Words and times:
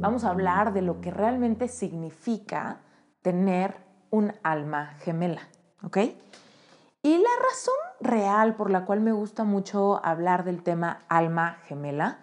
Vamos 0.00 0.24
a 0.24 0.30
hablar 0.30 0.72
de 0.72 0.80
lo 0.80 1.02
que 1.02 1.10
realmente 1.10 1.68
significa 1.68 2.80
tener 3.20 3.76
un 4.08 4.32
alma 4.42 4.94
gemela, 5.00 5.42
¿ok? 5.82 5.98
Y 7.02 7.18
la 7.18 7.28
razón 7.42 7.74
real 8.00 8.56
por 8.56 8.70
la 8.70 8.86
cual 8.86 9.00
me 9.00 9.12
gusta 9.12 9.44
mucho 9.44 10.00
hablar 10.02 10.44
del 10.44 10.62
tema 10.62 11.04
alma 11.10 11.58
gemela 11.64 12.20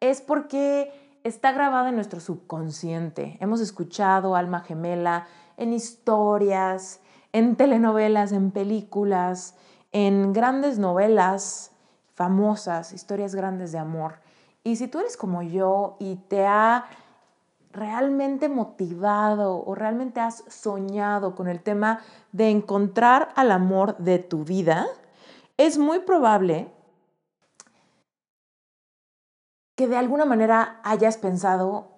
es 0.00 0.22
porque 0.22 1.20
está 1.22 1.52
grabada 1.52 1.90
en 1.90 1.96
nuestro 1.96 2.18
subconsciente. 2.18 3.36
Hemos 3.40 3.60
escuchado 3.60 4.34
alma 4.34 4.60
gemela 4.60 5.26
en 5.58 5.74
historias, 5.74 7.02
en 7.32 7.56
telenovelas, 7.56 8.32
en 8.32 8.52
películas, 8.52 9.54
en 9.92 10.32
grandes 10.32 10.78
novelas 10.78 11.72
famosas, 12.14 12.94
historias 12.94 13.34
grandes 13.34 13.70
de 13.72 13.78
amor. 13.78 14.20
Y 14.64 14.76
si 14.76 14.88
tú 14.88 14.98
eres 14.98 15.18
como 15.18 15.42
yo 15.42 15.96
y 16.00 16.16
te 16.16 16.46
ha 16.46 16.86
realmente 17.72 18.48
motivado 18.48 19.62
o 19.64 19.74
realmente 19.74 20.20
has 20.20 20.44
soñado 20.48 21.34
con 21.34 21.48
el 21.48 21.62
tema 21.62 22.00
de 22.32 22.50
encontrar 22.50 23.30
al 23.36 23.50
amor 23.50 23.96
de 23.98 24.18
tu 24.18 24.44
vida, 24.44 24.86
es 25.56 25.78
muy 25.78 26.00
probable 26.00 26.72
que 29.76 29.86
de 29.86 29.96
alguna 29.96 30.24
manera 30.24 30.80
hayas 30.82 31.18
pensado 31.18 31.92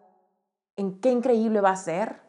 en 0.77 1.01
qué 1.01 1.11
increíble 1.11 1.61
va 1.61 1.71
a 1.71 1.77
ser 1.77 2.21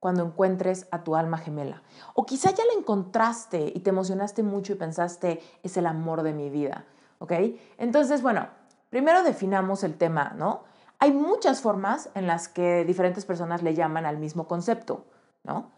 cuando 0.00 0.24
encuentres 0.24 0.86
a 0.90 1.04
tu 1.04 1.16
alma 1.16 1.38
gemela. 1.38 1.82
O 2.14 2.26
quizá 2.26 2.50
ya 2.50 2.64
la 2.64 2.78
encontraste 2.78 3.72
y 3.74 3.80
te 3.80 3.90
emocionaste 3.90 4.42
mucho 4.42 4.72
y 4.72 4.76
pensaste, 4.76 5.40
es 5.62 5.76
el 5.76 5.86
amor 5.86 6.22
de 6.22 6.32
mi 6.32 6.50
vida, 6.50 6.86
¿ok? 7.18 7.32
Entonces, 7.78 8.22
bueno, 8.22 8.48
primero 8.90 9.22
definamos 9.22 9.82
el 9.84 9.96
tema, 9.96 10.34
¿no? 10.36 10.64
Hay 10.98 11.12
muchas 11.12 11.60
formas 11.60 12.10
en 12.14 12.26
las 12.26 12.48
que 12.48 12.84
diferentes 12.84 13.24
personas 13.24 13.62
le 13.62 13.74
llaman 13.74 14.06
al 14.06 14.18
mismo 14.18 14.46
concepto, 14.46 15.04
¿no? 15.44 15.70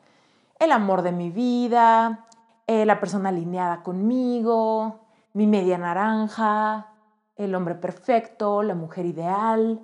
El 0.58 0.72
amor 0.72 1.02
de 1.02 1.12
mi 1.12 1.30
vida, 1.30 2.26
eh, 2.66 2.84
la 2.84 3.00
persona 3.00 3.30
alineada 3.30 3.82
conmigo, 3.82 5.00
mi 5.32 5.46
media 5.46 5.78
naranja, 5.78 6.92
el 7.36 7.54
hombre 7.54 7.74
perfecto, 7.74 8.62
la 8.62 8.74
mujer 8.74 9.06
ideal, 9.06 9.80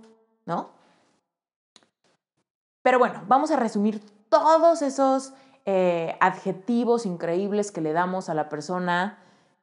¿no? 0.47 0.71
Pero 2.83 2.99
bueno, 2.99 3.23
vamos 3.27 3.51
a 3.51 3.57
resumir 3.57 4.01
todos 4.29 4.83
esos 4.83 5.33
eh, 5.65 6.17
adjetivos 6.21 7.07
increíbles 7.07 7.73
que 7.73 7.81
le 7.81 7.93
damos 7.93 8.29
a 8.29 8.35
la 8.35 8.49
persona 8.49 9.19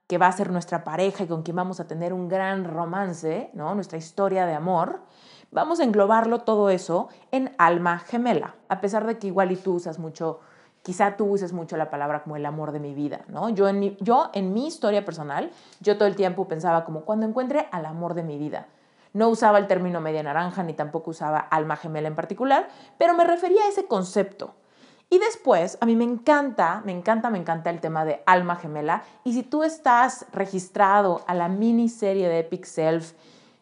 que 0.07 0.17
va 0.17 0.27
a 0.27 0.31
ser 0.31 0.51
nuestra 0.51 0.83
pareja 0.83 1.23
y 1.23 1.27
con 1.27 1.43
quien 1.43 1.55
vamos 1.55 1.79
a 1.79 1.87
tener 1.87 2.11
un 2.11 2.27
gran 2.27 2.65
romance, 2.65 3.51
¿no? 3.53 3.75
Nuestra 3.75 3.97
historia 3.97 4.45
de 4.45 4.53
amor. 4.53 5.01
Vamos 5.51 5.79
a 5.79 5.83
englobarlo 5.83 6.39
todo 6.39 6.69
eso 6.69 7.09
en 7.31 7.53
alma 7.57 7.99
gemela, 7.99 8.55
a 8.69 8.79
pesar 8.79 9.05
de 9.05 9.17
que 9.17 9.27
igual 9.27 9.51
y 9.51 9.57
tú 9.57 9.73
usas 9.73 9.99
mucho 9.99 10.39
quizá 10.83 11.15
tú 11.15 11.25
uses 11.25 11.53
mucho 11.53 11.77
la 11.77 11.89
palabra 11.89 12.23
como 12.23 12.35
el 12.35 12.45
amor 12.45 12.71
de 12.71 12.79
mi 12.79 12.93
vida, 12.93 13.21
¿no? 13.27 13.49
Yo 13.49 13.67
en 13.67 13.79
mi, 13.79 13.97
yo 13.99 14.29
en 14.33 14.53
mi 14.53 14.67
historia 14.67 15.05
personal, 15.05 15.51
yo 15.79 15.97
todo 15.97 16.07
el 16.07 16.15
tiempo 16.15 16.47
pensaba 16.47 16.85
como 16.85 17.01
cuando 17.01 17.25
encuentre 17.25 17.67
al 17.71 17.85
amor 17.85 18.13
de 18.13 18.23
mi 18.23 18.37
vida. 18.37 18.67
No 19.13 19.27
usaba 19.29 19.57
el 19.57 19.67
término 19.67 20.01
media 20.01 20.23
naranja 20.23 20.63
ni 20.63 20.73
tampoco 20.73 21.11
usaba 21.11 21.37
alma 21.37 21.75
gemela 21.75 22.07
en 22.07 22.15
particular, 22.15 22.67
pero 22.97 23.13
me 23.13 23.25
refería 23.25 23.61
a 23.63 23.67
ese 23.67 23.85
concepto. 23.85 24.55
Y 25.09 25.19
después, 25.19 25.77
a 25.81 25.85
mí 25.85 25.97
me 25.97 26.05
encanta, 26.05 26.81
me 26.85 26.93
encanta, 26.93 27.29
me 27.29 27.37
encanta 27.37 27.69
el 27.69 27.81
tema 27.81 28.05
de 28.05 28.23
alma 28.25 28.55
gemela. 28.55 29.03
Y 29.25 29.33
si 29.33 29.43
tú 29.43 29.63
estás 29.63 30.25
registrado 30.31 31.21
a 31.27 31.35
la 31.35 31.49
miniserie 31.49 32.29
de 32.29 32.39
Epic 32.39 32.63
Self, 32.63 33.11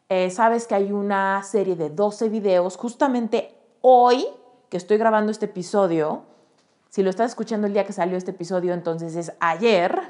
eh, 0.09 0.30
sabes 0.30 0.68
que 0.68 0.75
hay 0.75 0.92
una 0.92 1.42
serie 1.44 1.75
de 1.75 1.90
12 1.90 2.30
videos 2.30 2.75
justamente 2.78 3.56
hoy 3.81 4.25
que 4.70 4.78
estoy 4.78 4.97
grabando 4.97 5.31
este 5.31 5.46
episodio 5.46 6.24
si 6.90 7.03
lo 7.03 7.12
estás 7.12 7.30
escuchando 7.30 7.68
el 7.68 7.74
día 7.74 7.86
que 7.86 7.94
salió 7.94 8.18
este 8.18 8.31
episodio, 8.31 8.74
entonces 8.74 9.16
es 9.16 9.31
ayer, 9.40 10.02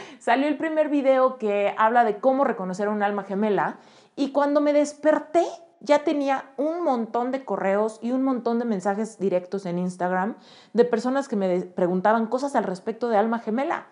salió 0.20 0.46
el 0.46 0.56
primer 0.56 0.88
video 0.88 1.36
que 1.36 1.74
habla 1.76 2.04
de 2.04 2.18
cómo 2.18 2.44
reconocer 2.44 2.86
a 2.86 2.90
un 2.90 3.02
alma 3.02 3.24
gemela 3.24 3.78
y 4.14 4.30
cuando 4.30 4.60
me 4.60 4.72
desperté 4.72 5.44
ya 5.80 6.04
tenía 6.04 6.52
un 6.56 6.82
montón 6.84 7.32
de 7.32 7.44
correos 7.44 7.98
y 8.02 8.12
un 8.12 8.22
montón 8.22 8.60
de 8.60 8.64
mensajes 8.64 9.18
directos 9.18 9.66
en 9.66 9.78
Instagram 9.78 10.36
de 10.74 10.84
personas 10.84 11.26
que 11.26 11.34
me 11.34 11.60
preguntaban 11.62 12.26
cosas 12.26 12.54
al 12.54 12.64
respecto 12.64 13.08
de 13.08 13.16
alma 13.16 13.40
gemela. 13.40 13.86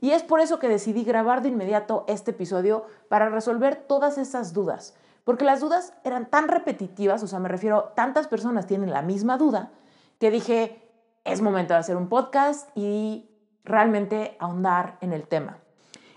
Y 0.00 0.10
es 0.10 0.24
por 0.24 0.40
eso 0.40 0.58
que 0.58 0.68
decidí 0.68 1.04
grabar 1.04 1.42
de 1.42 1.48
inmediato 1.48 2.04
este 2.08 2.32
episodio 2.32 2.86
para 3.08 3.28
resolver 3.28 3.76
todas 3.76 4.18
esas 4.18 4.52
dudas. 4.52 4.94
Porque 5.24 5.44
las 5.44 5.60
dudas 5.60 5.94
eran 6.04 6.28
tan 6.30 6.48
repetitivas, 6.48 7.22
o 7.22 7.26
sea, 7.26 7.38
me 7.38 7.48
refiero, 7.48 7.92
tantas 7.94 8.26
personas 8.26 8.66
tienen 8.66 8.90
la 8.90 9.02
misma 9.02 9.38
duda, 9.38 9.70
que 10.18 10.30
dije, 10.30 10.90
es 11.24 11.40
momento 11.40 11.74
de 11.74 11.80
hacer 11.80 11.96
un 11.96 12.08
podcast 12.08 12.68
y 12.74 13.30
realmente 13.64 14.36
ahondar 14.40 14.98
en 15.00 15.12
el 15.12 15.28
tema. 15.28 15.58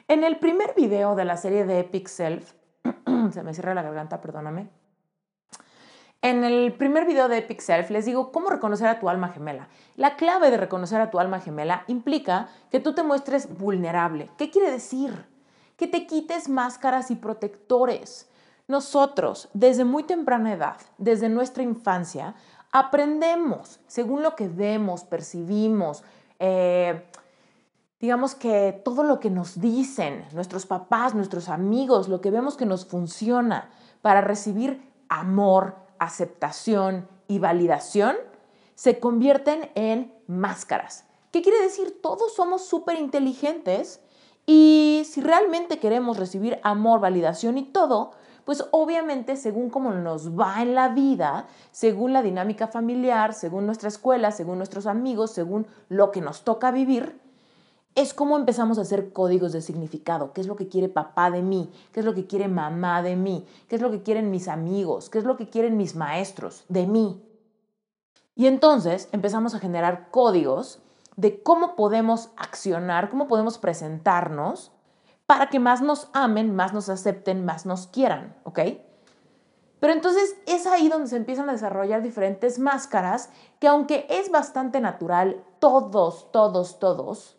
En 0.08 0.24
el 0.24 0.38
primer 0.38 0.74
video 0.76 1.16
de 1.16 1.26
la 1.26 1.38
serie 1.38 1.66
de 1.66 1.80
Epic 1.80 2.08
Self, 2.08 2.54
se 3.32 3.44
me 3.44 3.54
cierra 3.54 3.74
la 3.74 3.84
garganta, 3.84 4.22
perdóname. 4.22 4.70
En 6.22 6.44
el 6.44 6.74
primer 6.74 7.06
video 7.06 7.28
de 7.28 7.38
Epic 7.38 7.60
Self 7.60 7.92
les 7.92 8.06
digo 8.06 8.32
cómo 8.32 8.50
reconocer 8.50 8.88
a 8.88 9.00
tu 9.00 9.10
alma 9.10 9.30
gemela. 9.30 9.68
La 9.96 10.16
clave 10.16 10.50
de 10.50 10.58
reconocer 10.58 11.00
a 11.00 11.12
tu 11.12 11.20
alma 11.20 11.40
gemela 11.40 11.84
implica 11.86 12.50
que 12.72 12.80
tú 12.80 12.94
te 12.94 13.04
muestres 13.04 13.56
vulnerable. 13.60 14.32
¿Qué 14.38 14.50
quiere 14.50 14.72
decir? 14.72 15.28
Que 15.78 15.86
te 15.88 16.08
quites 16.08 16.50
máscaras 16.50 17.12
y 17.12 17.16
protectores. 17.16 18.28
Nosotros, 18.68 19.50
desde 19.54 19.86
muy 19.86 20.04
temprana 20.04 20.54
edad, 20.54 20.78
desde 20.98 21.30
nuestra 21.30 21.64
infancia, 21.64 22.36
aprendemos 22.72 23.80
según 23.88 24.24
lo 24.24 24.36
que 24.36 24.48
vemos, 24.48 25.04
percibimos, 25.04 26.04
eh, 26.40 27.06
digamos 28.00 28.36
que 28.36 28.82
todo 28.84 29.04
lo 29.04 29.20
que 29.20 29.30
nos 29.30 29.60
dicen 29.62 30.26
nuestros 30.34 30.66
papás, 30.66 31.14
nuestros 31.14 31.50
amigos, 31.50 32.10
lo 32.10 32.22
que 32.22 32.32
vemos 32.32 32.58
que 32.58 32.66
nos 32.66 32.86
funciona 32.86 33.70
para 34.02 34.22
recibir 34.22 34.92
amor, 35.10 35.76
aceptación 36.00 37.08
y 37.28 37.40
validación, 37.40 38.16
se 38.76 39.00
convierten 39.00 39.72
en 39.76 40.14
máscaras. 40.28 41.06
¿Qué 41.32 41.42
quiere 41.42 41.62
decir? 41.62 42.00
Todos 42.02 42.34
somos 42.34 42.66
súper 42.66 42.98
inteligentes 42.98 44.02
y 44.46 45.04
si 45.06 45.22
realmente 45.22 45.80
queremos 45.80 46.18
recibir 46.18 46.60
amor, 46.64 47.00
validación 47.00 47.58
y 47.58 47.64
todo, 47.64 48.12
pues 48.46 48.66
obviamente 48.72 49.36
según 49.36 49.70
cómo 49.70 49.92
nos 49.92 50.38
va 50.40 50.62
en 50.62 50.76
la 50.76 50.90
vida, 50.90 51.48
según 51.72 52.14
la 52.14 52.22
dinámica 52.22 52.68
familiar, 52.68 53.34
según 53.34 53.66
nuestra 53.66 53.90
escuela, 53.90 54.32
según 54.32 54.58
nuestros 54.58 54.86
amigos, 54.86 55.32
según 55.32 55.68
lo 55.90 56.12
que 56.12 56.22
nos 56.22 56.44
toca 56.44 56.72
vivir, 56.72 57.20
es 57.96 58.14
como 58.14 58.38
empezamos 58.38 58.78
a 58.78 58.82
hacer 58.82 59.14
códigos 59.14 59.54
de 59.54 59.62
significado. 59.62 60.34
¿Qué 60.34 60.42
es 60.42 60.48
lo 60.48 60.58
que 60.58 60.68
quiere 60.68 60.90
papá 60.90 61.32
de 61.32 61.42
mí? 61.42 61.72
¿Qué 61.94 62.02
es 62.02 62.06
lo 62.06 62.14
que 62.14 62.28
quiere 62.28 62.48
mamá 62.48 63.02
de 63.02 63.16
mí? 63.16 63.48
¿Qué 63.68 63.78
es 63.78 63.82
lo 63.82 63.90
que 63.90 64.04
quieren 64.04 64.30
mis 64.30 64.48
amigos? 64.48 65.10
¿Qué 65.10 65.18
es 65.18 65.24
lo 65.24 65.38
que 65.38 65.50
quieren 65.50 65.78
mis 65.78 65.96
maestros 65.96 66.66
de 66.68 66.86
mí? 66.88 67.24
Y 68.36 68.48
entonces 68.48 69.08
empezamos 69.14 69.56
a 69.56 69.60
generar 69.60 70.12
códigos 70.12 70.80
de 71.16 71.42
cómo 71.42 71.78
podemos 71.78 72.30
accionar, 72.36 73.10
cómo 73.10 73.30
podemos 73.30 73.58
presentarnos 73.58 74.74
para 75.26 75.50
que 75.50 75.60
más 75.60 75.82
nos 75.82 76.10
amen, 76.14 76.56
más 76.56 76.74
nos 76.74 76.90
acepten, 76.90 77.46
más 77.46 77.66
nos 77.66 77.88
quieran, 77.88 78.36
¿ok? 78.44 78.60
Pero 79.80 79.94
entonces 79.94 80.36
es 80.48 80.66
ahí 80.68 80.88
donde 80.88 81.08
se 81.08 81.18
empiezan 81.18 81.50
a 81.50 81.54
desarrollar 81.54 82.02
diferentes 82.02 82.60
máscaras 82.60 83.30
que 83.60 83.68
aunque 83.68 84.08
es 84.10 84.32
bastante 84.32 84.80
natural, 84.80 85.44
todos, 85.60 86.32
todos, 86.32 86.80
todos 86.80 87.38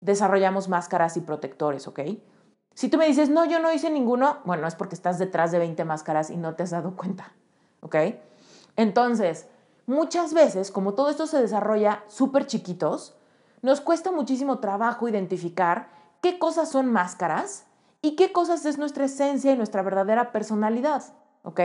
desarrollamos 0.00 0.68
máscaras 0.68 1.16
y 1.16 1.22
protectores, 1.22 1.88
¿ok? 1.88 2.00
Si 2.74 2.88
tú 2.88 2.98
me 2.98 3.06
dices, 3.06 3.30
no, 3.30 3.44
yo 3.46 3.58
no 3.60 3.72
hice 3.72 3.88
ninguno, 3.88 4.38
bueno, 4.44 4.66
es 4.66 4.74
porque 4.74 4.94
estás 4.94 5.18
detrás 5.18 5.52
de 5.52 5.58
20 5.58 5.84
máscaras 5.84 6.28
y 6.28 6.36
no 6.36 6.54
te 6.54 6.64
has 6.64 6.70
dado 6.70 6.96
cuenta, 6.96 7.32
¿ok? 7.80 7.96
Entonces, 8.76 9.46
muchas 9.86 10.34
veces, 10.34 10.70
como 10.70 10.94
todo 10.94 11.08
esto 11.08 11.26
se 11.26 11.40
desarrolla 11.40 12.04
súper 12.08 12.46
chiquitos, 12.46 13.16
nos 13.62 13.80
cuesta 13.80 14.10
muchísimo 14.10 14.58
trabajo 14.58 15.08
identificar 15.08 15.88
qué 16.24 16.38
cosas 16.38 16.70
son 16.70 16.90
máscaras 16.90 17.66
y 18.00 18.16
qué 18.16 18.32
cosas 18.32 18.64
es 18.64 18.78
nuestra 18.78 19.04
esencia 19.04 19.52
y 19.52 19.58
nuestra 19.58 19.82
verdadera 19.82 20.32
personalidad, 20.32 21.02
¿ok? 21.42 21.60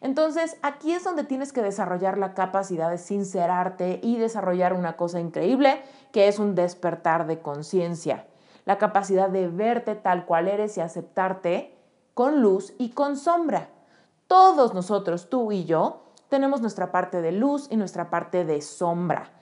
Entonces, 0.00 0.56
aquí 0.62 0.92
es 0.92 1.02
donde 1.02 1.24
tienes 1.24 1.52
que 1.52 1.60
desarrollar 1.60 2.16
la 2.16 2.32
capacidad 2.32 2.88
de 2.88 2.98
sincerarte 2.98 3.98
y 4.00 4.16
desarrollar 4.16 4.74
una 4.74 4.96
cosa 4.96 5.18
increíble, 5.18 5.82
que 6.12 6.28
es 6.28 6.38
un 6.38 6.54
despertar 6.54 7.26
de 7.26 7.40
conciencia. 7.40 8.28
La 8.64 8.78
capacidad 8.78 9.28
de 9.28 9.48
verte 9.48 9.96
tal 9.96 10.24
cual 10.24 10.46
eres 10.46 10.76
y 10.76 10.80
aceptarte 10.80 11.76
con 12.14 12.42
luz 12.42 12.72
y 12.78 12.90
con 12.90 13.16
sombra. 13.16 13.70
Todos 14.28 14.72
nosotros, 14.72 15.28
tú 15.30 15.50
y 15.50 15.64
yo, 15.64 16.04
tenemos 16.28 16.60
nuestra 16.60 16.92
parte 16.92 17.22
de 17.22 17.32
luz 17.32 17.66
y 17.68 17.76
nuestra 17.76 18.08
parte 18.08 18.44
de 18.44 18.60
sombra. 18.60 19.39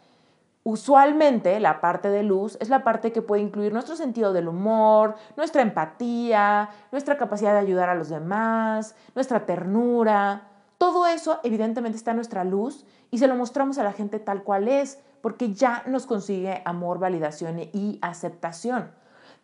Usualmente 0.69 1.61
la 1.61 1.81
parte 1.81 2.11
de 2.11 2.23
luz 2.23 2.59
es 2.61 2.69
la 2.69 2.85
parte 2.85 3.11
que 3.11 3.23
puede 3.23 3.41
incluir 3.41 3.73
nuestro 3.73 3.97
sentido 3.97 4.35
del 4.35 4.49
humor, 4.49 5.15
nuestra 5.35 5.63
empatía, 5.63 6.69
nuestra 6.93 7.17
capacidad 7.17 7.55
de 7.55 7.61
ayudar 7.61 7.89
a 7.89 7.95
los 7.95 8.11
demás, 8.11 8.95
nuestra 9.15 9.47
ternura. 9.47 10.47
Todo 10.77 11.07
eso 11.07 11.41
evidentemente 11.43 11.97
está 11.97 12.11
en 12.11 12.19
nuestra 12.19 12.45
luz 12.45 12.85
y 13.11 13.17
se 13.17 13.29
lo 13.29 13.35
mostramos 13.35 13.79
a 13.79 13.83
la 13.83 13.95
gente 13.95 14.19
tal 14.19 14.43
cual 14.43 14.69
es, 14.69 14.99
porque 15.23 15.55
ya 15.55 15.85
nos 15.87 16.05
consigue 16.05 16.61
amor, 16.67 16.99
validación 16.99 17.61
y 17.61 17.99
aceptación. 18.03 18.91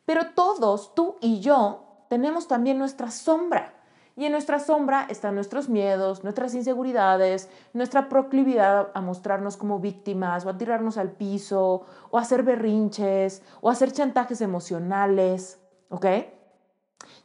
Pero 0.05 0.33
todos, 0.35 0.95
tú 0.95 1.17
y 1.23 1.41
yo, 1.41 2.05
tenemos 2.11 2.49
también 2.49 2.77
nuestra 2.77 3.11
sombra. 3.11 3.73
Y 4.17 4.27
en 4.27 4.33
nuestra 4.33 4.61
sombra 4.61 5.07
están 5.11 5.35
nuestros 5.35 5.69
miedos, 5.69 6.23
nuestras 6.23 6.55
inseguridades, 6.55 7.49
nuestra 7.73 8.09
proclividad 8.09 8.91
a 8.95 9.01
mostrarnos 9.01 9.57
como 9.57 9.81
víctimas 9.81 10.47
o 10.47 10.51
a 10.51 10.57
tirarnos 10.57 10.99
al 10.99 11.11
piso 11.11 11.85
o 12.11 12.19
a 12.19 12.21
hacer 12.21 12.45
berrinches 12.45 13.43
o 13.61 13.69
a 13.69 13.73
hacer 13.73 13.91
chantajes 13.91 14.41
emocionales, 14.41 15.59
¿ok? 15.89 16.07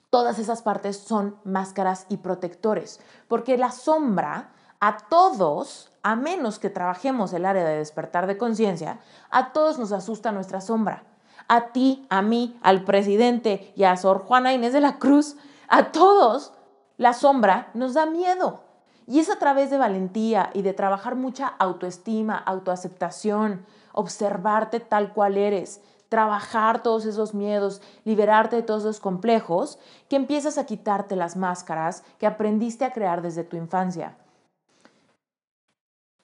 Todas 0.09 0.39
esas 0.39 0.63
partes 0.63 0.97
son 0.97 1.37
máscaras 1.43 2.07
y 2.09 2.17
protectores, 2.17 2.99
porque 3.27 3.59
la 3.59 3.69
sombra 3.69 4.51
a 4.79 4.97
todos, 4.97 5.91
a 6.01 6.15
menos 6.15 6.57
que 6.57 6.71
trabajemos 6.71 7.33
el 7.33 7.45
área 7.45 7.65
de 7.65 7.77
despertar 7.77 8.25
de 8.25 8.37
conciencia, 8.37 8.99
a 9.29 9.53
todos 9.53 9.77
nos 9.77 9.91
asusta 9.91 10.31
nuestra 10.31 10.61
sombra. 10.61 11.03
A 11.47 11.67
ti, 11.71 12.07
a 12.09 12.23
mí, 12.23 12.57
al 12.63 12.83
presidente 12.83 13.73
y 13.75 13.83
a 13.83 13.97
Sor 13.97 14.19
Juana 14.19 14.53
Inés 14.53 14.73
de 14.73 14.81
la 14.81 14.97
Cruz, 14.97 15.35
a 15.67 15.91
todos 15.91 16.53
la 16.99 17.13
sombra 17.13 17.71
nos 17.73 17.93
da 17.93 18.05
miedo. 18.05 18.59
Y 19.07 19.19
es 19.19 19.29
a 19.31 19.39
través 19.39 19.69
de 19.71 19.77
valentía 19.77 20.51
y 20.53 20.61
de 20.63 20.73
trabajar 20.73 21.15
mucha 21.15 21.47
autoestima, 21.47 22.37
autoaceptación, 22.37 23.65
observarte 23.93 24.81
tal 24.81 25.13
cual 25.13 25.37
eres, 25.37 25.81
trabajar 26.09 26.83
todos 26.83 27.05
esos 27.05 27.33
miedos, 27.33 27.81
liberarte 28.03 28.57
de 28.57 28.63
todos 28.63 28.83
esos 28.83 28.99
complejos, 28.99 29.79
que 30.09 30.17
empiezas 30.17 30.57
a 30.57 30.65
quitarte 30.65 31.15
las 31.15 31.37
máscaras 31.37 32.03
que 32.19 32.27
aprendiste 32.27 32.83
a 32.83 32.91
crear 32.91 33.21
desde 33.21 33.45
tu 33.45 33.55
infancia. 33.55 34.17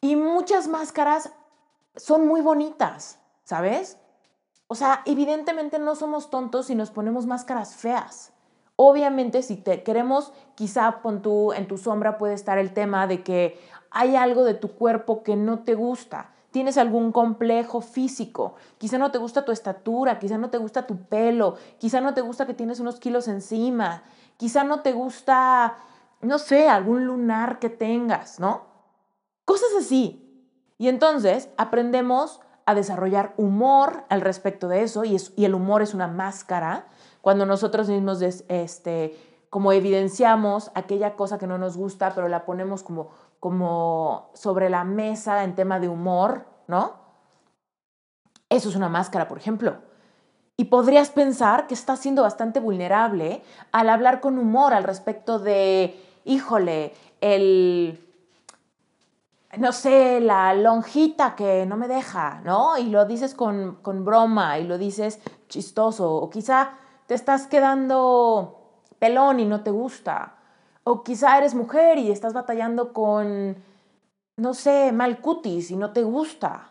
Y 0.02 0.18
muchas 0.18 0.68
máscaras 0.68 1.32
son 1.96 2.28
muy 2.28 2.42
bonitas, 2.42 3.18
¿sabes? 3.46 3.98
O 4.68 4.76
sea, 4.76 5.04
evidentemente 5.06 5.80
no 5.80 5.96
somos 5.96 6.30
tontos 6.30 6.66
si 6.66 6.76
nos 6.76 6.92
ponemos 6.92 7.26
máscaras 7.26 7.76
feas. 7.76 8.34
Obviamente, 8.78 9.42
si 9.42 9.56
te 9.56 9.84
queremos, 9.84 10.34
quizá 10.56 11.02
pon 11.02 11.22
tú, 11.22 11.54
en 11.54 11.68
tu 11.68 11.78
sombra 11.78 12.18
puede 12.18 12.34
estar 12.34 12.58
el 12.58 12.74
tema 12.74 13.08
de 13.08 13.24
que 13.24 13.58
hay 13.90 14.18
algo 14.18 14.44
de 14.44 14.54
tu 14.54 14.74
cuerpo 14.74 15.24
que 15.24 15.38
no 15.38 15.60
te 15.60 15.76
gusta. 15.76 16.32
Tienes 16.52 16.78
algún 16.78 17.12
complejo 17.12 17.82
físico, 17.82 18.56
quizá 18.78 18.98
no 18.98 19.12
te 19.12 19.18
gusta 19.18 19.44
tu 19.44 19.52
estatura, 19.52 20.20
quizá 20.20 20.38
no 20.38 20.50
te 20.50 20.58
gusta 20.58 20.88
tu 20.88 20.98
pelo, 20.98 21.56
quizá 21.80 22.00
no 22.02 22.14
te 22.14 22.22
gusta 22.22 22.46
que 22.46 22.54
tienes 22.54 22.80
unos 22.80 23.00
kilos 23.00 23.28
encima, 23.28 24.04
quizá 24.38 24.64
no 24.64 24.82
te 24.82 24.94
gusta, 24.94 25.78
no 26.22 26.38
sé, 26.38 26.70
algún 26.70 27.06
lunar 27.06 27.60
que 27.60 27.70
tengas, 27.70 28.40
¿no? 28.40 28.64
Cosas 29.46 29.70
así. 29.78 30.22
Y 30.78 30.88
entonces 30.88 31.50
aprendemos 31.58 32.42
a 32.66 32.74
desarrollar 32.74 33.34
humor 33.38 34.06
al 34.10 34.22
respecto 34.22 34.68
de 34.68 34.84
eso 34.84 35.06
y, 35.06 35.18
y 35.36 35.46
el 35.46 35.56
humor 35.56 35.82
es 35.82 35.94
una 35.94 36.08
máscara 36.08 36.88
cuando 37.26 37.48
nosotros 37.48 37.90
mismos 37.90 38.22
este, 38.22 39.18
como 39.50 39.72
evidenciamos 39.72 40.70
aquella 40.76 41.16
cosa 41.16 41.40
que 41.40 41.48
no 41.48 41.58
nos 41.58 41.76
gusta, 41.76 42.14
pero 42.14 42.28
la 42.28 42.46
ponemos 42.46 42.84
como, 42.84 43.10
como 43.40 44.30
sobre 44.36 44.70
la 44.70 44.84
mesa 44.84 45.44
en 45.44 45.56
tema 45.56 45.80
de 45.80 45.90
humor, 45.90 46.46
¿no? 46.68 46.94
Eso 48.48 48.70
es 48.70 48.76
una 48.76 48.90
máscara, 48.90 49.28
por 49.28 49.40
ejemplo. 49.40 49.78
Y 50.56 50.66
podrías 50.66 51.10
pensar 51.10 51.66
que 51.66 51.74
estás 51.74 51.98
siendo 51.98 52.22
bastante 52.22 52.60
vulnerable 52.60 53.42
al 53.72 53.90
hablar 53.90 54.22
con 54.22 54.38
humor 54.38 54.76
al 54.76 54.84
respecto 54.84 55.40
de, 55.40 56.00
híjole, 56.26 56.94
el, 57.22 58.08
no 59.58 59.72
sé, 59.72 60.20
la 60.20 60.54
lonjita 60.54 61.34
que 61.34 61.66
no 61.66 61.76
me 61.76 61.88
deja, 61.88 62.42
¿no? 62.44 62.78
Y 62.78 62.92
lo 62.92 63.06
dices 63.06 63.34
con, 63.34 63.80
con 63.82 64.06
broma 64.06 64.60
y 64.60 64.66
lo 64.66 64.78
dices 64.78 65.20
chistoso, 65.50 66.14
o 66.14 66.30
quizá 66.30 66.74
te 67.08 67.14
estás 67.14 67.48
quedando 67.48 68.60
pelón 69.00 69.40
y 69.40 69.46
no 69.46 69.62
te 69.62 69.72
gusta. 69.72 70.36
O 70.84 71.04
quizá 71.04 71.38
eres 71.38 71.56
mujer 71.56 71.98
y 71.98 72.12
estás 72.12 72.34
batallando 72.34 72.94
con, 72.94 73.56
no 74.38 74.54
sé, 74.54 74.92
mal 74.92 75.20
cutis 75.20 75.72
y 75.72 75.76
no 75.76 75.94
te 75.94 76.04
gusta. 76.04 76.70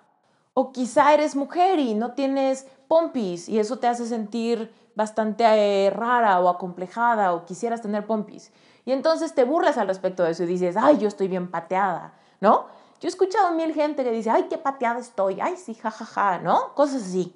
O 0.54 0.72
quizá 0.72 1.14
eres 1.14 1.34
mujer 1.34 1.78
y 1.78 1.94
no 1.94 2.12
tienes 2.12 2.66
pompis 2.86 3.48
y 3.48 3.58
eso 3.58 3.78
te 3.78 3.88
hace 3.88 4.06
sentir 4.06 4.72
bastante 4.94 5.44
eh, 5.44 5.90
rara 5.90 6.38
o 6.40 6.48
acomplejada 6.48 7.32
o 7.34 7.44
quisieras 7.44 7.82
tener 7.82 8.06
pompis. 8.06 8.52
Y 8.84 8.92
entonces 8.92 9.34
te 9.34 9.44
burlas 9.44 9.78
al 9.78 9.88
respecto 9.88 10.22
de 10.22 10.30
eso 10.30 10.44
y 10.44 10.46
dices, 10.46 10.76
ay, 10.76 10.98
yo 10.98 11.08
estoy 11.08 11.26
bien 11.26 11.50
pateada, 11.50 12.14
¿no? 12.40 12.66
Yo 13.00 13.08
he 13.08 13.10
escuchado 13.10 13.52
mil 13.54 13.74
gente 13.74 14.04
que 14.04 14.12
dice, 14.12 14.30
ay, 14.30 14.46
qué 14.48 14.58
pateada 14.58 15.00
estoy, 15.00 15.40
ay, 15.40 15.56
sí, 15.56 15.74
jajaja, 15.74 16.04
ja, 16.04 16.32
ja", 16.32 16.38
¿no? 16.38 16.74
Cosas 16.74 17.02
así. 17.02 17.34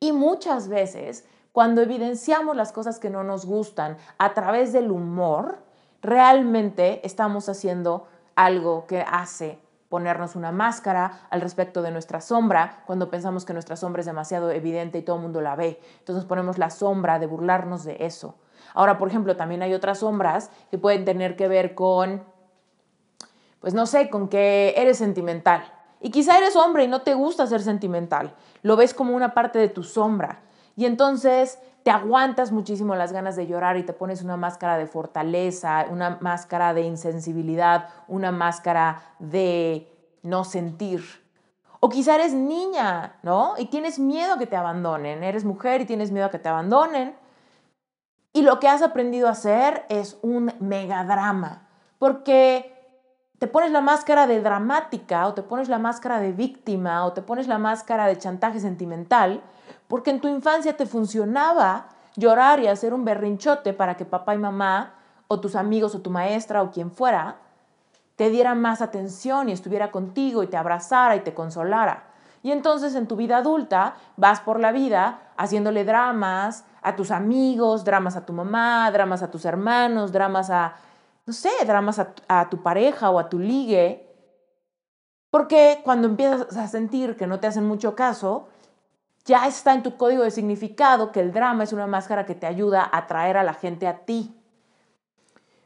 Y 0.00 0.12
muchas 0.12 0.68
veces 0.68 1.24
cuando 1.56 1.80
evidenciamos 1.80 2.54
las 2.54 2.70
cosas 2.70 2.98
que 2.98 3.08
no 3.08 3.24
nos 3.24 3.46
gustan 3.46 3.96
a 4.18 4.34
través 4.34 4.74
del 4.74 4.90
humor, 4.90 5.56
realmente 6.02 7.00
estamos 7.02 7.48
haciendo 7.48 8.08
algo 8.34 8.86
que 8.86 9.00
hace 9.00 9.58
ponernos 9.88 10.36
una 10.36 10.52
máscara 10.52 11.26
al 11.30 11.40
respecto 11.40 11.80
de 11.80 11.92
nuestra 11.92 12.20
sombra 12.20 12.82
cuando 12.84 13.08
pensamos 13.08 13.46
que 13.46 13.54
nuestra 13.54 13.74
sombra 13.74 14.00
es 14.00 14.06
demasiado 14.06 14.50
evidente 14.50 14.98
y 14.98 15.02
todo 15.02 15.16
el 15.16 15.22
mundo 15.22 15.40
la 15.40 15.56
ve. 15.56 15.80
Entonces 16.00 16.26
ponemos 16.26 16.58
la 16.58 16.68
sombra 16.68 17.18
de 17.18 17.26
burlarnos 17.26 17.84
de 17.84 17.96
eso. 18.00 18.34
Ahora, 18.74 18.98
por 18.98 19.08
ejemplo, 19.08 19.34
también 19.34 19.62
hay 19.62 19.72
otras 19.72 20.00
sombras 20.00 20.50
que 20.70 20.76
pueden 20.76 21.06
tener 21.06 21.36
que 21.36 21.48
ver 21.48 21.74
con, 21.74 22.22
pues 23.60 23.72
no 23.72 23.86
sé, 23.86 24.10
con 24.10 24.28
que 24.28 24.74
eres 24.76 24.98
sentimental. 24.98 25.64
Y 26.02 26.10
quizá 26.10 26.36
eres 26.36 26.54
hombre 26.54 26.84
y 26.84 26.88
no 26.88 27.00
te 27.00 27.14
gusta 27.14 27.46
ser 27.46 27.62
sentimental. 27.62 28.34
Lo 28.60 28.76
ves 28.76 28.92
como 28.92 29.16
una 29.16 29.32
parte 29.32 29.58
de 29.58 29.70
tu 29.70 29.84
sombra. 29.84 30.42
Y 30.76 30.84
entonces 30.84 31.58
te 31.82 31.90
aguantas 31.90 32.52
muchísimo 32.52 32.94
las 32.94 33.12
ganas 33.12 33.34
de 33.34 33.46
llorar 33.46 33.76
y 33.78 33.82
te 33.82 33.94
pones 33.94 34.22
una 34.22 34.36
máscara 34.36 34.76
de 34.76 34.86
fortaleza, 34.86 35.86
una 35.90 36.18
máscara 36.20 36.74
de 36.74 36.82
insensibilidad, 36.82 37.88
una 38.08 38.30
máscara 38.30 39.14
de 39.18 39.90
no 40.22 40.44
sentir. 40.44 41.02
O 41.80 41.88
quizá 41.88 42.16
eres 42.16 42.34
niña, 42.34 43.16
¿no? 43.22 43.54
Y 43.56 43.66
tienes 43.66 43.98
miedo 43.98 44.38
que 44.38 44.46
te 44.46 44.56
abandonen. 44.56 45.22
Eres 45.22 45.44
mujer 45.44 45.80
y 45.80 45.86
tienes 45.86 46.10
miedo 46.10 46.26
a 46.26 46.30
que 46.30 46.38
te 46.38 46.48
abandonen. 46.48 47.16
Y 48.32 48.42
lo 48.42 48.60
que 48.60 48.68
has 48.68 48.82
aprendido 48.82 49.28
a 49.28 49.32
hacer 49.32 49.86
es 49.88 50.18
un 50.22 50.52
megadrama. 50.60 51.68
Porque 51.98 52.74
te 53.38 53.46
pones 53.46 53.70
la 53.70 53.80
máscara 53.80 54.26
de 54.26 54.42
dramática 54.42 55.26
o 55.26 55.34
te 55.34 55.42
pones 55.42 55.68
la 55.68 55.78
máscara 55.78 56.20
de 56.20 56.32
víctima 56.32 57.04
o 57.06 57.12
te 57.12 57.22
pones 57.22 57.48
la 57.48 57.58
máscara 57.58 58.06
de 58.06 58.18
chantaje 58.18 58.60
sentimental 58.60 59.42
porque 59.88 60.10
en 60.10 60.20
tu 60.20 60.28
infancia 60.28 60.76
te 60.76 60.86
funcionaba 60.86 61.88
llorar 62.16 62.60
y 62.60 62.66
hacer 62.66 62.94
un 62.94 63.04
berrinchote 63.04 63.72
para 63.72 63.96
que 63.96 64.04
papá 64.04 64.34
y 64.34 64.38
mamá 64.38 64.94
o 65.28 65.40
tus 65.40 65.54
amigos 65.56 65.94
o 65.94 66.00
tu 66.00 66.10
maestra 66.10 66.62
o 66.62 66.70
quien 66.70 66.90
fuera 66.90 67.36
te 68.16 68.30
diera 68.30 68.54
más 68.54 68.80
atención 68.80 69.48
y 69.48 69.52
estuviera 69.52 69.90
contigo 69.90 70.42
y 70.42 70.46
te 70.46 70.56
abrazara 70.56 71.16
y 71.16 71.20
te 71.20 71.34
consolara. 71.34 72.04
Y 72.42 72.50
entonces 72.50 72.94
en 72.94 73.06
tu 73.06 73.16
vida 73.16 73.38
adulta 73.38 73.96
vas 74.16 74.40
por 74.40 74.58
la 74.58 74.72
vida 74.72 75.20
haciéndole 75.36 75.84
dramas 75.84 76.64
a 76.80 76.96
tus 76.96 77.10
amigos, 77.10 77.84
dramas 77.84 78.16
a 78.16 78.24
tu 78.24 78.32
mamá, 78.32 78.90
dramas 78.90 79.22
a 79.22 79.30
tus 79.30 79.44
hermanos, 79.44 80.12
dramas 80.12 80.48
a, 80.50 80.74
no 81.26 81.32
sé, 81.32 81.50
dramas 81.66 81.98
a, 81.98 82.14
a 82.28 82.48
tu 82.48 82.62
pareja 82.62 83.10
o 83.10 83.18
a 83.18 83.28
tu 83.28 83.38
ligue. 83.38 84.02
Porque 85.30 85.80
cuando 85.84 86.08
empiezas 86.08 86.56
a 86.56 86.68
sentir 86.68 87.16
que 87.16 87.26
no 87.26 87.40
te 87.40 87.48
hacen 87.48 87.66
mucho 87.66 87.94
caso, 87.94 88.48
Ya 89.26 89.46
está 89.46 89.74
en 89.74 89.82
tu 89.82 89.96
código 89.96 90.22
de 90.22 90.30
significado 90.30 91.10
que 91.10 91.20
el 91.20 91.32
drama 91.32 91.64
es 91.64 91.72
una 91.72 91.88
máscara 91.88 92.26
que 92.26 92.36
te 92.36 92.46
ayuda 92.46 92.82
a 92.82 92.98
atraer 92.98 93.36
a 93.36 93.42
la 93.42 93.54
gente 93.54 93.88
a 93.88 93.98
ti. 94.04 94.34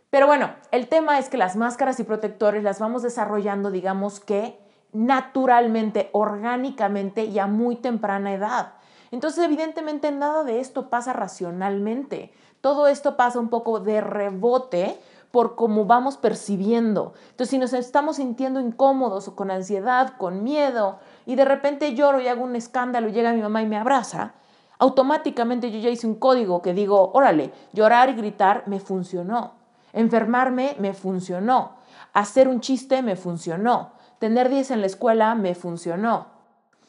Pero 0.09 0.27
bueno, 0.27 0.55
el 0.73 0.89
tema 0.89 1.19
es 1.19 1.29
que 1.29 1.37
las 1.37 1.57
máscaras 1.57 2.01
y 2.01 2.05
protectores 2.05 2.65
las 2.65 2.81
vamos 2.81 3.03
desarrollando, 3.03 3.71
digamos 3.71 4.19
que 4.19 4.59
naturalmente, 4.93 6.09
orgánicamente 6.13 7.25
y 7.25 7.39
a 7.39 7.47
muy 7.47 7.77
temprana 7.77 8.33
edad. 8.33 8.73
Entonces, 9.11 9.45
evidentemente, 9.45 10.11
nada 10.11 10.43
de 10.43 10.61
esto 10.61 10.89
pasa 10.89 11.13
racionalmente. 11.13 12.33
Todo 12.61 12.89
esto 12.89 13.17
pasa 13.17 13.39
un 13.39 13.51
poco 13.51 13.81
de 13.81 14.01
rebote 14.01 14.99
por 15.31 15.55
cómo 15.55 15.85
vamos 15.85 16.17
percibiendo. 16.17 17.15
Entonces, 17.31 17.51
si 17.51 17.59
nos 17.59 17.73
estamos 17.73 18.17
sintiendo 18.17 18.61
incómodos 18.61 19.29
o 19.29 19.37
con 19.37 19.51
ansiedad, 19.51 20.15
con 20.19 20.43
miedo, 20.43 20.99
y 21.27 21.37
de 21.37 21.45
repente 21.45 21.95
lloro 21.95 22.21
y 22.21 22.29
hago 22.29 22.43
un 22.43 22.57
escándalo 22.57 23.09
llega 23.09 23.33
mi 23.33 23.43
mamá 23.43 23.63
y 23.63 23.67
me 23.67 23.77
abraza, 23.77 24.35
automáticamente 24.79 25.71
yo 25.71 25.79
ya 25.79 25.91
hice 25.91 26.07
un 26.07 26.17
código 26.17 26.63
que 26.63 26.75
digo, 26.75 27.13
órale, 27.15 27.53
llorar 27.73 28.09
y 28.11 28.15
gritar 28.15 28.65
me 28.67 28.81
funcionó. 28.81 29.53
Enfermarme 29.93 30.77
me 30.79 30.95
funcionó. 30.95 31.73
Hacer 32.13 32.49
un 32.49 32.61
chiste 32.61 33.03
me 33.03 33.15
funcionó. 33.15 33.93
Tener 34.19 34.49
10 34.49 34.73
en 34.73 34.81
la 34.81 34.87
escuela 34.87 35.35
me 35.35 35.55
funcionó. 35.55 36.27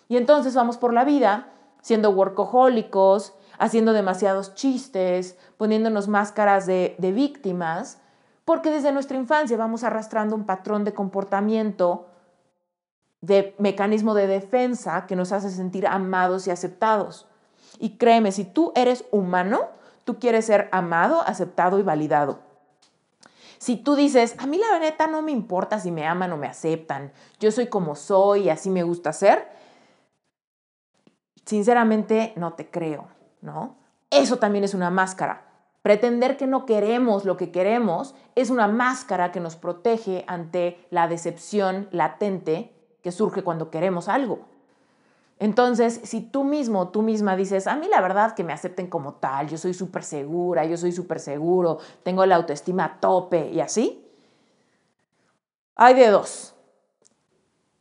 Y 0.08 0.18
entonces 0.18 0.56
vamos 0.56 0.78
por 0.78 0.94
la 0.94 1.04
vida 1.04 1.48
siendo 1.82 2.12
workahólicos, 2.12 3.34
haciendo 3.58 3.94
demasiados 3.94 4.56
chistes, 4.56 5.38
poniéndonos 5.58 6.08
máscaras 6.08 6.66
de 6.66 6.96
víctimas, 7.00 8.01
porque 8.52 8.70
desde 8.70 8.92
nuestra 8.92 9.16
infancia 9.16 9.56
vamos 9.56 9.86
arrastrando 9.86 10.36
un 10.36 10.46
patrón 10.46 10.84
de 10.84 10.94
comportamiento, 10.94 12.10
de 13.22 13.56
mecanismo 13.60 14.14
de 14.14 14.28
defensa 14.28 15.06
que 15.08 15.16
nos 15.16 15.32
hace 15.32 15.50
sentir 15.50 15.88
amados 15.88 16.48
y 16.48 16.52
aceptados. 16.52 17.30
Y 17.80 17.92
créeme, 17.92 18.34
si 18.34 18.44
tú 18.44 18.74
eres 18.76 19.06
humano, 19.10 19.70
tú 20.04 20.20
quieres 20.20 20.48
ser 20.48 20.68
amado, 20.74 21.22
aceptado 21.26 21.80
y 21.80 21.84
validado. 21.84 22.40
Si 23.58 23.78
tú 23.78 23.96
dices, 23.96 24.36
a 24.38 24.48
mí 24.48 24.58
la 24.58 24.80
neta 24.80 25.08
no 25.08 25.22
me 25.22 25.32
importa 25.32 25.80
si 25.80 25.90
me 25.90 26.06
aman 26.06 26.34
o 26.34 26.38
me 26.38 26.48
aceptan, 26.48 27.14
yo 27.40 27.54
soy 27.54 27.68
como 27.68 27.96
soy 27.96 28.42
y 28.42 28.50
así 28.50 28.70
me 28.70 28.84
gusta 28.84 29.14
ser, 29.14 29.48
sinceramente 31.46 32.34
no 32.36 32.52
te 32.52 32.70
creo, 32.70 33.08
¿no? 33.40 33.78
Eso 34.10 34.40
también 34.40 34.66
es 34.66 34.74
una 34.74 34.90
máscara. 34.90 35.51
Pretender 35.82 36.38
que 36.38 36.48
no 36.48 36.66
queremos 36.66 37.26
lo 37.26 37.38
que 37.38 37.52
queremos 37.52 38.14
es 38.36 38.50
una 38.50 38.68
máscara 38.68 39.32
que 39.32 39.40
nos 39.40 39.56
protege 39.56 40.24
ante 40.28 40.86
la 40.92 41.08
decepción 41.08 41.88
latente 41.92 42.72
que 43.02 43.12
surge 43.12 43.44
cuando 43.44 43.72
queremos 43.72 44.08
algo. 44.08 44.46
Entonces, 45.40 46.02
si 46.04 46.22
tú 46.22 46.44
mismo, 46.44 46.90
tú 46.90 47.02
misma 47.02 47.36
dices, 47.36 47.66
a 47.66 47.76
mí 47.76 47.88
la 47.88 48.00
verdad 48.00 48.36
que 48.36 48.44
me 48.44 48.54
acepten 48.54 48.86
como 48.86 49.16
tal, 49.16 49.48
yo 49.48 49.58
soy 49.58 49.74
súper 49.74 50.04
segura, 50.04 50.66
yo 50.66 50.78
soy 50.78 50.92
súper 50.92 51.20
seguro, 51.20 51.80
tengo 52.04 52.24
la 52.28 52.36
autoestima 52.36 52.86
a 52.86 53.00
tope 53.00 53.50
y 53.50 53.60
así, 53.60 54.06
hay 55.76 55.96
de 55.96 56.12
dos. 56.12 56.54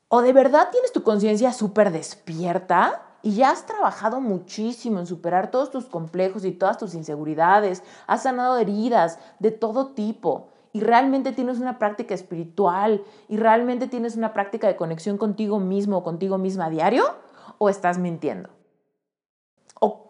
O 0.09 0.23
de 0.23 0.33
verdad 0.33 0.71
tienes 0.73 0.91
tu 0.91 1.03
conciencia 1.03 1.53
súper 1.53 1.93
despierta 1.93 3.10
y 3.23 3.35
ya 3.35 3.51
has 3.51 3.67
trabajado 3.67 4.21
muchísimo 4.21 4.99
en 4.99 5.07
superar 5.07 5.51
todos 5.51 5.71
tus 5.71 5.87
complejos 5.87 6.45
y 6.45 6.53
todas 6.53 6.79
tus 6.79 6.95
inseguridades, 6.95 7.83
has 8.07 8.23
sanado 8.23 8.59
heridas 8.59 9.19
de 9.39 9.51
todo 9.51 9.89
tipo 9.89 10.49
y 10.73 10.81
realmente 10.81 11.33
tienes 11.33 11.59
una 11.59 11.79
práctica 11.79 12.15
espiritual 12.15 13.03
y 13.29 13.37
realmente 13.37 13.89
tienes 13.89 14.17
una 14.17 14.33
práctica 14.33 14.67
de 14.69 14.77
conexión 14.77 15.19
contigo 15.19 15.59
mismo 15.59 15.99
o 15.99 16.03
contigo 16.03 16.39
misma 16.39 16.67
a 16.67 16.71
diario 16.71 17.05
o 17.59 17.69
estás 17.69 17.99
mintiendo. 17.99 18.51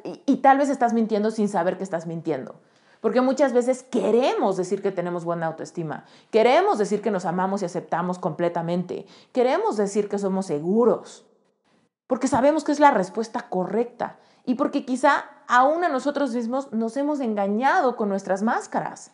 y, 0.05 0.23
y 0.27 0.37
tal 0.37 0.59
vez 0.59 0.69
estás 0.69 0.93
mintiendo 0.93 1.31
sin 1.31 1.49
saber 1.49 1.77
que 1.79 1.85
estás 1.85 2.07
mintiendo. 2.07 2.57
Porque 3.01 3.23
muchas 3.23 3.55
veces 3.55 3.83
queremos 3.83 4.59
decir 4.59 4.83
que 4.83 4.93
tenemos 4.93 5.25
buena 5.25 5.47
autoestima, 5.47 6.05
queremos 6.31 6.77
decir 6.77 7.01
que 7.01 7.11
nos 7.11 7.25
amamos 7.25 7.63
y 7.63 7.65
aceptamos 7.65 8.19
completamente, 8.19 9.07
queremos 9.33 9.79
decir 9.79 10.09
que 10.09 10.19
somos 10.19 10.47
seguros, 10.47 11.25
porque 12.11 12.27
sabemos 12.27 12.65
que 12.65 12.73
es 12.73 12.81
la 12.81 12.91
respuesta 12.91 13.49
correcta 13.49 14.17
y 14.45 14.57
porque 14.57 14.85
quizá 14.85 15.27
aún 15.47 15.85
a 15.85 15.89
nosotros 15.89 16.35
mismos 16.35 16.73
nos 16.73 16.97
hemos 16.97 17.21
engañado 17.21 17.95
con 17.95 18.09
nuestras 18.09 18.43
máscaras. 18.43 19.13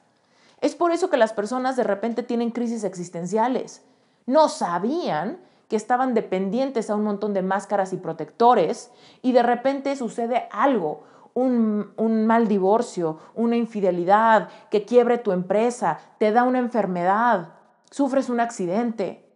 Es 0.62 0.74
por 0.74 0.92
eso 0.92 1.10
que 1.10 1.18
las 1.18 1.34
personas 1.34 1.76
de 1.76 1.84
repente 1.84 2.22
tienen 2.22 2.52
crisis 2.52 2.84
existenciales. 2.84 3.84
No 4.24 4.48
sabían 4.48 5.38
que 5.68 5.76
estaban 5.76 6.14
dependientes 6.14 6.88
a 6.88 6.94
un 6.94 7.04
montón 7.04 7.34
de 7.34 7.42
máscaras 7.42 7.92
y 7.92 7.98
protectores 7.98 8.90
y 9.20 9.32
de 9.32 9.42
repente 9.42 9.94
sucede 9.94 10.48
algo, 10.50 11.04
un, 11.34 11.92
un, 11.98 12.26
mal 12.26 12.48
divorcio, 12.48 13.18
una 13.34 13.56
infidelidad, 13.56 14.48
que 14.70 14.86
quiebre 14.86 15.18
tu 15.18 15.32
empresa, 15.32 15.98
te 16.16 16.32
da 16.32 16.44
una 16.44 16.60
enfermedad, 16.60 17.56
sufres 17.90 18.30
un 18.30 18.40
accidente, 18.40 19.30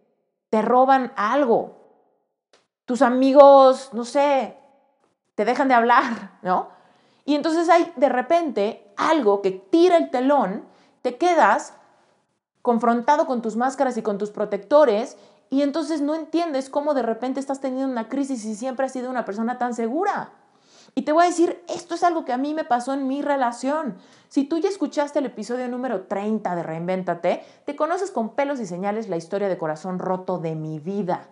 te 0.49 0.63
roban 0.63 1.13
algo, 1.15 1.80
tus 2.91 3.01
amigos, 3.01 3.91
no 3.93 4.03
sé, 4.03 4.57
te 5.35 5.45
dejan 5.45 5.69
de 5.69 5.75
hablar, 5.75 6.37
¿no? 6.41 6.67
Y 7.23 7.35
entonces 7.35 7.69
hay 7.69 7.89
de 7.95 8.09
repente 8.09 8.85
algo 8.97 9.41
que 9.41 9.51
tira 9.51 9.95
el 9.95 10.09
telón, 10.09 10.65
te 11.01 11.15
quedas 11.15 11.73
confrontado 12.61 13.27
con 13.27 13.41
tus 13.41 13.55
máscaras 13.55 13.95
y 13.95 14.01
con 14.01 14.17
tus 14.17 14.31
protectores 14.31 15.15
y 15.49 15.61
entonces 15.61 16.01
no 16.01 16.15
entiendes 16.15 16.69
cómo 16.69 16.93
de 16.93 17.01
repente 17.01 17.39
estás 17.39 17.61
teniendo 17.61 17.89
una 17.89 18.09
crisis 18.09 18.43
y 18.43 18.55
siempre 18.55 18.87
has 18.87 18.91
sido 18.91 19.09
una 19.09 19.23
persona 19.23 19.57
tan 19.57 19.73
segura. 19.73 20.33
Y 20.93 21.03
te 21.03 21.13
voy 21.13 21.23
a 21.23 21.27
decir, 21.29 21.63
esto 21.69 21.95
es 21.95 22.03
algo 22.03 22.25
que 22.25 22.33
a 22.33 22.37
mí 22.37 22.53
me 22.53 22.65
pasó 22.65 22.91
en 22.91 23.07
mi 23.07 23.21
relación. 23.21 23.95
Si 24.27 24.43
tú 24.43 24.57
ya 24.57 24.67
escuchaste 24.67 25.19
el 25.19 25.27
episodio 25.27 25.69
número 25.69 26.07
30 26.07 26.57
de 26.57 26.63
Reinvéntate, 26.63 27.41
te 27.63 27.77
conoces 27.77 28.11
con 28.11 28.35
pelos 28.35 28.59
y 28.59 28.65
señales 28.65 29.07
la 29.07 29.15
historia 29.15 29.47
de 29.47 29.57
corazón 29.57 29.97
roto 29.97 30.39
de 30.39 30.55
mi 30.55 30.79
vida. 30.79 31.29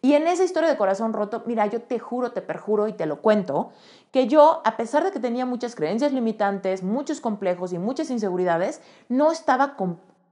Y 0.00 0.14
en 0.14 0.28
esa 0.28 0.44
historia 0.44 0.68
de 0.68 0.76
corazón 0.76 1.12
roto, 1.12 1.42
mira, 1.46 1.66
yo 1.66 1.82
te 1.82 1.98
juro, 1.98 2.30
te 2.32 2.40
perjuro 2.40 2.86
y 2.86 2.92
te 2.92 3.06
lo 3.06 3.20
cuento, 3.20 3.72
que 4.12 4.28
yo, 4.28 4.62
a 4.64 4.76
pesar 4.76 5.04
de 5.04 5.10
que 5.10 5.18
tenía 5.18 5.44
muchas 5.44 5.74
creencias 5.74 6.12
limitantes, 6.12 6.82
muchos 6.82 7.20
complejos 7.20 7.72
y 7.72 7.78
muchas 7.78 8.10
inseguridades, 8.10 8.80
no 9.08 9.32
estaba 9.32 9.76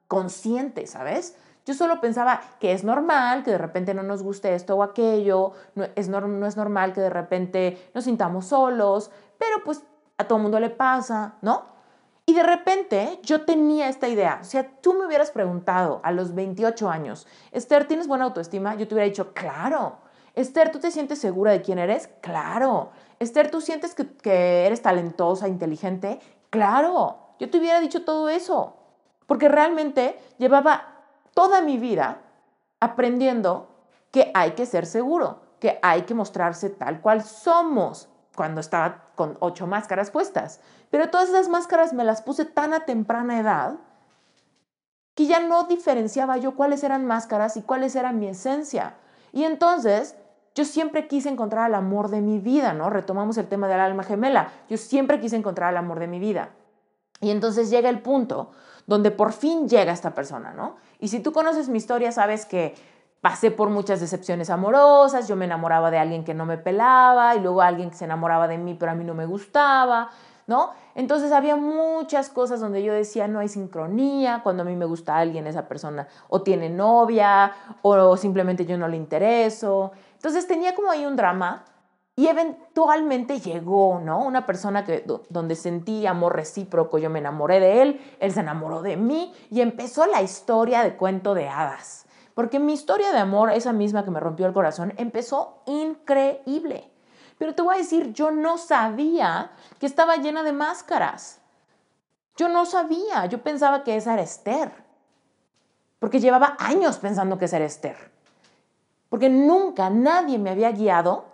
consciente, 0.06 0.87
¿sabes? 0.87 1.37
Yo 1.64 1.75
solo 1.75 2.00
pensaba 2.00 2.40
que 2.61 2.73
es 2.73 2.85
normal 2.85 3.42
que 3.42 3.50
de 3.50 3.58
repente 3.58 3.92
no 3.92 4.04
nos 4.04 4.23
guste 4.23 4.54
esto 4.54 4.76
o 4.76 4.85
aquello, 4.85 5.52
no 5.75 5.85
es, 5.96 6.08
no 6.08 6.46
es 6.46 6.56
normal 6.56 6.92
que 6.92 7.00
de 7.00 7.11
repente 7.11 7.90
nos 7.92 8.04
sintamos 8.04 8.46
solos, 8.46 9.11
pero 9.37 9.64
pues 9.64 9.82
a 10.16 10.25
todo 10.25 10.38
mundo 10.38 10.61
le 10.61 10.70
pasa, 10.70 11.35
¿no? 11.42 11.75
Y 12.28 12.35
de 12.35 12.42
repente 12.42 13.21
yo 13.23 13.45
tenía 13.45 13.88
esta 13.88 14.09
idea. 14.09 14.40
O 14.42 14.45
sea, 14.45 14.68
tú 14.80 14.95
me 14.95 15.06
hubieras 15.06 15.30
preguntado 15.30 16.00
a 16.02 16.11
los 16.11 16.35
28 16.35 16.90
años, 16.90 17.28
Esther, 17.52 17.87
¿tienes 17.87 18.09
buena 18.09 18.25
autoestima? 18.25 18.75
Yo 18.75 18.88
te 18.88 18.95
hubiera 18.95 19.09
dicho, 19.09 19.33
claro. 19.33 19.99
Esther, 20.35 20.73
¿tú 20.73 20.80
te 20.80 20.90
sientes 20.90 21.21
segura 21.21 21.52
de 21.52 21.62
quién 21.62 21.78
eres? 21.78 22.11
Claro. 22.21 22.90
Esther, 23.21 23.50
¿tú 23.50 23.61
sientes 23.61 23.95
que, 23.95 24.66
eres 24.66 24.83
talentosa, 24.83 25.47
inteligente? 25.47 26.18
Claro. 26.50 27.18
Yo 27.38 27.49
te 27.49 27.59
hubiera 27.59 27.80
dicho 27.80 28.04
todo 28.04 28.28
eso. 28.28 28.76
Porque 29.26 29.49
realmente 29.49 30.18
llevaba 30.37 31.04
toda 31.33 31.62
mi 31.62 31.78
vida 31.78 32.23
aprendiendo 32.80 33.68
que 34.11 34.33
hay 34.35 34.52
que 34.52 34.66
ser 34.66 34.85
seguro, 34.85 35.40
que 35.61 35.78
hay 35.80 36.02
que 36.02 36.14
mostrarse 36.14 36.71
tal 36.71 37.00
cual 37.00 37.23
somos 37.23 38.09
cuando 38.36 38.60
estaba 38.60 39.06
con 39.16 39.36
ocho 39.40 39.66
máscaras 39.66 40.10
puestas. 40.10 40.60
Pero 40.90 41.10
todas 41.10 41.30
esas 41.30 41.48
máscaras 41.48 41.92
me 41.92 42.04
las 42.04 42.22
puse 42.22 42.44
tan 42.44 42.72
a 42.72 42.80
temprana 42.80 43.40
edad 43.40 43.74
que 45.16 45.26
ya 45.26 45.40
no 45.40 45.64
diferenciaba 45.64 46.36
yo 46.36 46.54
cuáles 46.54 46.84
eran 46.84 47.06
máscaras 47.06 47.56
y 47.56 47.62
cuáles 47.62 47.96
eran 47.96 48.20
mi 48.20 48.28
esencia. 48.28 48.94
Y 49.32 49.44
entonces 49.44 50.14
yo 50.54 50.64
siempre 50.64 51.08
quise 51.08 51.28
encontrar 51.28 51.68
el 51.68 51.74
amor 51.74 52.08
de 52.10 52.20
mi 52.20 52.38
vida, 52.38 52.72
¿no? 52.72 52.90
Retomamos 52.90 53.38
el 53.38 53.48
tema 53.48 53.66
del 53.66 53.80
alma 53.80 54.04
gemela. 54.04 54.52
Yo 54.68 54.76
siempre 54.76 55.18
quise 55.18 55.36
encontrar 55.36 55.72
el 55.72 55.78
amor 55.78 55.98
de 55.98 56.06
mi 56.06 56.18
vida. 56.18 56.50
Y 57.20 57.30
entonces 57.30 57.70
llega 57.70 57.88
el 57.88 58.00
punto 58.00 58.50
donde 58.86 59.10
por 59.10 59.32
fin 59.32 59.68
llega 59.68 59.92
esta 59.92 60.14
persona, 60.14 60.52
¿no? 60.52 60.76
Y 61.00 61.08
si 61.08 61.20
tú 61.20 61.32
conoces 61.32 61.68
mi 61.68 61.78
historia, 61.78 62.12
sabes 62.12 62.46
que 62.46 62.74
pasé 63.26 63.50
por 63.50 63.71
muchas 63.71 63.99
decepciones 63.99 64.50
amorosas, 64.50 65.26
yo 65.26 65.35
me 65.35 65.47
enamoraba 65.47 65.90
de 65.90 65.99
alguien 65.99 66.23
que 66.23 66.33
no 66.33 66.47
me 66.47 66.59
pelaba 66.59 67.35
y 67.35 67.40
luego 67.40 67.61
alguien 67.61 67.90
que 67.90 67.97
se 67.97 68.04
enamoraba 68.04 68.47
de 68.47 68.56
mí 68.56 68.76
pero 68.78 68.92
a 68.92 68.95
mí 68.95 69.02
no 69.02 69.14
me 69.14 69.26
gustaba, 69.26 70.11
¿no? 70.47 70.71
Entonces 70.95 71.33
había 71.33 71.56
muchas 71.56 72.28
cosas 72.28 72.61
donde 72.61 72.85
yo 72.85 72.95
decía 72.95 73.26
no 73.26 73.40
hay 73.40 73.49
sincronía, 73.49 74.42
cuando 74.45 74.62
a 74.62 74.64
mí 74.64 74.76
me 74.76 74.85
gusta 74.85 75.16
alguien 75.16 75.49
esa 75.49 75.66
persona 75.66 76.06
o 76.28 76.42
tiene 76.42 76.71
novia 76.71 77.50
o 77.83 78.16
simplemente 78.16 78.64
yo 78.64 78.78
no 78.78 78.87
le 78.87 78.97
intereso. 78.97 79.90
Entonces 80.14 80.47
tenía 80.47 80.76
como 80.76 80.92
ahí 80.92 81.04
un 81.04 81.16
drama 81.16 81.64
y 82.14 82.28
eventualmente 82.28 83.40
llegó, 83.40 84.00
¿no? 84.04 84.21
Una 84.21 84.47
persona 84.47 84.85
que, 84.85 85.04
donde 85.30 85.56
sentí 85.56 86.06
amor 86.06 86.37
recíproco, 86.37 86.99
yo 86.99 87.11
me 87.11 87.18
enamoré 87.18 87.59
de 87.59 87.83
él, 87.83 88.00
él 88.21 88.33
se 88.33 88.38
enamoró 88.38 88.83
de 88.83 88.97
mí 88.97 89.35
y 89.50 89.62
empezó 89.62 90.06
la 90.06 90.23
historia 90.23 90.85
de 90.85 90.95
cuento 90.95 91.35
de 91.35 91.49
hadas. 91.49 92.05
Porque 92.36 92.60
mi 92.60 92.74
historia 92.74 93.12
de 93.12 93.18
amor, 93.18 93.50
esa 93.50 93.72
misma 93.72 94.04
que 94.04 94.10
me 94.10 94.20
rompió 94.20 94.44
el 94.44 94.52
corazón, 94.52 94.92
empezó 94.98 95.62
increíble. 95.64 96.92
Pero 97.38 97.54
te 97.54 97.62
voy 97.62 97.76
a 97.76 97.78
decir, 97.78 98.12
yo 98.12 98.30
no 98.30 98.58
sabía 98.58 99.52
que 99.80 99.86
estaba 99.86 100.16
llena 100.16 100.42
de 100.42 100.52
máscaras. 100.52 101.40
Yo 102.36 102.50
no 102.50 102.66
sabía, 102.66 103.24
yo 103.24 103.42
pensaba 103.42 103.84
que 103.84 103.96
esa 103.96 104.12
era 104.12 104.20
Esther. 104.20 104.70
Porque 105.98 106.20
llevaba 106.20 106.58
años 106.58 106.98
pensando 106.98 107.38
que 107.38 107.46
esa 107.46 107.56
era 107.56 107.64
Esther. 107.64 107.96
Porque 109.08 109.30
nunca 109.30 109.88
nadie 109.88 110.38
me 110.38 110.50
había 110.50 110.72
guiado 110.72 111.24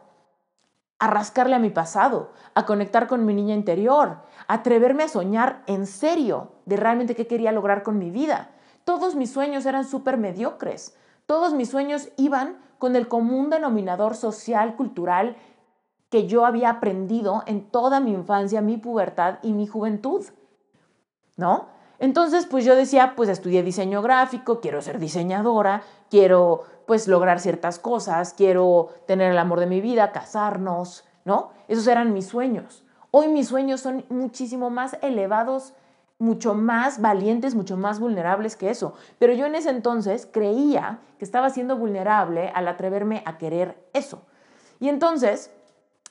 a 1.00 1.08
rascarle 1.08 1.56
a 1.56 1.58
mi 1.58 1.70
pasado, 1.70 2.30
a 2.54 2.64
conectar 2.64 3.08
con 3.08 3.26
mi 3.26 3.34
niña 3.34 3.56
interior, 3.56 4.18
a 4.46 4.54
atreverme 4.54 5.02
a 5.02 5.08
soñar 5.08 5.64
en 5.66 5.88
serio 5.88 6.52
de 6.64 6.76
realmente 6.76 7.16
qué 7.16 7.26
quería 7.26 7.50
lograr 7.50 7.82
con 7.82 7.98
mi 7.98 8.12
vida. 8.12 8.52
Todos 8.84 9.14
mis 9.14 9.30
sueños 9.30 9.66
eran 9.66 9.84
súper 9.84 10.16
mediocres. 10.16 10.96
Todos 11.26 11.54
mis 11.54 11.70
sueños 11.70 12.08
iban 12.16 12.58
con 12.78 12.96
el 12.96 13.08
común 13.08 13.50
denominador 13.50 14.16
social, 14.16 14.76
cultural 14.76 15.36
que 16.10 16.26
yo 16.26 16.44
había 16.44 16.68
aprendido 16.68 17.42
en 17.46 17.70
toda 17.70 18.00
mi 18.00 18.12
infancia, 18.12 18.60
mi 18.60 18.76
pubertad 18.76 19.38
y 19.42 19.52
mi 19.52 19.66
juventud. 19.66 20.24
¿No? 21.36 21.68
Entonces, 21.98 22.46
pues 22.46 22.64
yo 22.64 22.74
decía, 22.74 23.14
pues 23.14 23.28
estudié 23.28 23.62
diseño 23.62 24.02
gráfico, 24.02 24.60
quiero 24.60 24.82
ser 24.82 24.98
diseñadora, 24.98 25.82
quiero 26.10 26.64
pues 26.86 27.06
lograr 27.06 27.38
ciertas 27.38 27.78
cosas, 27.78 28.34
quiero 28.34 28.90
tener 29.06 29.30
el 29.30 29.38
amor 29.38 29.60
de 29.60 29.66
mi 29.66 29.80
vida, 29.80 30.10
casarnos, 30.10 31.04
¿no? 31.24 31.52
Esos 31.68 31.86
eran 31.86 32.12
mis 32.12 32.26
sueños. 32.26 32.84
Hoy 33.12 33.28
mis 33.28 33.48
sueños 33.48 33.80
son 33.80 34.04
muchísimo 34.08 34.68
más 34.68 34.96
elevados, 35.00 35.74
mucho 36.22 36.54
más 36.54 37.00
valientes, 37.00 37.56
mucho 37.56 37.76
más 37.76 37.98
vulnerables 37.98 38.54
que 38.54 38.70
eso. 38.70 38.94
Pero 39.18 39.32
yo 39.32 39.44
en 39.46 39.56
ese 39.56 39.70
entonces 39.70 40.28
creía 40.30 41.00
que 41.18 41.24
estaba 41.24 41.50
siendo 41.50 41.76
vulnerable 41.76 42.52
al 42.54 42.68
atreverme 42.68 43.24
a 43.26 43.38
querer 43.38 43.88
eso. 43.92 44.22
Y 44.78 44.88
entonces, 44.88 45.50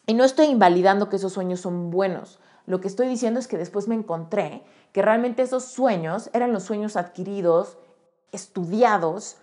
y 0.06 0.14
no 0.14 0.26
estoy 0.26 0.48
invalidando 0.48 1.08
que 1.08 1.16
esos 1.16 1.32
sueños 1.32 1.62
son 1.62 1.92
buenos, 1.92 2.40
lo 2.66 2.82
que 2.82 2.90
estoy 2.90 3.08
diciendo 3.08 3.40
es 3.40 3.48
que 3.48 3.58
después 3.58 3.88
me 3.88 3.96
encontré 3.96 4.64
que 4.92 5.02
realmente 5.02 5.44
esos 5.44 5.64
sueños 5.64 6.30
eran 6.34 6.52
los 6.52 6.64
sueños 6.64 6.98
adquiridos, 6.98 7.78
estudiados 8.34 9.38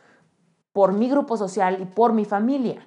por 0.74 0.92
mi 0.92 1.08
grupo 1.08 1.38
social 1.38 1.78
y 1.80 1.86
por 1.86 2.12
mi 2.12 2.26
familia. 2.26 2.86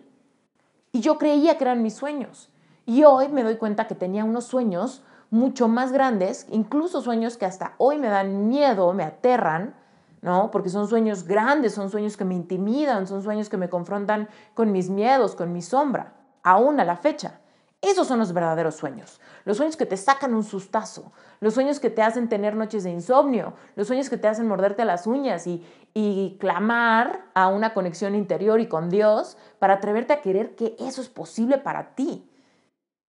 Y 0.91 0.99
yo 0.99 1.17
creía 1.17 1.57
que 1.57 1.63
eran 1.63 1.81
mis 1.81 1.95
sueños. 1.95 2.51
Y 2.85 3.05
hoy 3.05 3.27
me 3.29 3.41
doy 3.41 3.55
cuenta 3.55 3.87
que 3.87 3.95
tenía 3.95 4.23
unos 4.23 4.45
sueños 4.45 5.01
mucho 5.31 5.69
más 5.69 5.93
grandes, 5.93 6.45
incluso 6.51 7.01
sueños 7.01 7.37
que 7.37 7.45
hasta 7.45 7.73
hoy 7.77 7.97
me 7.97 8.09
dan 8.09 8.49
miedo, 8.49 8.93
me 8.93 9.03
aterran, 9.03 9.73
¿no? 10.21 10.51
Porque 10.51 10.69
son 10.69 10.87
sueños 10.87 11.23
grandes, 11.23 11.73
son 11.73 11.89
sueños 11.89 12.17
que 12.17 12.25
me 12.25 12.35
intimidan, 12.35 13.07
son 13.07 13.23
sueños 13.23 13.49
que 13.49 13.57
me 13.57 13.69
confrontan 13.69 14.27
con 14.53 14.71
mis 14.73 14.89
miedos, 14.89 15.33
con 15.33 15.53
mi 15.53 15.61
sombra, 15.61 16.13
aún 16.43 16.79
a 16.79 16.85
la 16.85 16.97
fecha. 16.97 17.39
Esos 17.81 18.07
son 18.07 18.19
los 18.19 18.33
verdaderos 18.33 18.75
sueños. 18.75 19.19
Los 19.45 19.57
sueños 19.57 19.77
que 19.77 19.87
te 19.87 19.97
sacan 19.97 20.35
un 20.35 20.43
sustazo, 20.43 21.13
los 21.39 21.55
sueños 21.55 21.79
que 21.79 21.89
te 21.89 22.03
hacen 22.03 22.29
tener 22.29 22.55
noches 22.55 22.83
de 22.83 22.91
insomnio, 22.91 23.53
los 23.75 23.87
sueños 23.87 24.09
que 24.09 24.17
te 24.17 24.27
hacen 24.27 24.47
morderte 24.47 24.85
las 24.85 25.07
uñas 25.07 25.47
y, 25.47 25.65
y 25.93 26.37
clamar 26.39 27.25
a 27.33 27.47
una 27.47 27.73
conexión 27.73 28.15
interior 28.15 28.59
y 28.59 28.67
con 28.67 28.89
Dios 28.89 29.37
para 29.59 29.75
atreverte 29.75 30.11
a 30.11 30.21
querer 30.21 30.55
que 30.55 30.75
eso 30.77 31.01
es 31.01 31.09
posible 31.09 31.57
para 31.57 31.95
ti. 31.95 32.29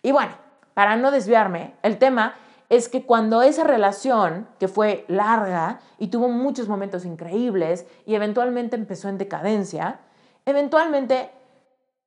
Y 0.04 0.12
bueno, 0.14 0.32
para 0.74 0.96
no 0.96 1.12
desviarme, 1.12 1.76
el 1.84 1.98
tema 1.98 2.36
es 2.70 2.88
que 2.88 3.06
cuando 3.06 3.42
esa 3.42 3.66
relación, 3.66 4.48
que 4.58 4.70
fue 4.70 5.04
larga 5.10 5.82
y 5.98 6.08
tuvo 6.08 6.30
muchos 6.30 6.70
momentos 6.70 7.04
increíbles 7.04 7.86
y 8.06 8.16
eventualmente 8.16 8.78
empezó 8.78 9.10
en 9.10 9.18
decadencia, 9.18 10.00
eventualmente 10.46 11.32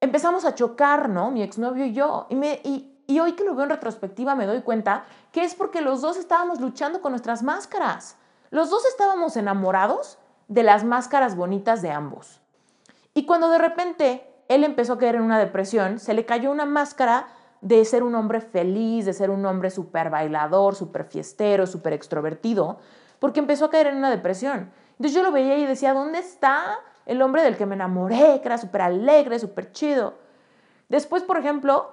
empezamos 0.00 0.46
a 0.46 0.54
chocar, 0.54 1.10
¿no? 1.10 1.30
Mi 1.30 1.42
exnovio 1.42 1.84
y 1.84 1.92
yo. 1.92 2.26
Y, 2.30 2.36
me, 2.36 2.60
y, 2.64 2.98
y 3.06 3.20
hoy 3.20 3.32
que 3.32 3.44
lo 3.44 3.54
veo 3.54 3.64
en 3.64 3.70
retrospectiva 3.70 4.34
me 4.34 4.46
doy 4.46 4.62
cuenta 4.62 5.04
que 5.32 5.44
es 5.44 5.54
porque 5.54 5.82
los 5.82 6.00
dos 6.00 6.16
estábamos 6.16 6.60
luchando 6.60 7.02
con 7.02 7.12
nuestras 7.12 7.42
máscaras. 7.42 8.16
Los 8.50 8.70
dos 8.70 8.86
estábamos 8.86 9.36
enamorados 9.36 10.18
de 10.48 10.62
las 10.62 10.82
máscaras 10.84 11.36
bonitas 11.36 11.82
de 11.82 11.90
ambos. 11.90 12.40
Y 13.12 13.26
cuando 13.26 13.50
de 13.50 13.58
repente 13.58 14.26
él 14.48 14.64
empezó 14.64 14.94
a 14.94 14.98
caer 14.98 15.16
en 15.16 15.22
una 15.22 15.38
depresión, 15.38 15.98
se 15.98 16.14
le 16.14 16.24
cayó 16.24 16.50
una 16.50 16.66
máscara 16.66 17.26
de 17.64 17.82
ser 17.86 18.02
un 18.02 18.14
hombre 18.14 18.42
feliz, 18.42 19.06
de 19.06 19.14
ser 19.14 19.30
un 19.30 19.44
hombre 19.46 19.70
súper 19.70 20.10
bailador, 20.10 20.74
súper 20.74 21.04
fiestero, 21.04 21.66
súper 21.66 21.94
extrovertido, 21.94 22.76
porque 23.18 23.40
empezó 23.40 23.64
a 23.64 23.70
caer 23.70 23.86
en 23.86 23.96
una 23.96 24.10
depresión. 24.10 24.70
Entonces 24.92 25.14
yo 25.14 25.22
lo 25.22 25.32
veía 25.32 25.56
y 25.56 25.64
decía, 25.64 25.94
¿dónde 25.94 26.18
está 26.18 26.78
el 27.06 27.22
hombre 27.22 27.42
del 27.42 27.56
que 27.56 27.64
me 27.64 27.74
enamoré, 27.74 28.40
que 28.42 28.48
era 28.48 28.58
súper 28.58 28.82
alegre, 28.82 29.38
súper 29.38 29.72
chido? 29.72 30.12
Después, 30.90 31.22
por 31.22 31.38
ejemplo, 31.38 31.90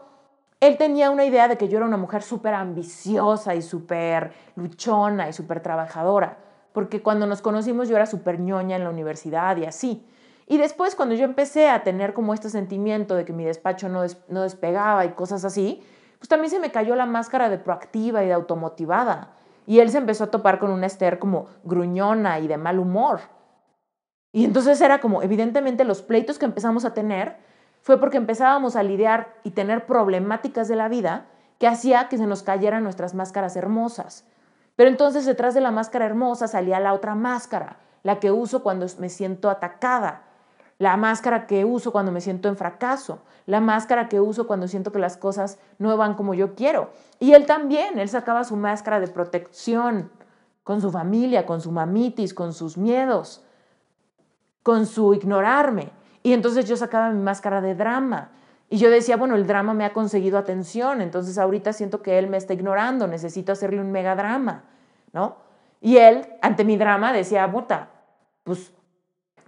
él 0.59 0.75
tenía 0.75 1.09
una 1.09 1.23
idea 1.23 1.47
de 1.47 1.57
que 1.57 1.69
yo 1.69 1.77
era 1.77 1.87
una 1.87 1.95
mujer 1.95 2.21
súper 2.21 2.53
ambiciosa 2.53 3.55
y 3.55 3.61
súper 3.61 4.33
luchona 4.57 5.29
y 5.29 5.33
súper 5.33 5.61
trabajadora, 5.61 6.37
porque 6.73 7.01
cuando 7.01 7.27
nos 7.27 7.41
conocimos 7.41 7.87
yo 7.87 7.95
era 7.95 8.07
súper 8.07 8.41
ñoña 8.41 8.75
en 8.75 8.83
la 8.83 8.89
universidad 8.89 9.55
y 9.55 9.63
así. 9.63 10.05
Y 10.51 10.57
después 10.57 10.95
cuando 10.95 11.15
yo 11.15 11.23
empecé 11.23 11.69
a 11.69 11.81
tener 11.81 12.13
como 12.13 12.33
este 12.33 12.49
sentimiento 12.49 13.15
de 13.15 13.23
que 13.23 13.31
mi 13.31 13.45
despacho 13.45 13.87
no, 13.87 14.01
no 14.27 14.41
despegaba 14.41 15.05
y 15.05 15.13
cosas 15.13 15.45
así, 15.45 15.81
pues 16.17 16.27
también 16.27 16.51
se 16.51 16.59
me 16.59 16.73
cayó 16.73 16.93
la 16.97 17.05
máscara 17.05 17.47
de 17.47 17.57
proactiva 17.57 18.21
y 18.21 18.27
de 18.27 18.33
automotivada. 18.33 19.31
Y 19.65 19.79
él 19.79 19.89
se 19.89 19.99
empezó 19.99 20.25
a 20.25 20.29
topar 20.29 20.59
con 20.59 20.71
una 20.71 20.87
Esther 20.87 21.19
como 21.19 21.47
gruñona 21.63 22.37
y 22.39 22.49
de 22.49 22.57
mal 22.57 22.79
humor. 22.79 23.21
Y 24.33 24.43
entonces 24.43 24.81
era 24.81 24.99
como, 24.99 25.23
evidentemente 25.23 25.85
los 25.85 26.01
pleitos 26.01 26.37
que 26.37 26.43
empezamos 26.43 26.83
a 26.83 26.93
tener 26.93 27.37
fue 27.81 27.97
porque 27.97 28.17
empezábamos 28.17 28.75
a 28.75 28.83
lidiar 28.83 29.33
y 29.45 29.51
tener 29.51 29.85
problemáticas 29.85 30.67
de 30.67 30.75
la 30.75 30.89
vida 30.89 31.27
que 31.59 31.67
hacía 31.69 32.09
que 32.09 32.17
se 32.17 32.27
nos 32.27 32.43
cayeran 32.43 32.83
nuestras 32.83 33.13
máscaras 33.13 33.55
hermosas. 33.55 34.27
Pero 34.75 34.89
entonces 34.89 35.25
detrás 35.25 35.53
de 35.53 35.61
la 35.61 35.71
máscara 35.71 36.07
hermosa 36.07 36.49
salía 36.49 36.81
la 36.81 36.93
otra 36.93 37.15
máscara, 37.15 37.77
la 38.03 38.19
que 38.19 38.31
uso 38.31 38.63
cuando 38.63 38.85
me 38.99 39.07
siento 39.07 39.49
atacada, 39.49 40.23
la 40.81 40.97
máscara 40.97 41.45
que 41.45 41.63
uso 41.63 41.91
cuando 41.91 42.11
me 42.11 42.21
siento 42.21 42.49
en 42.49 42.57
fracaso, 42.57 43.19
la 43.45 43.61
máscara 43.61 44.09
que 44.09 44.19
uso 44.19 44.47
cuando 44.47 44.67
siento 44.67 44.91
que 44.91 44.97
las 44.97 45.15
cosas 45.15 45.59
no 45.77 45.95
van 45.95 46.15
como 46.15 46.33
yo 46.33 46.55
quiero. 46.55 46.89
Y 47.19 47.33
él 47.33 47.45
también, 47.45 47.99
él 47.99 48.09
sacaba 48.09 48.43
su 48.43 48.55
máscara 48.55 48.99
de 48.99 49.05
protección 49.05 50.09
con 50.63 50.81
su 50.81 50.89
familia, 50.89 51.45
con 51.45 51.61
su 51.61 51.71
mamitis, 51.71 52.33
con 52.33 52.51
sus 52.51 52.79
miedos, 52.79 53.43
con 54.63 54.87
su 54.87 55.13
ignorarme. 55.13 55.91
Y 56.23 56.33
entonces 56.33 56.67
yo 56.67 56.75
sacaba 56.75 57.11
mi 57.11 57.21
máscara 57.21 57.61
de 57.61 57.75
drama. 57.75 58.31
Y 58.67 58.77
yo 58.77 58.89
decía, 58.89 59.17
bueno, 59.17 59.35
el 59.35 59.45
drama 59.45 59.75
me 59.75 59.85
ha 59.85 59.93
conseguido 59.93 60.39
atención, 60.39 61.01
entonces 61.01 61.37
ahorita 61.37 61.73
siento 61.73 62.01
que 62.01 62.17
él 62.17 62.25
me 62.25 62.37
está 62.37 62.55
ignorando, 62.55 63.05
necesito 63.05 63.51
hacerle 63.51 63.81
un 63.81 63.91
mega 63.91 64.15
drama, 64.15 64.63
¿no? 65.13 65.35
Y 65.79 65.97
él, 65.97 66.27
ante 66.41 66.65
mi 66.65 66.75
drama, 66.75 67.13
decía, 67.13 67.51
puta, 67.51 67.89
pues, 68.43 68.73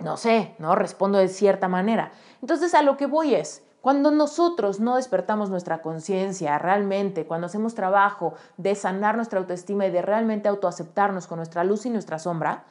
no 0.03 0.17
sé, 0.17 0.55
¿no? 0.59 0.75
Respondo 0.75 1.17
de 1.17 1.27
cierta 1.27 1.67
manera. 1.67 2.11
Entonces 2.41 2.73
a 2.73 2.81
lo 2.81 2.97
que 2.97 3.05
voy 3.05 3.35
es, 3.35 3.63
cuando 3.81 4.11
nosotros 4.11 4.79
no 4.79 4.95
despertamos 4.95 5.49
nuestra 5.49 5.81
conciencia 5.81 6.57
realmente, 6.57 7.25
cuando 7.25 7.47
hacemos 7.47 7.75
trabajo 7.75 8.33
de 8.55 8.75
sanar 8.75 9.15
nuestra 9.15 9.39
autoestima 9.39 9.85
y 9.85 9.91
de 9.91 10.01
realmente 10.01 10.47
autoaceptarnos 10.47 11.27
con 11.27 11.37
nuestra 11.37 11.65
luz 11.65 11.85
y 11.85 11.89
nuestra 11.89 12.17
sombra, 12.17 12.63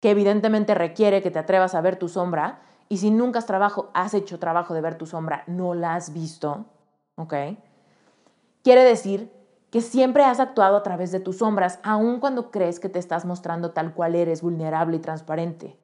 que 0.00 0.10
evidentemente 0.10 0.74
requiere 0.74 1.20
que 1.20 1.30
te 1.30 1.38
atrevas 1.38 1.74
a 1.74 1.80
ver 1.80 1.96
tu 1.96 2.08
sombra, 2.08 2.60
y 2.88 2.98
si 2.98 3.10
nunca 3.10 3.38
has, 3.38 3.46
trabajo, 3.46 3.90
has 3.92 4.14
hecho 4.14 4.38
trabajo 4.38 4.72
de 4.72 4.80
ver 4.80 4.96
tu 4.96 5.06
sombra, 5.06 5.44
no 5.46 5.74
la 5.74 5.94
has 5.94 6.12
visto, 6.12 6.66
¿ok? 7.16 7.34
Quiere 8.62 8.84
decir 8.84 9.30
que 9.70 9.80
siempre 9.80 10.24
has 10.24 10.40
actuado 10.40 10.76
a 10.76 10.82
través 10.82 11.12
de 11.12 11.20
tus 11.20 11.38
sombras, 11.38 11.80
aun 11.82 12.20
cuando 12.20 12.50
crees 12.50 12.80
que 12.80 12.88
te 12.88 12.98
estás 12.98 13.24
mostrando 13.24 13.72
tal 13.72 13.92
cual 13.92 14.14
eres, 14.14 14.40
vulnerable 14.40 14.96
y 14.96 15.00
transparente. 15.00 15.78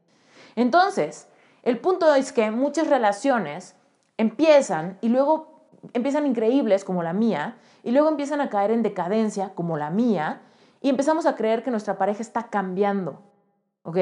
Entonces, 0.56 1.28
el 1.62 1.78
punto 1.78 2.14
es 2.14 2.32
que 2.32 2.50
muchas 2.50 2.88
relaciones 2.88 3.76
empiezan 4.16 4.98
y 5.00 5.08
luego 5.08 5.50
empiezan 5.92 6.26
increíbles 6.26 6.84
como 6.84 7.02
la 7.02 7.12
mía, 7.12 7.56
y 7.82 7.92
luego 7.92 8.08
empiezan 8.08 8.40
a 8.40 8.50
caer 8.50 8.70
en 8.70 8.82
decadencia 8.82 9.52
como 9.54 9.78
la 9.78 9.90
mía, 9.90 10.42
y 10.82 10.88
empezamos 10.88 11.26
a 11.26 11.36
creer 11.36 11.62
que 11.62 11.70
nuestra 11.70 11.98
pareja 11.98 12.22
está 12.22 12.48
cambiando, 12.48 13.22
¿ok? 13.82 13.96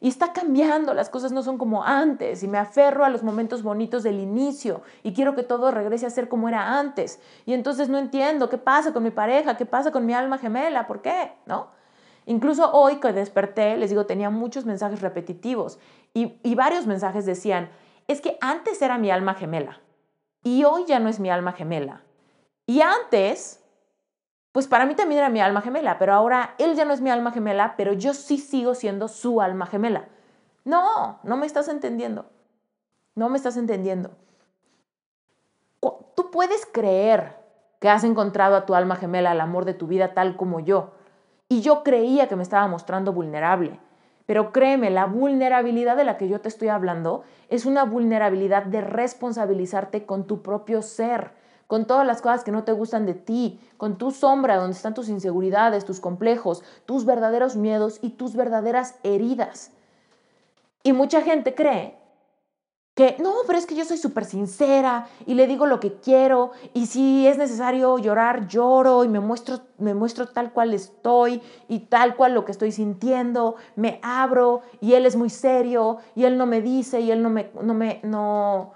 Y 0.00 0.08
está 0.08 0.32
cambiando, 0.34 0.92
las 0.92 1.08
cosas 1.08 1.32
no 1.32 1.42
son 1.42 1.56
como 1.56 1.82
antes 1.82 2.42
y 2.42 2.48
me 2.48 2.58
aferro 2.58 3.06
a 3.06 3.08
los 3.08 3.22
momentos 3.22 3.62
bonitos 3.62 4.02
del 4.02 4.20
inicio 4.20 4.82
y 5.02 5.14
quiero 5.14 5.34
que 5.34 5.42
todo 5.42 5.70
regrese 5.70 6.04
a 6.04 6.10
ser 6.10 6.28
como 6.28 6.46
era 6.46 6.78
antes. 6.78 7.20
Y 7.46 7.54
entonces 7.54 7.88
no 7.88 7.96
entiendo 7.96 8.50
qué 8.50 8.58
pasa 8.58 8.92
con 8.92 9.02
mi 9.02 9.10
pareja, 9.10 9.56
qué 9.56 9.64
pasa 9.64 9.92
con 9.92 10.04
mi 10.04 10.12
alma 10.12 10.36
gemela, 10.36 10.86
¿por 10.86 11.00
qué? 11.00 11.32
¿No? 11.46 11.68
Incluso 12.26 12.72
hoy 12.72 12.96
que 12.96 13.12
desperté, 13.12 13.76
les 13.76 13.90
digo, 13.90 14.06
tenía 14.06 14.30
muchos 14.30 14.64
mensajes 14.64 15.02
repetitivos 15.02 15.78
y, 16.14 16.54
varios 16.54 16.86
mensajes 16.86 17.26
decían, 17.26 17.70
es 18.08 18.20
que 18.20 18.38
antes 18.40 18.80
era 18.80 18.98
mi 18.98 19.10
alma 19.10 19.34
gemela 19.34 19.80
y 20.42 20.64
hoy 20.64 20.84
ya 20.86 21.00
no 21.00 21.08
es 21.08 21.20
mi 21.20 21.30
alma 21.30 21.52
gemela. 21.52 22.02
Y 22.66 22.80
antes 22.80 23.64
pues 24.54 24.68
para 24.68 24.86
mí 24.86 24.94
también 24.94 25.18
era 25.18 25.30
mi 25.30 25.40
alma 25.40 25.62
gemela, 25.62 25.98
pero 25.98 26.14
ahora 26.14 26.54
él 26.58 26.76
ya 26.76 26.84
no 26.84 26.92
es 26.92 27.00
mi 27.00 27.10
alma 27.10 27.32
gemela, 27.32 27.74
pero 27.76 27.92
yo 27.92 28.14
sí 28.14 28.38
sigo 28.38 28.76
siendo 28.76 29.08
su 29.08 29.40
alma 29.40 29.66
gemela. 29.66 30.06
No, 30.64 31.18
no 31.24 31.36
me 31.36 31.44
estás 31.44 31.66
entendiendo. 31.66 32.26
No 33.16 33.28
me 33.28 33.36
estás 33.36 33.56
entendiendo. 33.56 34.12
Tú 35.80 36.30
puedes 36.30 36.66
creer 36.66 37.36
que 37.80 37.88
has 37.88 38.04
encontrado 38.04 38.54
a 38.54 38.64
tu 38.64 38.76
alma 38.76 38.94
gemela, 38.94 39.32
al 39.32 39.40
amor 39.40 39.64
de 39.64 39.74
tu 39.74 39.88
vida 39.88 40.14
tal 40.14 40.36
como 40.36 40.60
yo. 40.60 40.92
Y 41.54 41.60
yo 41.60 41.84
creía 41.84 42.26
que 42.26 42.34
me 42.34 42.42
estaba 42.42 42.66
mostrando 42.66 43.12
vulnerable. 43.12 43.78
Pero 44.26 44.50
créeme, 44.50 44.90
la 44.90 45.06
vulnerabilidad 45.06 45.96
de 45.96 46.02
la 46.02 46.16
que 46.16 46.28
yo 46.28 46.40
te 46.40 46.48
estoy 46.48 46.66
hablando 46.66 47.22
es 47.48 47.64
una 47.64 47.84
vulnerabilidad 47.84 48.64
de 48.64 48.80
responsabilizarte 48.80 50.04
con 50.04 50.26
tu 50.26 50.42
propio 50.42 50.82
ser, 50.82 51.30
con 51.68 51.86
todas 51.86 52.04
las 52.04 52.22
cosas 52.22 52.42
que 52.42 52.50
no 52.50 52.64
te 52.64 52.72
gustan 52.72 53.06
de 53.06 53.14
ti, 53.14 53.60
con 53.76 53.98
tu 53.98 54.10
sombra, 54.10 54.56
donde 54.56 54.74
están 54.74 54.94
tus 54.94 55.08
inseguridades, 55.08 55.84
tus 55.84 56.00
complejos, 56.00 56.64
tus 56.86 57.04
verdaderos 57.04 57.54
miedos 57.54 58.00
y 58.02 58.10
tus 58.10 58.34
verdaderas 58.34 58.96
heridas. 59.04 59.70
Y 60.82 60.92
mucha 60.92 61.22
gente 61.22 61.54
cree 61.54 61.96
que 62.94 63.16
no, 63.18 63.34
pero 63.46 63.58
es 63.58 63.66
que 63.66 63.74
yo 63.74 63.84
soy 63.84 63.98
súper 63.98 64.24
sincera 64.24 65.08
y 65.26 65.34
le 65.34 65.48
digo 65.48 65.66
lo 65.66 65.80
que 65.80 65.94
quiero 65.94 66.52
y 66.74 66.86
si 66.86 67.26
es 67.26 67.36
necesario 67.38 67.98
llorar, 67.98 68.46
lloro 68.46 69.02
y 69.02 69.08
me 69.08 69.18
muestro, 69.18 69.60
me 69.78 69.94
muestro 69.94 70.28
tal 70.28 70.52
cual 70.52 70.72
estoy 70.72 71.42
y 71.66 71.80
tal 71.80 72.14
cual 72.14 72.34
lo 72.34 72.44
que 72.44 72.52
estoy 72.52 72.70
sintiendo, 72.70 73.56
me 73.74 73.98
abro 74.02 74.62
y 74.80 74.94
él 74.94 75.06
es 75.06 75.16
muy 75.16 75.28
serio 75.28 75.98
y 76.14 76.24
él 76.24 76.38
no 76.38 76.46
me 76.46 76.62
dice 76.62 77.00
y 77.00 77.10
él 77.10 77.20
no 77.20 77.30
me, 77.30 77.50
no 77.60 77.74
me, 77.74 77.98
no, 78.04 78.74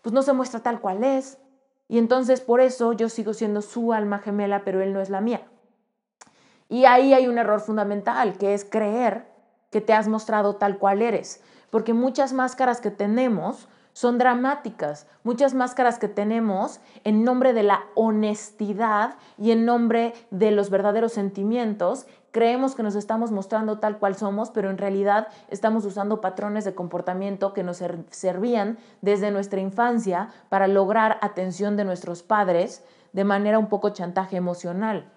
pues 0.00 0.14
no 0.14 0.22
se 0.22 0.32
muestra 0.32 0.60
tal 0.60 0.80
cual 0.80 1.04
es. 1.04 1.38
Y 1.88 1.98
entonces 1.98 2.40
por 2.40 2.62
eso 2.62 2.94
yo 2.94 3.10
sigo 3.10 3.34
siendo 3.34 3.60
su 3.60 3.92
alma 3.92 4.18
gemela, 4.18 4.62
pero 4.64 4.80
él 4.80 4.94
no 4.94 5.00
es 5.02 5.10
la 5.10 5.20
mía. 5.20 5.46
Y 6.70 6.86
ahí 6.86 7.12
hay 7.12 7.28
un 7.28 7.38
error 7.38 7.60
fundamental, 7.60 8.38
que 8.38 8.54
es 8.54 8.64
creer 8.64 9.26
que 9.70 9.80
te 9.82 9.92
has 9.92 10.08
mostrado 10.08 10.56
tal 10.56 10.78
cual 10.78 11.02
eres 11.02 11.42
porque 11.70 11.94
muchas 11.94 12.32
máscaras 12.32 12.80
que 12.80 12.90
tenemos 12.90 13.68
son 13.98 14.16
dramáticas, 14.16 15.08
muchas 15.24 15.54
máscaras 15.54 15.98
que 15.98 16.06
tenemos 16.06 16.78
en 17.02 17.24
nombre 17.24 17.52
de 17.52 17.64
la 17.64 17.80
honestidad 17.96 19.16
y 19.36 19.50
en 19.50 19.64
nombre 19.64 20.14
de 20.30 20.52
los 20.52 20.70
verdaderos 20.70 21.14
sentimientos, 21.14 22.06
creemos 22.30 22.76
que 22.76 22.84
nos 22.84 22.94
estamos 22.94 23.32
mostrando 23.32 23.80
tal 23.80 23.98
cual 23.98 24.14
somos, 24.14 24.50
pero 24.50 24.70
en 24.70 24.78
realidad 24.78 25.26
estamos 25.48 25.84
usando 25.84 26.20
patrones 26.20 26.64
de 26.64 26.76
comportamiento 26.76 27.52
que 27.52 27.64
nos 27.64 27.82
servían 28.10 28.78
desde 29.00 29.32
nuestra 29.32 29.58
infancia 29.58 30.28
para 30.48 30.68
lograr 30.68 31.18
atención 31.20 31.76
de 31.76 31.84
nuestros 31.84 32.22
padres 32.22 32.84
de 33.12 33.24
manera 33.24 33.58
un 33.58 33.66
poco 33.66 33.90
chantaje 33.90 34.36
emocional. 34.36 35.10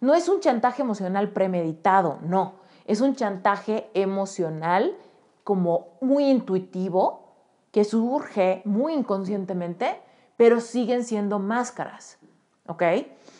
No 0.00 0.12
es 0.12 0.28
un 0.28 0.40
chantaje 0.40 0.82
emocional 0.82 1.28
premeditado, 1.28 2.18
no, 2.22 2.54
es 2.86 3.00
un 3.00 3.14
chantaje 3.14 3.88
emocional 3.94 4.96
como 5.44 5.98
muy 6.00 6.24
intuitivo, 6.24 7.36
que 7.70 7.84
surge 7.84 8.62
muy 8.64 8.94
inconscientemente, 8.94 10.00
pero 10.36 10.60
siguen 10.60 11.04
siendo 11.04 11.38
máscaras, 11.38 12.18
¿ok? 12.66 12.82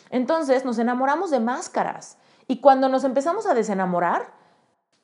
Entonces 0.09 0.63
nos 0.63 0.77
enamoramos 0.77 1.31
de 1.31 1.39
máscaras 1.39 2.17
y 2.47 2.61
cuando 2.61 2.87
nos 2.89 3.03
empezamos 3.03 3.47
a 3.47 3.53
desenamorar 3.53 4.33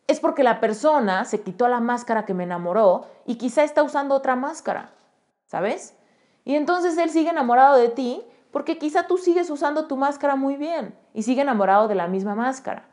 es 0.07 0.19
porque 0.19 0.43
la 0.43 0.59
persona 0.59 1.25
se 1.25 1.41
quitó 1.41 1.67
la 1.67 1.79
máscara 1.79 2.25
que 2.25 2.33
me 2.33 2.43
enamoró 2.43 3.07
y 3.25 3.35
quizá 3.35 3.63
está 3.63 3.81
usando 3.83 4.15
otra 4.15 4.35
máscara, 4.35 4.91
¿sabes? 5.47 5.95
Y 6.43 6.55
entonces 6.55 6.97
él 6.97 7.09
sigue 7.09 7.29
enamorado 7.29 7.77
de 7.77 7.89
ti 7.89 8.23
porque 8.51 8.77
quizá 8.77 9.07
tú 9.07 9.17
sigues 9.17 9.49
usando 9.49 9.87
tu 9.87 9.95
máscara 9.97 10.35
muy 10.35 10.55
bien 10.55 10.95
y 11.13 11.23
sigue 11.23 11.41
enamorado 11.41 11.87
de 11.87 11.95
la 11.95 12.07
misma 12.07 12.35
máscara. 12.35 12.85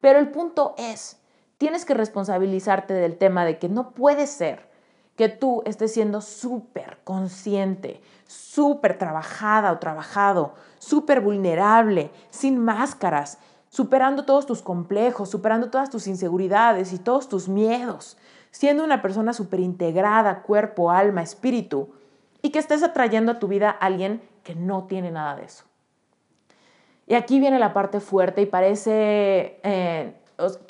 Pero 0.00 0.18
el 0.18 0.30
punto 0.30 0.74
es, 0.78 1.21
tienes 1.62 1.84
que 1.84 1.94
responsabilizarte 1.94 2.92
del 2.92 3.16
tema 3.16 3.44
de 3.44 3.56
que 3.60 3.68
no 3.68 3.92
puede 3.92 4.26
ser 4.26 4.68
que 5.14 5.28
tú 5.28 5.62
estés 5.64 5.94
siendo 5.94 6.20
súper 6.20 6.98
consciente, 7.04 8.00
súper 8.26 8.98
trabajada 8.98 9.70
o 9.70 9.78
trabajado, 9.78 10.54
súper 10.80 11.20
vulnerable, 11.20 12.10
sin 12.30 12.58
máscaras, 12.58 13.38
superando 13.68 14.24
todos 14.24 14.44
tus 14.44 14.60
complejos, 14.60 15.30
superando 15.30 15.70
todas 15.70 15.88
tus 15.88 16.08
inseguridades 16.08 16.92
y 16.92 16.98
todos 16.98 17.28
tus 17.28 17.48
miedos, 17.48 18.18
siendo 18.50 18.82
una 18.82 19.00
persona 19.00 19.32
súper 19.32 19.60
integrada, 19.60 20.42
cuerpo, 20.42 20.90
alma, 20.90 21.22
espíritu, 21.22 21.90
y 22.42 22.50
que 22.50 22.58
estés 22.58 22.82
atrayendo 22.82 23.30
a 23.30 23.38
tu 23.38 23.46
vida 23.46 23.70
a 23.70 23.86
alguien 23.86 24.20
que 24.42 24.56
no 24.56 24.88
tiene 24.88 25.12
nada 25.12 25.36
de 25.36 25.44
eso. 25.44 25.62
Y 27.06 27.14
aquí 27.14 27.38
viene 27.38 27.60
la 27.60 27.72
parte 27.72 28.00
fuerte 28.00 28.42
y 28.42 28.46
parece 28.46 29.60
eh, 29.62 30.14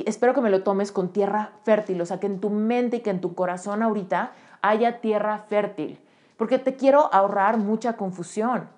espero 0.04 0.34
que 0.34 0.40
me 0.40 0.50
lo 0.50 0.62
tomes 0.62 0.92
con 0.92 1.12
tierra 1.12 1.52
fértil, 1.64 2.00
o 2.00 2.06
sea, 2.06 2.20
que 2.20 2.26
en 2.26 2.40
tu 2.40 2.50
mente 2.50 2.98
y 2.98 3.00
que 3.00 3.10
en 3.10 3.20
tu 3.20 3.34
corazón 3.34 3.82
ahorita 3.82 4.32
haya 4.60 5.00
tierra 5.00 5.38
fértil, 5.38 6.00
porque 6.36 6.58
te 6.58 6.76
quiero 6.76 7.12
ahorrar 7.12 7.58
mucha 7.58 7.96
confusión. 7.96 8.68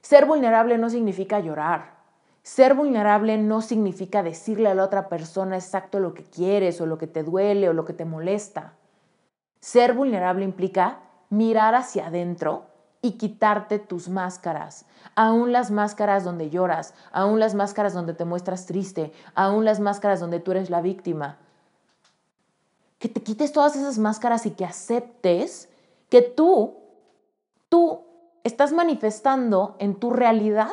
Ser 0.00 0.26
vulnerable 0.26 0.78
no 0.78 0.90
significa 0.90 1.40
llorar. 1.40 1.98
Ser 2.42 2.74
vulnerable 2.74 3.36
no 3.36 3.60
significa 3.60 4.22
decirle 4.22 4.70
a 4.70 4.74
la 4.74 4.84
otra 4.84 5.08
persona 5.08 5.56
exacto 5.56 6.00
lo 6.00 6.14
que 6.14 6.24
quieres 6.24 6.80
o 6.80 6.86
lo 6.86 6.96
que 6.96 7.06
te 7.06 7.22
duele 7.22 7.68
o 7.68 7.74
lo 7.74 7.84
que 7.84 7.92
te 7.92 8.06
molesta. 8.06 8.72
Ser 9.60 9.92
vulnerable 9.92 10.44
implica 10.44 11.00
mirar 11.28 11.74
hacia 11.74 12.06
adentro 12.06 12.64
y 13.00 13.12
quitarte 13.12 13.78
tus 13.78 14.08
máscaras, 14.08 14.84
aún 15.14 15.52
las 15.52 15.70
máscaras 15.70 16.24
donde 16.24 16.50
lloras, 16.50 16.94
aún 17.12 17.38
las 17.38 17.54
máscaras 17.54 17.94
donde 17.94 18.14
te 18.14 18.24
muestras 18.24 18.66
triste, 18.66 19.12
aún 19.34 19.64
las 19.64 19.80
máscaras 19.80 20.20
donde 20.20 20.40
tú 20.40 20.50
eres 20.50 20.70
la 20.70 20.80
víctima. 20.80 21.38
Que 22.98 23.08
te 23.08 23.22
quites 23.22 23.52
todas 23.52 23.76
esas 23.76 23.98
máscaras 23.98 24.46
y 24.46 24.50
que 24.50 24.64
aceptes 24.64 25.68
que 26.08 26.22
tú, 26.22 26.78
tú 27.68 28.02
estás 28.42 28.72
manifestando 28.72 29.76
en 29.78 29.94
tu 29.94 30.10
realidad 30.10 30.70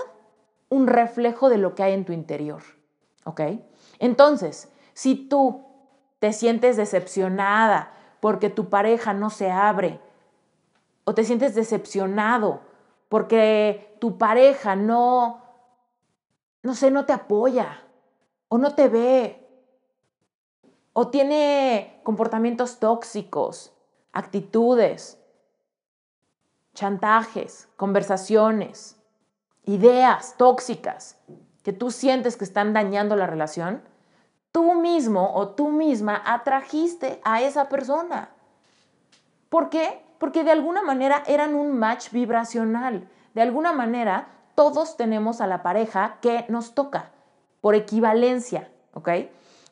un 0.70 0.88
reflejo 0.88 1.50
de 1.50 1.58
lo 1.58 1.76
que 1.76 1.84
hay 1.84 1.94
en 1.94 2.06
tu 2.06 2.14
interior. 2.14 2.64
¿Ok? 3.26 3.42
Entonces, 4.00 4.70
si 4.94 5.16
tú 5.16 5.64
te 6.20 6.34
sientes 6.34 6.78
decepcionada 6.78 7.92
porque 8.20 8.50
tu 8.50 8.70
pareja 8.70 9.14
no 9.14 9.30
se 9.30 9.52
abre, 9.52 10.00
o 11.06 11.14
te 11.14 11.24
sientes 11.24 11.56
decepcionado 11.56 12.62
porque 13.08 13.96
tu 14.00 14.18
pareja 14.18 14.76
no, 14.76 15.42
no 16.64 16.76
sé, 16.76 16.92
no 16.92 17.06
te 17.06 17.14
apoya 17.14 17.84
o 18.50 18.58
no 18.58 18.76
te 18.76 18.90
ve 18.90 19.48
o 20.94 21.10
tiene 21.10 22.00
comportamientos 22.04 22.80
tóxicos, 22.80 23.74
actitudes, 24.14 25.20
chantajes, 26.74 27.68
conversaciones, 27.76 28.98
ideas 29.64 30.36
tóxicas 30.38 31.18
que 31.64 31.74
tú 31.74 31.92
sientes 31.92 32.38
que 32.38 32.44
están 32.44 32.74
dañando 32.74 33.16
la 33.16 33.28
relación, 33.28 33.82
tú 34.52 34.76
mismo 34.76 35.36
o 35.36 35.50
tú 35.50 35.70
misma 35.70 36.22
atrajiste 36.26 37.20
a 37.24 37.42
esa 37.42 37.68
persona. 37.70 38.30
¿Por 39.50 39.70
qué? 39.70 40.05
Porque 40.26 40.44
de 40.44 40.50
alguna 40.50 40.82
manera 40.82 41.22
eran 41.28 41.54
un 41.54 41.78
match 41.78 42.10
vibracional. 42.10 43.08
De 43.36 43.44
alguna 43.44 43.74
manera, 43.74 44.30
todos 44.56 44.98
tenemos 44.98 45.40
a 45.40 45.46
la 45.46 45.62
pareja 45.62 46.18
que 46.20 46.46
nos 46.50 46.74
toca, 46.74 47.12
por 47.62 47.76
equivalencia, 47.76 48.72
¿ok? 48.96 49.08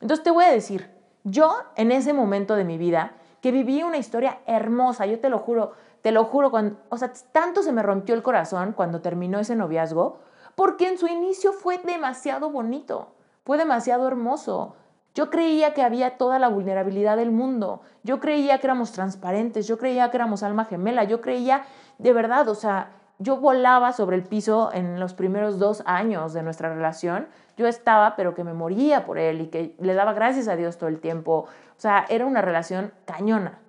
Entonces 0.00 0.22
te 0.22 0.30
voy 0.30 0.44
a 0.44 0.52
decir, 0.52 0.92
yo 1.24 1.56
en 1.74 1.90
ese 1.90 2.12
momento 2.12 2.54
de 2.54 2.62
mi 2.62 2.78
vida, 2.78 3.14
que 3.40 3.50
viví 3.50 3.82
una 3.82 3.96
historia 3.98 4.38
hermosa, 4.46 5.06
yo 5.06 5.18
te 5.18 5.28
lo 5.28 5.40
juro, 5.40 5.72
te 6.02 6.12
lo 6.12 6.22
juro, 6.22 6.52
cuando, 6.52 6.76
o 6.88 6.98
sea, 6.98 7.12
tanto 7.32 7.64
se 7.64 7.72
me 7.72 7.82
rompió 7.82 8.14
el 8.14 8.22
corazón 8.22 8.74
cuando 8.74 9.00
terminó 9.00 9.40
ese 9.40 9.56
noviazgo, 9.56 10.20
porque 10.54 10.86
en 10.86 10.98
su 10.98 11.08
inicio 11.08 11.52
fue 11.52 11.78
demasiado 11.78 12.48
bonito, 12.50 13.08
fue 13.44 13.58
demasiado 13.58 14.06
hermoso, 14.06 14.76
yo 15.14 15.30
creía 15.30 15.74
que 15.74 15.82
había 15.82 16.18
toda 16.18 16.40
la 16.40 16.48
vulnerabilidad 16.48 17.16
del 17.16 17.30
mundo. 17.30 17.82
Yo 18.02 18.18
creía 18.18 18.58
que 18.58 18.66
éramos 18.66 18.90
transparentes. 18.90 19.68
Yo 19.68 19.78
creía 19.78 20.10
que 20.10 20.16
éramos 20.16 20.42
alma 20.42 20.64
gemela. 20.64 21.04
Yo 21.04 21.20
creía 21.20 21.64
de 21.98 22.12
verdad, 22.12 22.48
o 22.48 22.56
sea, 22.56 22.90
yo 23.20 23.36
volaba 23.36 23.92
sobre 23.92 24.16
el 24.16 24.24
piso 24.24 24.70
en 24.72 24.98
los 24.98 25.14
primeros 25.14 25.60
dos 25.60 25.84
años 25.86 26.32
de 26.32 26.42
nuestra 26.42 26.74
relación. 26.74 27.28
Yo 27.56 27.68
estaba, 27.68 28.16
pero 28.16 28.34
que 28.34 28.42
me 28.42 28.54
moría 28.54 29.06
por 29.06 29.18
él 29.18 29.40
y 29.40 29.46
que 29.46 29.76
le 29.78 29.94
daba 29.94 30.14
gracias 30.14 30.48
a 30.48 30.56
Dios 30.56 30.78
todo 30.78 30.88
el 30.88 30.98
tiempo. 30.98 31.46
O 31.76 31.80
sea, 31.80 32.04
era 32.08 32.26
una 32.26 32.42
relación 32.42 32.92
cañona. 33.04 33.60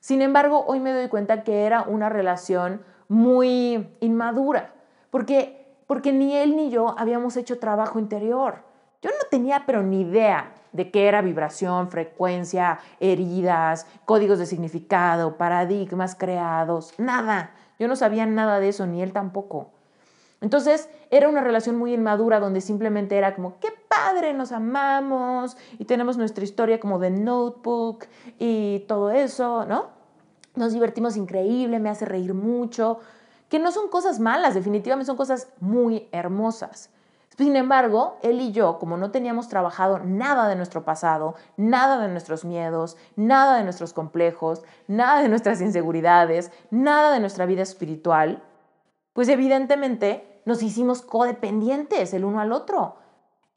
Sin 0.00 0.20
embargo, 0.20 0.64
hoy 0.66 0.80
me 0.80 0.92
doy 0.92 1.08
cuenta 1.08 1.44
que 1.44 1.64
era 1.64 1.82
una 1.82 2.10
relación 2.10 2.82
muy 3.08 3.88
inmadura, 4.00 4.74
porque, 5.10 5.66
porque 5.86 6.12
ni 6.12 6.36
él 6.36 6.56
ni 6.56 6.68
yo 6.68 6.94
habíamos 6.98 7.38
hecho 7.38 7.58
trabajo 7.58 7.98
interior. 7.98 8.64
Yo 9.00 9.10
no 9.10 9.28
tenía 9.30 9.64
pero 9.64 9.82
ni 9.82 10.02
idea 10.02 10.52
de 10.74 10.90
qué 10.90 11.08
era 11.08 11.22
vibración, 11.22 11.88
frecuencia, 11.88 12.80
heridas, 13.00 13.86
códigos 14.04 14.38
de 14.38 14.46
significado, 14.46 15.38
paradigmas 15.38 16.14
creados, 16.14 16.92
nada. 16.98 17.52
Yo 17.78 17.88
no 17.88 17.96
sabía 17.96 18.26
nada 18.26 18.60
de 18.60 18.68
eso, 18.68 18.86
ni 18.86 19.02
él 19.02 19.12
tampoco. 19.12 19.70
Entonces 20.40 20.90
era 21.10 21.28
una 21.28 21.40
relación 21.40 21.78
muy 21.78 21.94
inmadura 21.94 22.40
donde 22.40 22.60
simplemente 22.60 23.16
era 23.16 23.34
como, 23.34 23.58
qué 23.60 23.68
padre, 23.88 24.34
nos 24.34 24.52
amamos 24.52 25.56
y 25.78 25.86
tenemos 25.86 26.18
nuestra 26.18 26.44
historia 26.44 26.80
como 26.80 26.98
de 26.98 27.10
notebook 27.10 28.04
y 28.38 28.80
todo 28.80 29.10
eso, 29.10 29.64
¿no? 29.64 29.88
Nos 30.54 30.72
divertimos 30.72 31.16
increíble, 31.16 31.78
me 31.78 31.88
hace 31.88 32.04
reír 32.04 32.34
mucho. 32.34 32.98
que 33.48 33.58
no 33.60 33.70
son 33.70 33.88
cosas 33.88 34.18
malas, 34.18 34.54
definitivamente 34.54 35.06
son 35.06 35.16
cosas 35.16 35.48
muy 35.60 36.08
hermosas. 36.10 36.90
Sin 37.36 37.56
embargo, 37.56 38.18
él 38.22 38.40
y 38.40 38.52
yo, 38.52 38.78
como 38.78 38.96
no 38.96 39.10
teníamos 39.10 39.48
trabajado 39.48 39.98
nada 39.98 40.48
de 40.48 40.54
nuestro 40.54 40.84
pasado, 40.84 41.34
nada 41.56 41.98
de 41.98 42.08
nuestros 42.08 42.44
miedos, 42.44 42.96
nada 43.16 43.56
de 43.56 43.64
nuestros 43.64 43.92
complejos, 43.92 44.62
nada 44.86 45.20
de 45.20 45.28
nuestras 45.28 45.60
inseguridades, 45.60 46.52
nada 46.70 47.12
de 47.12 47.20
nuestra 47.20 47.46
vida 47.46 47.62
espiritual, 47.62 48.42
pues 49.12 49.28
evidentemente 49.28 50.42
nos 50.44 50.62
hicimos 50.62 51.02
codependientes 51.02 52.14
el 52.14 52.24
uno 52.24 52.40
al 52.40 52.52
otro. 52.52 52.96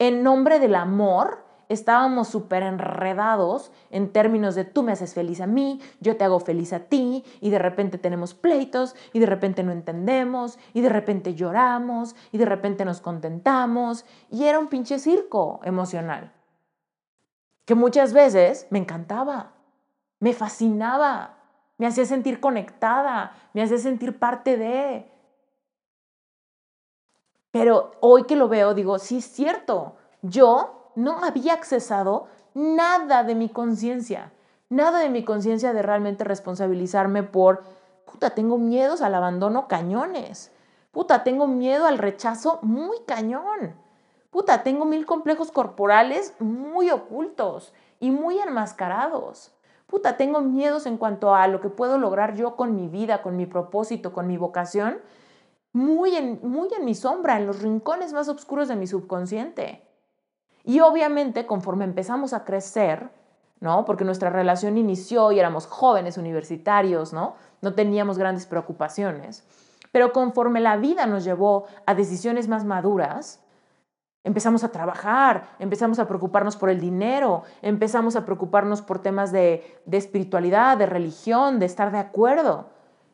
En 0.00 0.22
nombre 0.22 0.58
del 0.58 0.74
amor, 0.74 1.44
estábamos 1.68 2.28
súper 2.28 2.62
enredados 2.62 3.70
en 3.90 4.12
términos 4.12 4.54
de 4.54 4.64
tú 4.64 4.82
me 4.82 4.92
haces 4.92 5.14
feliz 5.14 5.40
a 5.40 5.46
mí, 5.46 5.80
yo 6.00 6.16
te 6.16 6.24
hago 6.24 6.40
feliz 6.40 6.72
a 6.72 6.80
ti, 6.80 7.24
y 7.40 7.50
de 7.50 7.58
repente 7.58 7.98
tenemos 7.98 8.34
pleitos, 8.34 8.94
y 9.12 9.18
de 9.18 9.26
repente 9.26 9.62
no 9.62 9.72
entendemos, 9.72 10.58
y 10.72 10.80
de 10.80 10.88
repente 10.88 11.34
lloramos, 11.34 12.16
y 12.32 12.38
de 12.38 12.46
repente 12.46 12.84
nos 12.84 13.00
contentamos, 13.00 14.04
y 14.30 14.44
era 14.44 14.58
un 14.58 14.68
pinche 14.68 14.98
circo 14.98 15.60
emocional, 15.64 16.32
que 17.64 17.74
muchas 17.74 18.12
veces 18.12 18.66
me 18.70 18.78
encantaba, 18.78 19.52
me 20.20 20.32
fascinaba, 20.32 21.36
me 21.76 21.86
hacía 21.86 22.06
sentir 22.06 22.40
conectada, 22.40 23.32
me 23.52 23.62
hacía 23.62 23.78
sentir 23.78 24.18
parte 24.18 24.56
de... 24.56 25.12
Pero 27.50 27.92
hoy 28.00 28.24
que 28.24 28.36
lo 28.36 28.48
veo, 28.48 28.74
digo, 28.74 28.98
sí 28.98 29.18
es 29.18 29.24
cierto, 29.26 29.96
yo 30.22 30.77
no 30.98 31.22
había 31.22 31.52
accesado 31.52 32.26
nada 32.54 33.22
de 33.22 33.36
mi 33.36 33.48
conciencia, 33.48 34.32
nada 34.68 34.98
de 34.98 35.08
mi 35.08 35.24
conciencia 35.24 35.72
de 35.72 35.80
realmente 35.80 36.24
responsabilizarme 36.24 37.22
por, 37.22 37.62
puta, 38.04 38.30
tengo 38.30 38.58
miedos 38.58 39.00
al 39.00 39.14
abandono 39.14 39.68
cañones, 39.68 40.50
puta, 40.90 41.22
tengo 41.22 41.46
miedo 41.46 41.86
al 41.86 41.98
rechazo 41.98 42.58
muy 42.62 42.96
cañón, 43.06 43.76
puta, 44.30 44.64
tengo 44.64 44.86
mil 44.86 45.06
complejos 45.06 45.52
corporales 45.52 46.34
muy 46.40 46.90
ocultos 46.90 47.72
y 48.00 48.10
muy 48.10 48.40
enmascarados. 48.40 49.52
Puta, 49.86 50.16
tengo 50.16 50.40
miedos 50.42 50.84
en 50.84 50.98
cuanto 50.98 51.34
a 51.34 51.46
lo 51.46 51.62
que 51.62 51.70
puedo 51.70 51.96
lograr 51.96 52.34
yo 52.34 52.56
con 52.56 52.76
mi 52.76 52.88
vida, 52.88 53.22
con 53.22 53.36
mi 53.36 53.46
propósito, 53.46 54.12
con 54.12 54.26
mi 54.26 54.36
vocación, 54.36 54.98
muy 55.72 56.14
en, 56.14 56.40
muy 56.42 56.68
en 56.76 56.84
mi 56.84 56.94
sombra, 56.94 57.38
en 57.38 57.46
los 57.46 57.62
rincones 57.62 58.12
más 58.12 58.28
oscuros 58.28 58.68
de 58.68 58.76
mi 58.76 58.86
subconsciente. 58.86 59.87
Y 60.68 60.80
obviamente 60.80 61.46
conforme 61.46 61.86
empezamos 61.86 62.34
a 62.34 62.44
crecer, 62.44 63.08
¿no? 63.58 63.86
Porque 63.86 64.04
nuestra 64.04 64.28
relación 64.28 64.76
inició 64.76 65.32
y 65.32 65.38
éramos 65.38 65.66
jóvenes 65.66 66.18
universitarios, 66.18 67.14
¿no? 67.14 67.36
No 67.62 67.72
teníamos 67.72 68.18
grandes 68.18 68.44
preocupaciones. 68.44 69.46
Pero 69.92 70.12
conforme 70.12 70.60
la 70.60 70.76
vida 70.76 71.06
nos 71.06 71.24
llevó 71.24 71.64
a 71.86 71.94
decisiones 71.94 72.48
más 72.48 72.66
maduras, 72.66 73.42
empezamos 74.24 74.62
a 74.62 74.70
trabajar, 74.70 75.48
empezamos 75.58 75.98
a 76.00 76.06
preocuparnos 76.06 76.58
por 76.58 76.68
el 76.68 76.80
dinero, 76.80 77.44
empezamos 77.62 78.14
a 78.14 78.26
preocuparnos 78.26 78.82
por 78.82 78.98
temas 78.98 79.32
de, 79.32 79.80
espiritualidad, 79.90 80.76
de 80.76 80.84
religión, 80.84 81.60
de 81.60 81.64
estar 81.64 81.90
de 81.92 81.98
acuerdo. 81.98 82.66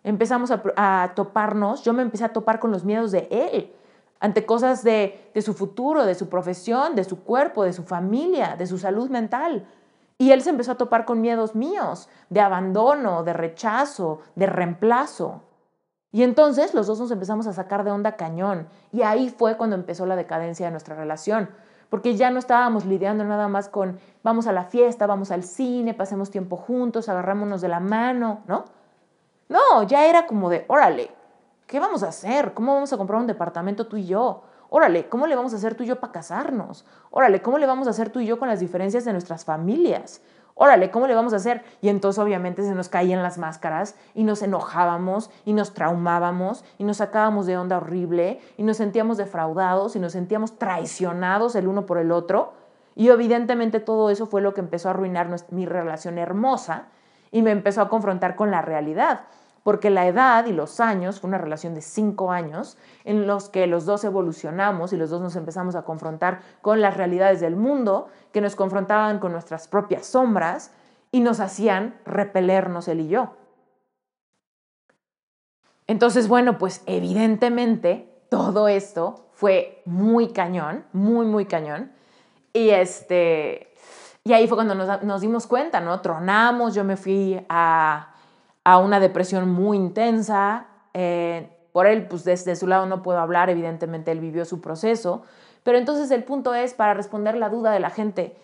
Empezamos 0.02 0.50
a, 0.50 0.60
a 0.76 1.14
toparnos, 1.14 1.84
yo 1.84 1.92
me 1.92 2.02
empecé 2.02 2.24
a 2.24 2.32
topar 2.32 2.58
con 2.58 2.72
los 2.72 2.84
miedos 2.84 3.12
de 3.12 3.28
él 3.30 3.72
ante 4.24 4.46
cosas 4.46 4.82
de, 4.82 5.30
de, 5.34 5.42
su 5.42 5.52
futuro, 5.52 6.06
de 6.06 6.14
su 6.14 6.30
profesión, 6.30 6.94
de 6.94 7.04
su 7.04 7.24
cuerpo, 7.24 7.62
de 7.62 7.74
su 7.74 7.82
familia, 7.82 8.56
de 8.56 8.66
su 8.66 8.78
salud 8.78 9.10
mental. 9.10 9.66
Y 10.16 10.30
él 10.30 10.40
se 10.40 10.48
empezó 10.48 10.72
a 10.72 10.76
topar 10.76 11.04
con 11.04 11.20
miedos 11.20 11.54
míos, 11.54 12.08
de 12.30 12.40
abandono, 12.40 13.22
de 13.22 13.34
rechazo, 13.34 14.20
de 14.34 14.46
reemplazo. 14.46 15.42
Y 16.10 16.22
entonces 16.22 16.72
los 16.72 16.86
dos 16.86 16.98
nos 16.98 17.10
empezamos 17.10 17.46
a 17.46 17.52
sacar 17.52 17.84
de 17.84 17.90
onda 17.90 18.16
cañón. 18.16 18.66
Y 18.92 19.02
ahí 19.02 19.28
fue 19.28 19.58
cuando 19.58 19.76
empezó 19.76 20.06
la 20.06 20.16
decadencia 20.16 20.64
de 20.64 20.70
nuestra 20.70 20.96
relación. 20.96 21.50
Porque 21.90 22.16
ya 22.16 22.30
no 22.30 22.38
estábamos 22.38 22.86
lidiando 22.86 23.24
nada 23.24 23.46
más 23.48 23.68
con 23.68 23.98
vamos 24.22 24.46
a 24.46 24.52
la 24.52 24.64
fiesta, 24.64 25.06
vamos 25.06 25.32
al 25.32 25.42
cine, 25.44 25.92
pasemos 25.92 26.30
tiempo 26.30 26.56
juntos, 26.56 27.10
agarrámonos 27.10 27.60
de 27.60 27.68
la 27.68 27.80
mano, 27.80 28.40
¿no? 28.46 28.64
No, 29.50 29.82
ya 29.82 30.06
era 30.06 30.26
como 30.26 30.48
de, 30.48 30.64
órale, 30.68 31.10
¿Qué 31.66 31.80
vamos 31.80 32.02
a 32.02 32.08
hacer? 32.08 32.52
¿Cómo 32.52 32.74
vamos 32.74 32.92
a 32.92 32.98
comprar 32.98 33.18
un 33.20 33.26
departamento 33.26 33.86
tú 33.86 33.96
y 33.96 34.04
yo? 34.04 34.42
Órale, 34.68 35.08
¿cómo 35.08 35.26
le 35.26 35.34
vamos 35.34 35.54
a 35.54 35.56
hacer 35.56 35.74
tú 35.74 35.82
y 35.82 35.86
yo 35.86 35.98
para 35.98 36.12
casarnos? 36.12 36.84
Órale, 37.10 37.40
¿cómo 37.40 37.56
le 37.56 37.66
vamos 37.66 37.86
a 37.86 37.90
hacer 37.90 38.10
tú 38.10 38.20
y 38.20 38.26
yo 38.26 38.38
con 38.38 38.48
las 38.48 38.60
diferencias 38.60 39.06
de 39.06 39.12
nuestras 39.12 39.46
familias? 39.46 40.20
Órale, 40.54 40.90
¿cómo 40.90 41.06
le 41.06 41.14
vamos 41.14 41.32
a 41.32 41.36
hacer? 41.36 41.64
Y 41.80 41.88
entonces 41.88 42.22
obviamente 42.22 42.62
se 42.62 42.74
nos 42.74 42.90
caían 42.90 43.22
las 43.22 43.38
máscaras 43.38 43.96
y 44.14 44.24
nos 44.24 44.42
enojábamos 44.42 45.30
y 45.46 45.54
nos 45.54 45.72
traumábamos 45.72 46.64
y 46.76 46.84
nos 46.84 46.98
sacábamos 46.98 47.46
de 47.46 47.56
onda 47.56 47.78
horrible 47.78 48.40
y 48.58 48.62
nos 48.62 48.76
sentíamos 48.76 49.16
defraudados 49.16 49.96
y 49.96 50.00
nos 50.00 50.12
sentíamos 50.12 50.58
traicionados 50.58 51.54
el 51.54 51.66
uno 51.66 51.86
por 51.86 51.96
el 51.96 52.12
otro. 52.12 52.52
Y 52.94 53.08
evidentemente 53.08 53.80
todo 53.80 54.10
eso 54.10 54.26
fue 54.26 54.42
lo 54.42 54.52
que 54.52 54.60
empezó 54.60 54.88
a 54.88 54.90
arruinar 54.92 55.28
mi 55.50 55.64
relación 55.64 56.18
hermosa 56.18 56.88
y 57.32 57.40
me 57.40 57.52
empezó 57.52 57.80
a 57.80 57.88
confrontar 57.88 58.36
con 58.36 58.50
la 58.50 58.60
realidad 58.60 59.22
porque 59.64 59.90
la 59.90 60.06
edad 60.06 60.44
y 60.44 60.52
los 60.52 60.78
años, 60.78 61.18
fue 61.18 61.28
una 61.28 61.38
relación 61.38 61.74
de 61.74 61.80
cinco 61.80 62.30
años, 62.30 62.76
en 63.04 63.26
los 63.26 63.48
que 63.48 63.66
los 63.66 63.86
dos 63.86 64.04
evolucionamos 64.04 64.92
y 64.92 64.96
los 64.96 65.08
dos 65.10 65.22
nos 65.22 65.36
empezamos 65.36 65.74
a 65.74 65.82
confrontar 65.82 66.42
con 66.60 66.82
las 66.82 66.96
realidades 66.96 67.40
del 67.40 67.56
mundo, 67.56 68.08
que 68.30 68.42
nos 68.42 68.56
confrontaban 68.56 69.18
con 69.18 69.32
nuestras 69.32 69.66
propias 69.66 70.06
sombras 70.06 70.70
y 71.10 71.20
nos 71.20 71.40
hacían 71.40 71.98
repelernos 72.04 72.88
él 72.88 73.00
y 73.00 73.08
yo. 73.08 73.36
Entonces, 75.86 76.28
bueno, 76.28 76.58
pues 76.58 76.82
evidentemente 76.84 78.22
todo 78.28 78.68
esto 78.68 79.28
fue 79.32 79.82
muy 79.86 80.32
cañón, 80.32 80.84
muy, 80.92 81.24
muy 81.24 81.46
cañón. 81.46 81.90
Y 82.52 82.68
este, 82.68 83.74
y 84.24 84.34
ahí 84.34 84.46
fue 84.46 84.58
cuando 84.58 84.74
nos, 84.74 85.02
nos 85.02 85.22
dimos 85.22 85.46
cuenta, 85.46 85.80
¿no? 85.80 86.00
Tronamos, 86.02 86.74
yo 86.74 86.84
me 86.84 86.96
fui 86.96 87.42
a 87.48 88.13
a 88.64 88.78
una 88.78 88.98
depresión 88.98 89.50
muy 89.50 89.76
intensa. 89.76 90.66
Eh, 90.94 91.50
por 91.72 91.86
él, 91.86 92.06
pues 92.06 92.24
desde 92.24 92.56
su 92.56 92.66
lado 92.66 92.86
no 92.86 93.02
puedo 93.02 93.18
hablar, 93.18 93.50
evidentemente 93.50 94.12
él 94.12 94.20
vivió 94.20 94.44
su 94.44 94.60
proceso. 94.60 95.22
Pero 95.62 95.78
entonces 95.78 96.10
el 96.10 96.24
punto 96.24 96.54
es, 96.54 96.74
para 96.74 96.94
responder 96.94 97.36
la 97.36 97.48
duda 97.48 97.72
de 97.72 97.80
la 97.80 97.90
gente, 97.90 98.36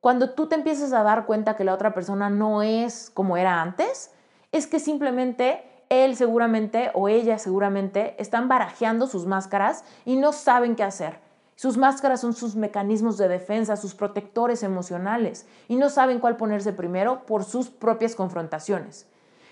cuando 0.00 0.30
tú 0.30 0.46
te 0.46 0.54
empiezas 0.54 0.92
a 0.92 1.02
dar 1.02 1.26
cuenta 1.26 1.56
que 1.56 1.64
la 1.64 1.74
otra 1.74 1.94
persona 1.94 2.30
no 2.30 2.62
es 2.62 3.10
como 3.10 3.36
era 3.36 3.60
antes, 3.60 4.12
es 4.52 4.66
que 4.66 4.78
simplemente 4.78 5.64
él 5.88 6.16
seguramente 6.16 6.90
o 6.94 7.08
ella 7.08 7.38
seguramente 7.38 8.14
están 8.18 8.48
barajeando 8.48 9.06
sus 9.06 9.26
máscaras 9.26 9.84
y 10.04 10.16
no 10.16 10.32
saben 10.32 10.76
qué 10.76 10.84
hacer. 10.84 11.18
Sus 11.56 11.78
máscaras 11.78 12.20
son 12.20 12.34
sus 12.34 12.54
mecanismos 12.54 13.16
de 13.16 13.28
defensa, 13.28 13.76
sus 13.76 13.94
protectores 13.94 14.62
emocionales 14.62 15.46
y 15.68 15.76
no 15.76 15.88
saben 15.88 16.20
cuál 16.20 16.36
ponerse 16.36 16.72
primero 16.72 17.24
por 17.24 17.44
sus 17.44 17.70
propias 17.70 18.14
confrontaciones. 18.14 19.08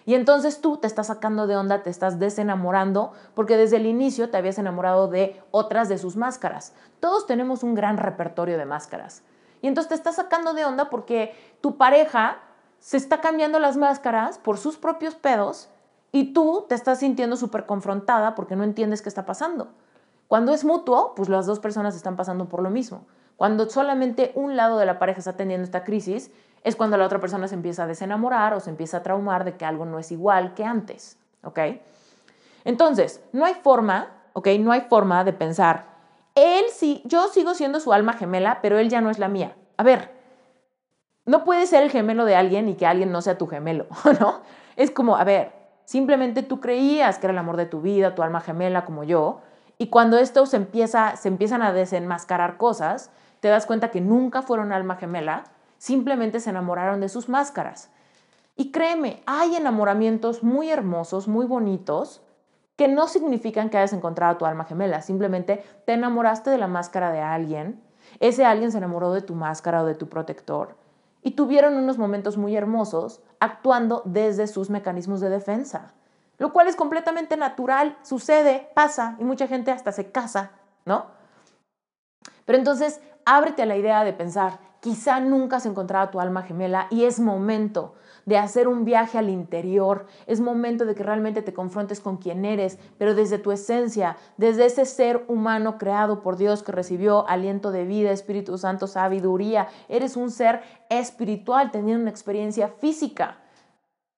Y 0.07 0.15
entonces 0.15 0.61
tú 0.61 0.77
te 0.77 0.87
estás 0.87 1.07
sacando 1.07 1.47
de 1.47 1.57
onda, 1.57 1.83
te 1.83 1.91
estás 1.91 2.19
desenamorando, 2.19 3.13
porque 3.35 3.57
desde 3.57 3.77
el 3.77 3.87
inicio 3.87 4.31
te 4.31 4.37
habías 4.37 4.59
enamorado 4.59 5.09
de 5.09 5.41
otras 5.51 5.89
de 5.89 5.99
sus 5.99 6.17
máscaras. 6.17 6.75
Todos 7.01 7.27
tenemos 7.27 7.63
un 7.63 7.75
gran 7.75 7.97
repertorio 7.97 8.59
de 8.59 8.67
máscaras. 8.67 9.23
Y 9.63 9.67
entonces 9.67 9.89
te 9.89 9.95
estás 9.95 10.17
sacando 10.17 10.53
de 10.53 10.67
onda 10.67 10.91
porque 10.91 11.35
tu 11.63 11.79
pareja 11.79 12.39
se 12.81 12.99
está 12.99 13.23
cambiando 13.23 13.59
las 13.59 13.79
máscaras 13.79 14.37
por 14.37 14.59
sus 14.59 14.77
propios 14.77 15.15
pedos 15.15 15.71
y 16.13 16.35
tú 16.35 16.67
te 16.69 16.75
estás 16.75 16.99
sintiendo 16.99 17.37
súper 17.37 17.65
confrontada 17.65 18.35
porque 18.35 18.57
no 18.57 18.65
entiendes 18.65 19.01
qué 19.01 19.09
está 19.09 19.25
pasando. 19.25 19.69
Cuando 20.29 20.53
es 20.53 20.65
mutuo, 20.65 21.15
pues 21.15 21.31
las 21.31 21.47
dos 21.47 21.61
personas 21.61 21.97
están 21.97 22.17
pasando 22.17 22.47
por 22.47 22.63
lo 22.63 22.69
mismo. 22.69 23.07
Cuando 23.37 23.69
solamente 23.71 24.33
un 24.35 24.55
lado 24.55 24.79
de 24.79 24.87
la 24.87 24.99
pareja 24.99 25.21
está 25.21 25.33
teniendo 25.33 25.65
esta 25.65 25.83
crisis, 25.83 26.31
es 26.65 26.75
cuando 26.75 26.97
la 26.97 27.05
otra 27.05 27.21
persona 27.21 27.47
se 27.47 27.55
empieza 27.55 27.85
a 27.85 27.87
desenamorar 27.87 28.55
o 28.55 28.61
se 28.61 28.71
empieza 28.71 28.97
a 28.97 29.03
traumar 29.03 29.45
de 29.45 29.57
que 29.57 29.65
algo 29.65 29.85
no 29.85 29.99
es 29.99 30.11
igual 30.11 30.55
que 30.55 30.65
antes, 30.65 31.19
¿ok? 31.45 31.61
Entonces, 32.65 33.23
no 33.33 33.45
hay 33.45 33.55
forma, 33.55 34.09
¿ok? 34.33 34.49
No 34.59 34.73
hay 34.73 34.81
forma 34.81 35.23
de 35.25 35.35
pensar, 35.35 35.95
él 36.35 36.65
sí, 36.73 37.03
yo 37.05 37.29
sigo 37.29 37.55
siendo 37.55 37.79
su 37.79 37.93
alma 37.93 38.15
gemela, 38.15 38.59
pero 38.61 38.79
él 38.79 38.89
ya 38.89 39.01
no 39.01 39.11
es 39.11 39.19
la 39.19 39.29
mía. 39.29 39.55
A 39.77 39.85
ver, 39.85 40.11
no 41.27 41.45
puede 41.45 41.67
ser 41.67 41.83
el 41.83 41.91
gemelo 41.91 42.25
de 42.25 42.35
alguien 42.35 42.69
y 42.69 42.75
que 42.75 42.87
alguien 42.87 43.13
no 43.13 43.23
sea 43.23 43.39
tu 43.39 43.47
gemelo, 43.47 43.87
¿no? 44.21 44.41
Es 44.77 44.91
como, 44.91 45.17
a 45.17 45.25
ver, 45.25 45.53
simplemente 45.85 46.43
tú 46.43 46.61
creías 46.61 47.19
que 47.19 47.27
era 47.27 47.33
el 47.33 47.39
amor 47.39 47.57
de 47.57 47.67
tu 47.67 47.83
vida, 47.83 48.15
tu 48.15 48.23
alma 48.23 48.41
gemela 48.41 48.85
como 48.85 49.05
yo, 49.05 49.41
y 49.79 49.89
cuando 49.89 50.19
esto 50.19 50.47
se, 50.47 50.57
empieza, 50.57 51.17
se 51.17 51.29
empiezan 51.29 51.63
a 51.63 51.73
desenmascarar 51.73 52.57
cosas, 52.57 53.11
te 53.41 53.49
das 53.49 53.67
cuenta 53.67 53.91
que 53.91 54.01
nunca 54.01 54.43
fueron 54.43 54.73
alma 54.73 54.97
gemela, 54.97 55.45
simplemente 55.85 56.41
se 56.41 56.49
enamoraron 56.49 57.01
de 57.01 57.11
sus 57.11 57.29
máscaras. 57.29 57.91
Y 58.57 58.73
créeme, 58.73 59.23
hay 59.27 59.55
enamoramientos 59.55 60.43
muy 60.43 60.71
hermosos, 60.71 61.29
muy 61.29 61.45
bonitos, 61.45 62.23
que 62.75 62.89
no 62.89 63.07
significan 63.07 63.69
que 63.69 63.77
hayas 63.77 63.93
encontrado 63.93 64.33
a 64.33 64.39
tu 64.39 64.47
alma 64.47 64.65
gemela, 64.65 65.03
simplemente 65.03 65.63
te 65.85 65.93
enamoraste 65.93 66.49
de 66.49 66.57
la 66.57 66.69
máscara 66.69 67.13
de 67.13 67.21
alguien, 67.21 67.83
ese 68.19 68.47
alguien 68.47 68.73
se 68.73 68.79
enamoró 68.79 69.13
de 69.13 69.21
tu 69.21 69.35
máscara 69.35 69.83
o 69.83 69.85
de 69.85 69.95
tu 69.95 70.09
protector 70.09 70.75
y 71.21 71.33
tuvieron 71.33 71.75
unos 71.75 71.99
momentos 71.99 72.39
muy 72.39 72.57
hermosos 72.57 73.21
actuando 73.39 74.01
desde 74.07 74.47
sus 74.47 74.71
mecanismos 74.71 75.21
de 75.21 75.29
defensa, 75.29 75.93
lo 76.39 76.55
cual 76.55 76.67
es 76.67 76.77
completamente 76.77 77.37
natural, 77.37 77.99
sucede, 78.01 78.71
pasa 78.75 79.17
y 79.19 79.25
mucha 79.25 79.49
gente 79.49 79.71
hasta 79.71 79.93
se 79.93 80.11
casa, 80.11 80.53
¿no? 80.87 81.09
Pero 82.47 82.57
entonces, 82.57 83.03
ábrete 83.27 83.61
a 83.61 83.67
la 83.67 83.77
idea 83.77 84.03
de 84.03 84.15
pensar, 84.15 84.59
quizá 84.85 85.19
nunca 85.19 85.57
has 85.57 85.65
encontrado 85.65 86.05
a 86.05 86.11
tu 86.11 86.21
alma 86.21 86.43
gemela 86.43 86.89
y 86.91 87.05
es 87.05 87.19
momento 87.19 87.95
de 88.27 88.37
hacer 88.37 88.69
un 88.69 88.85
viaje 88.85 89.17
al 89.17 89.31
interior, 89.31 90.05
es 90.27 90.43
momento 90.43 90.85
de 90.85 90.95
que 90.95 91.03
realmente 91.03 91.41
te 91.41 91.55
confrontes 91.55 92.01
con 92.01 92.19
quién 92.19 92.45
eres, 92.45 92.79
pero 92.99 93.15
desde 93.15 93.39
tu 93.39 93.51
esencia, 93.51 94.19
desde 94.37 94.67
ese 94.67 94.85
ser 94.85 95.25
humano 95.27 95.79
creado 95.79 96.21
por 96.21 96.37
Dios 96.37 96.63
que 96.63 96.71
recibió 96.71 97.27
aliento 97.27 97.71
de 97.71 97.87
vida, 97.87 98.11
Espíritu 98.11 98.59
Santo, 98.59 98.87
sabiduría, 98.87 99.69
eres 99.89 100.19
un 100.19 100.31
ser 100.31 100.61
espiritual 100.91 101.71
teniendo 101.71 102.03
una 102.03 102.11
experiencia 102.11 102.69
física. 102.69 103.39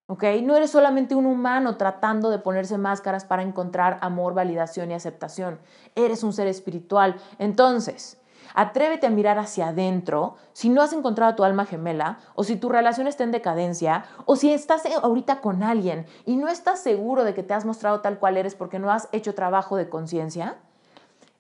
¿Ok? 0.09 0.25
No 0.43 0.57
eres 0.57 0.71
solamente 0.73 1.15
un 1.15 1.27
humano 1.27 1.77
tratando 1.77 2.31
de 2.31 2.41
ponerse 2.41 2.77
máscaras 2.77 3.25
para 3.25 3.43
encontrar 3.43 3.99
amor, 4.01 4.35
validación 4.35 4.91
y 4.91 4.95
aceptación. 4.95 5.61
Eres 5.95 6.25
un 6.25 6.33
ser 6.33 6.49
espiritual. 6.49 7.17
Entonces, 7.39 8.21
Atrévete 8.59 9.07
a 9.07 9.11
mirar 9.11 9.39
hacia 9.39 9.69
adentro 9.69 10.37
si 10.55 10.71
no 10.71 10.81
has 10.81 10.95
encontrado 10.95 11.35
tu 11.35 11.45
alma 11.45 11.67
gemela 11.67 12.21
o 12.35 12.43
si 12.43 12.57
tu 12.57 12.71
relación 12.71 13.07
está 13.07 13.23
en 13.23 13.31
decadencia 13.31 14.07
o 14.25 14.35
si 14.35 14.51
estás 14.51 14.85
ahorita 14.87 15.43
con 15.43 15.63
alguien 15.63 16.07
y 16.25 16.37
no 16.37 16.49
estás 16.49 16.81
seguro 16.81 17.25
de 17.25 17.35
que 17.35 17.43
te 17.43 17.53
has 17.53 17.67
mostrado 17.67 18.01
tal 18.01 18.19
cual 18.19 18.39
eres 18.39 18.55
porque 18.55 18.79
no 18.79 18.91
has 18.91 19.11
hecho 19.13 19.35
trabajo 19.35 19.77
de 19.77 19.91
conciencia. 19.91 20.57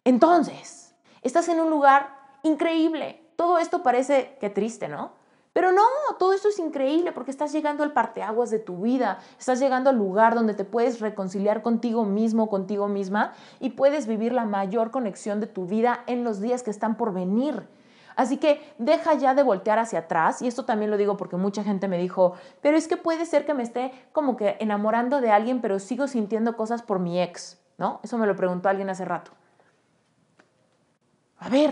Entonces, 0.05 0.95
estás 1.23 1.49
en 1.49 1.59
un 1.59 1.71
lugar 1.71 2.11
increíble. 2.43 3.27
Todo 3.37 3.57
esto 3.57 3.83
parece 3.83 4.37
que 4.39 4.51
triste, 4.51 4.87
¿no? 4.87 5.13
Pero 5.57 5.73
no, 5.73 5.85
todo 6.19 6.35
esto 6.35 6.51
es 6.51 6.59
increíble 6.59 7.13
porque 7.13 7.31
estás 7.31 7.51
llegando 7.51 7.83
al 7.83 7.95
parteaguas 7.95 8.51
de 8.51 8.59
tu 8.59 8.83
vida, 8.83 9.21
estás 9.39 9.59
llegando 9.59 9.89
al 9.89 9.97
lugar 9.97 10.35
donde 10.35 10.53
te 10.53 10.67
puedes 10.67 11.01
reconciliar 11.01 11.63
contigo 11.63 12.05
mismo, 12.05 12.51
contigo 12.51 12.89
misma 12.89 13.33
y 13.59 13.71
puedes 13.71 14.07
vivir 14.07 14.35
la 14.35 14.45
mayor 14.45 14.91
conexión 14.91 15.41
de 15.41 15.47
tu 15.47 15.65
vida 15.65 16.05
en 16.09 16.25
los 16.25 16.43
días 16.43 16.63
que 16.63 16.71
están 16.71 16.99
por 16.99 17.15
venir. 17.15 17.67
Así 18.17 18.37
que 18.37 18.61
deja 18.77 19.15
ya 19.15 19.33
de 19.33 19.43
voltear 19.43 19.79
hacia 19.79 20.01
atrás, 20.01 20.43
y 20.43 20.47
esto 20.47 20.67
también 20.67 20.91
lo 20.91 20.99
digo 20.99 21.17
porque 21.17 21.37
mucha 21.37 21.65
gente 21.65 21.89
me 21.89 21.97
dijo, 21.97 22.35
pero 22.61 22.77
es 22.77 22.87
que 22.87 22.99
puede 22.99 23.25
ser 23.25 23.47
que 23.47 23.55
me 23.55 23.63
esté 23.63 23.93
como 24.13 24.37
que 24.37 24.59
enamorando 24.61 25.23
de 25.23 25.31
alguien, 25.31 25.63
pero 25.63 25.79
sigo 25.79 26.07
sintiendo 26.07 26.55
cosas 26.59 26.83
por 26.83 26.99
mi 26.99 27.19
ex, 27.23 27.59
¿no? 27.79 28.01
Eso 28.03 28.19
me 28.19 28.27
lo 28.27 28.37
preguntó 28.37 28.69
alguien 28.69 28.91
hace 28.91 29.07
rato. 29.07 29.31
A 31.39 31.49
ver, 31.49 31.71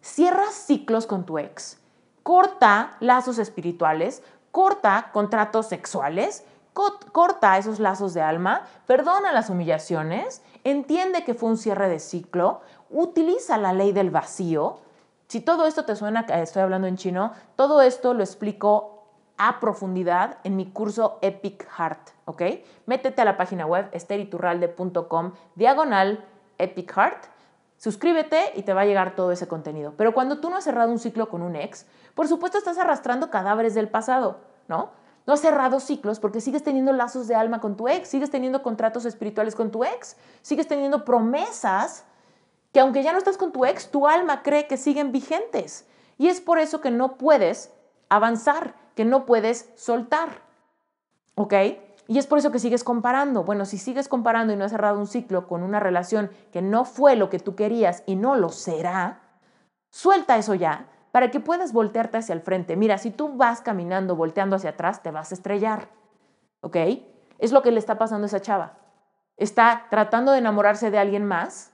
cierras 0.00 0.54
ciclos 0.54 1.06
con 1.06 1.26
tu 1.26 1.36
ex 1.36 1.82
corta 2.26 2.96
lazos 2.98 3.38
espirituales, 3.38 4.20
corta 4.50 5.10
contratos 5.12 5.68
sexuales, 5.68 6.44
corta 6.72 7.56
esos 7.56 7.78
lazos 7.78 8.14
de 8.14 8.20
alma, 8.20 8.66
perdona 8.84 9.30
las 9.30 9.48
humillaciones, 9.48 10.42
entiende 10.64 11.22
que 11.22 11.34
fue 11.34 11.50
un 11.50 11.56
cierre 11.56 11.88
de 11.88 12.00
ciclo, 12.00 12.62
utiliza 12.90 13.58
la 13.58 13.72
ley 13.72 13.92
del 13.92 14.10
vacío. 14.10 14.80
Si 15.28 15.40
todo 15.40 15.66
esto 15.66 15.84
te 15.84 15.94
suena, 15.94 16.22
estoy 16.22 16.62
hablando 16.62 16.88
en 16.88 16.96
chino, 16.96 17.30
todo 17.54 17.80
esto 17.80 18.12
lo 18.12 18.24
explico 18.24 19.04
a 19.38 19.60
profundidad 19.60 20.38
en 20.42 20.56
mi 20.56 20.66
curso 20.66 21.20
Epic 21.22 21.68
Heart, 21.78 22.08
¿ok? 22.24 22.42
Métete 22.86 23.22
a 23.22 23.24
la 23.24 23.36
página 23.36 23.66
web 23.66 23.88
esteriturralde.com 23.92 25.30
diagonal 25.54 26.24
Epic 26.58 26.92
Heart 26.92 27.35
Suscríbete 27.78 28.52
y 28.54 28.62
te 28.62 28.72
va 28.72 28.82
a 28.82 28.86
llegar 28.86 29.14
todo 29.14 29.32
ese 29.32 29.48
contenido. 29.48 29.94
Pero 29.96 30.14
cuando 30.14 30.38
tú 30.38 30.50
no 30.50 30.56
has 30.56 30.64
cerrado 30.64 30.90
un 30.90 30.98
ciclo 30.98 31.28
con 31.28 31.42
un 31.42 31.56
ex, 31.56 31.86
por 32.14 32.26
supuesto 32.28 32.58
estás 32.58 32.78
arrastrando 32.78 33.30
cadáveres 33.30 33.74
del 33.74 33.88
pasado, 33.88 34.40
¿no? 34.68 34.90
No 35.26 35.32
has 35.34 35.40
cerrado 35.40 35.80
ciclos 35.80 36.20
porque 36.20 36.40
sigues 36.40 36.62
teniendo 36.62 36.92
lazos 36.92 37.26
de 37.26 37.34
alma 37.34 37.60
con 37.60 37.76
tu 37.76 37.88
ex, 37.88 38.08
sigues 38.08 38.30
teniendo 38.30 38.62
contratos 38.62 39.04
espirituales 39.04 39.56
con 39.56 39.70
tu 39.70 39.84
ex, 39.84 40.16
sigues 40.40 40.68
teniendo 40.68 41.04
promesas 41.04 42.04
que 42.72 42.80
aunque 42.80 43.02
ya 43.02 43.12
no 43.12 43.18
estás 43.18 43.36
con 43.36 43.52
tu 43.52 43.64
ex, 43.64 43.90
tu 43.90 44.06
alma 44.06 44.42
cree 44.42 44.66
que 44.66 44.76
siguen 44.76 45.10
vigentes. 45.10 45.86
Y 46.18 46.28
es 46.28 46.40
por 46.40 46.58
eso 46.58 46.80
que 46.80 46.90
no 46.90 47.16
puedes 47.16 47.72
avanzar, 48.08 48.74
que 48.94 49.04
no 49.04 49.26
puedes 49.26 49.70
soltar. 49.74 50.42
¿Ok? 51.34 51.54
Y 52.08 52.18
es 52.18 52.26
por 52.26 52.38
eso 52.38 52.52
que 52.52 52.58
sigues 52.58 52.84
comparando. 52.84 53.42
Bueno, 53.44 53.64
si 53.64 53.78
sigues 53.78 54.08
comparando 54.08 54.52
y 54.52 54.56
no 54.56 54.64
has 54.64 54.70
cerrado 54.70 54.98
un 54.98 55.06
ciclo 55.06 55.48
con 55.48 55.62
una 55.62 55.80
relación 55.80 56.30
que 56.52 56.62
no 56.62 56.84
fue 56.84 57.16
lo 57.16 57.30
que 57.30 57.38
tú 57.38 57.56
querías 57.56 58.02
y 58.06 58.16
no 58.16 58.36
lo 58.36 58.50
será, 58.50 59.20
suelta 59.90 60.36
eso 60.36 60.54
ya 60.54 60.88
para 61.10 61.30
que 61.30 61.40
puedas 61.40 61.72
voltearte 61.72 62.18
hacia 62.18 62.34
el 62.34 62.42
frente. 62.42 62.76
Mira, 62.76 62.98
si 62.98 63.10
tú 63.10 63.36
vas 63.36 63.62
caminando, 63.62 64.16
volteando 64.16 64.56
hacia 64.56 64.70
atrás, 64.70 65.02
te 65.02 65.10
vas 65.10 65.30
a 65.30 65.34
estrellar. 65.34 65.88
¿Ok? 66.60 66.76
Es 67.38 67.52
lo 67.52 67.62
que 67.62 67.70
le 67.70 67.78
está 67.78 67.96
pasando 67.96 68.26
a 68.26 68.28
esa 68.28 68.42
chava. 68.42 68.74
Está 69.38 69.86
tratando 69.88 70.32
de 70.32 70.38
enamorarse 70.38 70.90
de 70.90 70.98
alguien 70.98 71.24
más, 71.24 71.72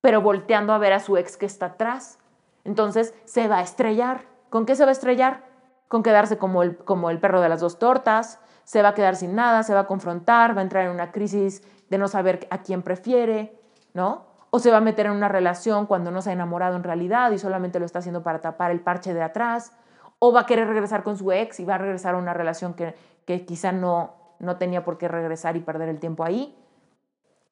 pero 0.00 0.22
volteando 0.22 0.72
a 0.72 0.78
ver 0.78 0.94
a 0.94 1.00
su 1.00 1.18
ex 1.18 1.36
que 1.36 1.44
está 1.44 1.66
atrás. 1.66 2.18
Entonces 2.64 3.12
se 3.26 3.48
va 3.48 3.58
a 3.58 3.62
estrellar. 3.62 4.24
¿Con 4.48 4.64
qué 4.64 4.74
se 4.74 4.84
va 4.84 4.88
a 4.88 4.92
estrellar? 4.92 5.44
Con 5.90 6.04
quedarse 6.04 6.38
como 6.38 6.62
el, 6.62 6.76
como 6.76 7.10
el 7.10 7.18
perro 7.18 7.40
de 7.40 7.48
las 7.48 7.60
dos 7.60 7.80
tortas, 7.80 8.38
se 8.62 8.80
va 8.80 8.90
a 8.90 8.94
quedar 8.94 9.16
sin 9.16 9.34
nada, 9.34 9.64
se 9.64 9.74
va 9.74 9.80
a 9.80 9.86
confrontar, 9.88 10.56
va 10.56 10.60
a 10.60 10.62
entrar 10.62 10.84
en 10.84 10.92
una 10.92 11.10
crisis 11.10 11.64
de 11.88 11.98
no 11.98 12.06
saber 12.06 12.46
a 12.50 12.58
quién 12.58 12.82
prefiere, 12.82 13.60
¿no? 13.92 14.26
O 14.50 14.60
se 14.60 14.70
va 14.70 14.76
a 14.76 14.80
meter 14.80 15.06
en 15.06 15.12
una 15.12 15.26
relación 15.26 15.86
cuando 15.86 16.12
no 16.12 16.22
se 16.22 16.30
ha 16.30 16.32
enamorado 16.32 16.76
en 16.76 16.84
realidad 16.84 17.32
y 17.32 17.38
solamente 17.38 17.80
lo 17.80 17.86
está 17.86 17.98
haciendo 17.98 18.22
para 18.22 18.40
tapar 18.40 18.70
el 18.70 18.78
parche 18.78 19.14
de 19.14 19.22
atrás, 19.22 19.72
o 20.20 20.32
va 20.32 20.42
a 20.42 20.46
querer 20.46 20.68
regresar 20.68 21.02
con 21.02 21.16
su 21.16 21.32
ex 21.32 21.58
y 21.58 21.64
va 21.64 21.74
a 21.74 21.78
regresar 21.78 22.14
a 22.14 22.18
una 22.18 22.34
relación 22.34 22.74
que, 22.74 22.94
que 23.24 23.44
quizá 23.44 23.72
no, 23.72 24.14
no 24.38 24.58
tenía 24.58 24.84
por 24.84 24.96
qué 24.96 25.08
regresar 25.08 25.56
y 25.56 25.60
perder 25.60 25.88
el 25.88 25.98
tiempo 25.98 26.22
ahí. 26.22 26.56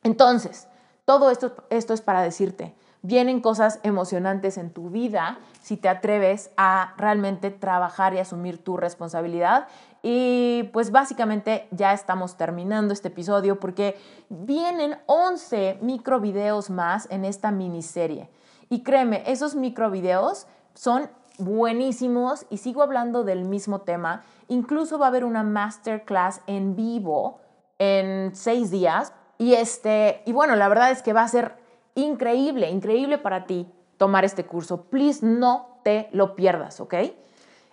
Entonces, 0.04 0.68
todo 1.04 1.32
esto, 1.32 1.56
esto 1.70 1.92
es 1.92 2.02
para 2.02 2.22
decirte, 2.22 2.76
vienen 3.02 3.40
cosas 3.40 3.80
emocionantes 3.82 4.58
en 4.58 4.70
tu 4.70 4.90
vida 4.90 5.38
si 5.60 5.76
te 5.76 5.88
atreves 5.88 6.50
a 6.56 6.94
realmente 6.96 7.50
trabajar 7.50 8.14
y 8.14 8.18
asumir 8.18 8.62
tu 8.62 8.76
responsabilidad 8.76 9.68
y 10.02 10.70
pues 10.72 10.90
básicamente 10.90 11.66
ya 11.70 11.92
estamos 11.92 12.36
terminando 12.36 12.92
este 12.92 13.08
episodio 13.08 13.58
porque 13.58 13.98
vienen 14.28 14.96
11 15.06 15.78
microvideos 15.82 16.70
más 16.70 17.08
en 17.10 17.24
esta 17.24 17.50
miniserie. 17.50 18.30
Y 18.70 18.82
créeme, 18.82 19.24
esos 19.26 19.54
microvideos 19.54 20.46
son 20.74 21.10
buenísimos 21.38 22.46
y 22.50 22.58
sigo 22.58 22.82
hablando 22.82 23.24
del 23.24 23.44
mismo 23.44 23.80
tema. 23.80 24.22
Incluso 24.46 24.98
va 24.98 25.06
a 25.06 25.08
haber 25.08 25.24
una 25.24 25.42
masterclass 25.42 26.42
en 26.46 26.76
vivo 26.76 27.40
en 27.78 28.34
seis 28.36 28.70
días. 28.70 29.12
Y, 29.36 29.54
este, 29.54 30.22
y 30.26 30.32
bueno, 30.32 30.54
la 30.56 30.68
verdad 30.68 30.90
es 30.90 31.02
que 31.02 31.12
va 31.12 31.22
a 31.22 31.28
ser 31.28 31.56
increíble, 31.98 32.70
increíble 32.70 33.18
para 33.18 33.44
ti 33.44 33.68
tomar 33.96 34.24
este 34.24 34.46
curso. 34.46 34.84
Please 34.84 35.24
no 35.24 35.80
te 35.82 36.08
lo 36.12 36.34
pierdas, 36.36 36.80
¿ok? 36.80 36.94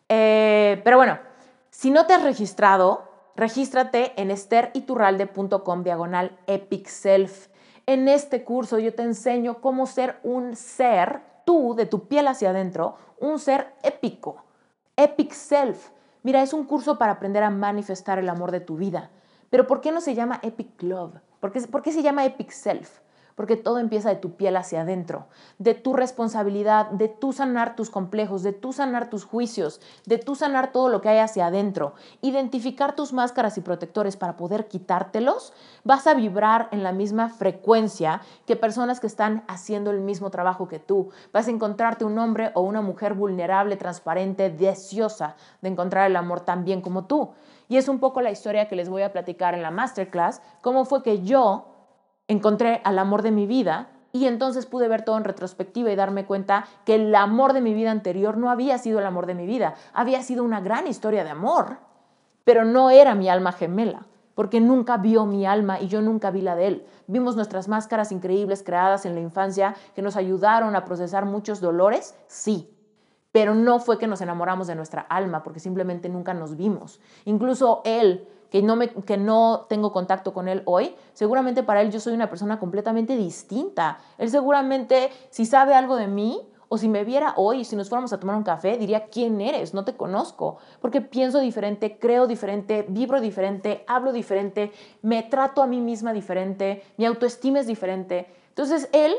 Eh, 0.10 0.82
pero 0.84 0.98
bueno, 0.98 1.20
si 1.70 1.92
no 1.92 2.06
te 2.06 2.14
has 2.14 2.24
registrado, 2.24 3.04
regístrate 3.36 4.14
en 4.20 4.32
esteriturralde.com 4.32 5.84
diagonal 5.84 6.38
epic 6.48 6.88
self. 6.88 7.48
En 7.86 8.08
este 8.08 8.44
curso 8.44 8.80
yo 8.80 8.94
te 8.96 9.04
enseño 9.04 9.62
cómo 9.62 9.86
ser 9.86 10.20
un 10.24 10.56
ser, 10.56 11.22
tú, 11.46 11.76
de 11.76 11.86
tu 11.86 12.08
piel 12.08 12.28
hacia 12.28 12.50
adentro, 12.50 12.96
un 13.20 13.38
ser 13.38 13.74
épico, 13.84 14.44
epic 14.98 15.32
self. 15.32 15.90
Mira, 16.24 16.42
es 16.42 16.54
un 16.54 16.64
curso 16.66 16.98
para 16.98 17.14
aprender 17.14 17.44
a 17.44 17.52
manifestar 17.52 18.18
el 18.18 18.30
amor 18.30 18.52
de 18.52 18.60
tu 18.60 18.78
vida. 18.78 19.12
Pero 19.52 19.68
¿por 19.68 19.82
qué 19.82 19.92
no 19.92 20.02
se 20.02 20.16
llama 20.16 20.40
epic 20.42 20.82
love? 20.82 21.14
¿Por 21.40 21.52
qué, 21.52 21.62
¿por 21.62 21.84
qué 21.84 21.92
se 21.92 22.02
llama 22.02 22.26
epic 22.26 22.50
self? 22.50 23.05
Porque 23.36 23.58
todo 23.58 23.80
empieza 23.80 24.10
de 24.10 24.16
tu 24.16 24.36
piel 24.36 24.56
hacia 24.56 24.82
adentro, 24.82 25.28
de 25.60 25.74
tu 25.74 25.94
responsabilidad, 25.94 26.90
de 26.92 27.10
tu 27.10 27.34
sanar 27.34 27.76
tus 27.76 27.90
complejos, 27.90 28.44
de 28.44 28.54
tu 28.54 28.74
sanar 28.74 29.10
tus 29.10 29.26
juicios, 29.26 29.82
de 30.06 30.18
tu 30.18 30.36
sanar 30.36 30.72
todo 30.72 30.90
lo 30.90 31.02
que 31.02 31.10
hay 31.10 31.20
hacia 31.20 31.48
adentro, 31.48 31.94
identificar 32.22 32.96
tus 32.96 33.14
máscaras 33.14 33.58
y 33.58 33.62
protectores 33.62 34.16
para 34.16 34.38
poder 34.38 34.68
quitártelos, 34.68 35.54
vas 35.84 36.08
a 36.08 36.14
vibrar 36.14 36.70
en 36.72 36.82
la 36.82 36.94
misma 36.94 37.30
frecuencia 37.30 38.22
que 38.46 38.56
personas 38.56 39.00
que 39.00 39.08
están 39.08 39.44
haciendo 39.48 39.92
el 39.92 40.00
mismo 40.00 40.30
trabajo 40.30 40.68
que 40.68 40.80
tú. 40.80 41.10
Vas 41.34 41.48
a 41.48 41.52
encontrarte 41.52 42.06
un 42.06 42.18
hombre 42.18 42.52
o 42.54 42.62
una 42.62 42.82
mujer 42.82 43.14
vulnerable, 43.14 43.76
transparente, 43.76 44.50
deseosa 44.50 45.36
de 45.62 45.70
encontrar 45.70 46.10
el 46.10 46.16
amor 46.16 46.42
tan 46.42 46.64
bien 46.64 46.82
como 46.82 47.06
tú. 47.06 47.32
Y 47.68 47.78
es 47.78 47.90
un 47.90 48.00
poco 48.00 48.22
la 48.22 48.32
historia 48.32 48.68
que 48.68 48.76
les 48.76 48.90
voy 48.90 49.02
a 49.02 49.12
platicar 49.12 49.54
en 49.54 49.64
la 49.64 49.72
masterclass, 49.72 50.42
cómo 50.62 50.86
fue 50.86 51.04
que 51.04 51.24
yo 51.24 51.75
encontré 52.28 52.82
al 52.84 53.00
amor 53.00 53.22
de 53.22 53.32
mi 53.32 53.48
vida 53.48 53.90
y 54.12 54.28
entonces 54.28 54.66
pude 54.66 54.88
ver 54.88 55.04
todo 55.04 55.18
en 55.18 55.26
retrospectiva 55.26 55.92
y 55.92 55.96
darme 55.96 56.26
cuenta 56.26 56.66
que 56.86 56.96
el 56.96 57.14
amor 57.14 57.52
de 57.52 57.60
mi 57.60 57.74
vida 57.74 57.92
anterior 57.92 58.38
no 58.38 58.50
había 58.50 58.78
sido 58.78 59.00
el 59.00 59.06
amor 59.06 59.26
de 59.26 59.36
mi 59.36 59.46
vida, 59.46 59.76
había 59.94 60.24
sido 60.24 60.44
una 60.44 60.62
gran 60.62 60.88
historia 60.88 61.26
de 61.26 61.32
amor, 61.32 61.80
pero 62.46 62.64
no 62.64 62.92
era 62.92 63.14
mi 63.14 63.28
alma 63.28 63.52
gemela, 63.52 64.06
porque 64.34 64.62
nunca 64.62 64.96
vio 64.96 65.26
mi 65.26 65.46
alma 65.46 65.82
y 65.82 65.88
yo 65.88 66.02
nunca 66.02 66.32
vi 66.32 66.42
la 66.42 66.56
de 66.56 66.68
él. 66.68 66.86
Vimos 67.08 67.36
nuestras 67.36 67.68
máscaras 67.68 68.14
increíbles 68.14 68.64
creadas 68.64 69.06
en 69.06 69.16
la 69.16 69.22
infancia 69.22 69.76
que 69.94 70.02
nos 70.02 70.16
ayudaron 70.16 70.78
a 70.78 70.86
procesar 70.86 71.26
muchos 71.26 71.60
dolores, 71.60 72.16
sí, 72.28 72.70
pero 73.34 73.54
no 73.54 73.80
fue 73.80 73.98
que 73.98 74.08
nos 74.08 74.22
enamoramos 74.22 74.68
de 74.68 74.76
nuestra 74.76 75.02
alma, 75.02 75.44
porque 75.44 75.60
simplemente 75.60 76.08
nunca 76.08 76.34
nos 76.34 76.56
vimos. 76.56 77.02
Incluso 77.26 77.82
él 77.84 78.30
que 78.50 78.62
no, 78.62 78.76
me, 78.76 78.90
que 78.90 79.18
no 79.18 79.66
tengo 79.70 79.92
contacto 79.92 80.34
con 80.34 80.48
él 80.48 80.62
hoy, 80.66 80.96
seguramente 81.14 81.64
para 81.64 81.82
él 81.82 81.92
yo 81.92 82.00
soy 82.00 82.14
una 82.14 82.30
persona 82.30 82.60
completamente 82.60 83.16
distinta. 83.16 84.00
Él 84.18 84.30
seguramente, 84.30 85.10
si 85.30 85.46
sabe 85.46 85.74
algo 85.74 85.96
de 85.96 86.08
mí, 86.08 86.42
o 86.68 86.78
si 86.78 86.90
me 86.90 87.04
viera 87.04 87.34
hoy, 87.38 87.64
si 87.64 87.76
nos 87.76 87.90
fuéramos 87.90 88.12
a 88.14 88.20
tomar 88.20 88.36
un 88.36 88.44
café, 88.44 88.78
diría, 88.78 89.08
¿quién 89.08 89.40
eres? 89.40 89.74
No 89.74 89.86
te 89.86 89.96
conozco, 89.96 90.58
porque 90.82 91.02
pienso 91.02 91.40
diferente, 91.40 92.00
creo 92.00 92.28
diferente, 92.28 92.86
vibro 92.90 93.22
diferente, 93.22 93.84
hablo 93.88 94.12
diferente, 94.12 94.72
me 95.02 95.24
trato 95.24 95.62
a 95.62 95.68
mí 95.68 95.80
misma 95.80 96.14
diferente, 96.14 96.84
mi 96.98 97.06
autoestima 97.06 97.60
es 97.60 97.68
diferente. 97.68 98.34
Entonces 98.50 98.90
él 98.94 99.14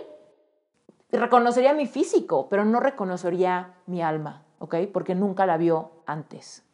reconocería 1.10 1.72
mi 1.72 1.86
físico, 1.86 2.48
pero 2.48 2.64
no 2.64 2.80
reconocería 2.80 3.74
mi 3.86 4.02
alma, 4.02 4.42
¿ok? 4.58 4.76
Porque 4.92 5.14
nunca 5.14 5.46
la 5.46 5.56
vio 5.56 5.92
antes. 6.06 6.65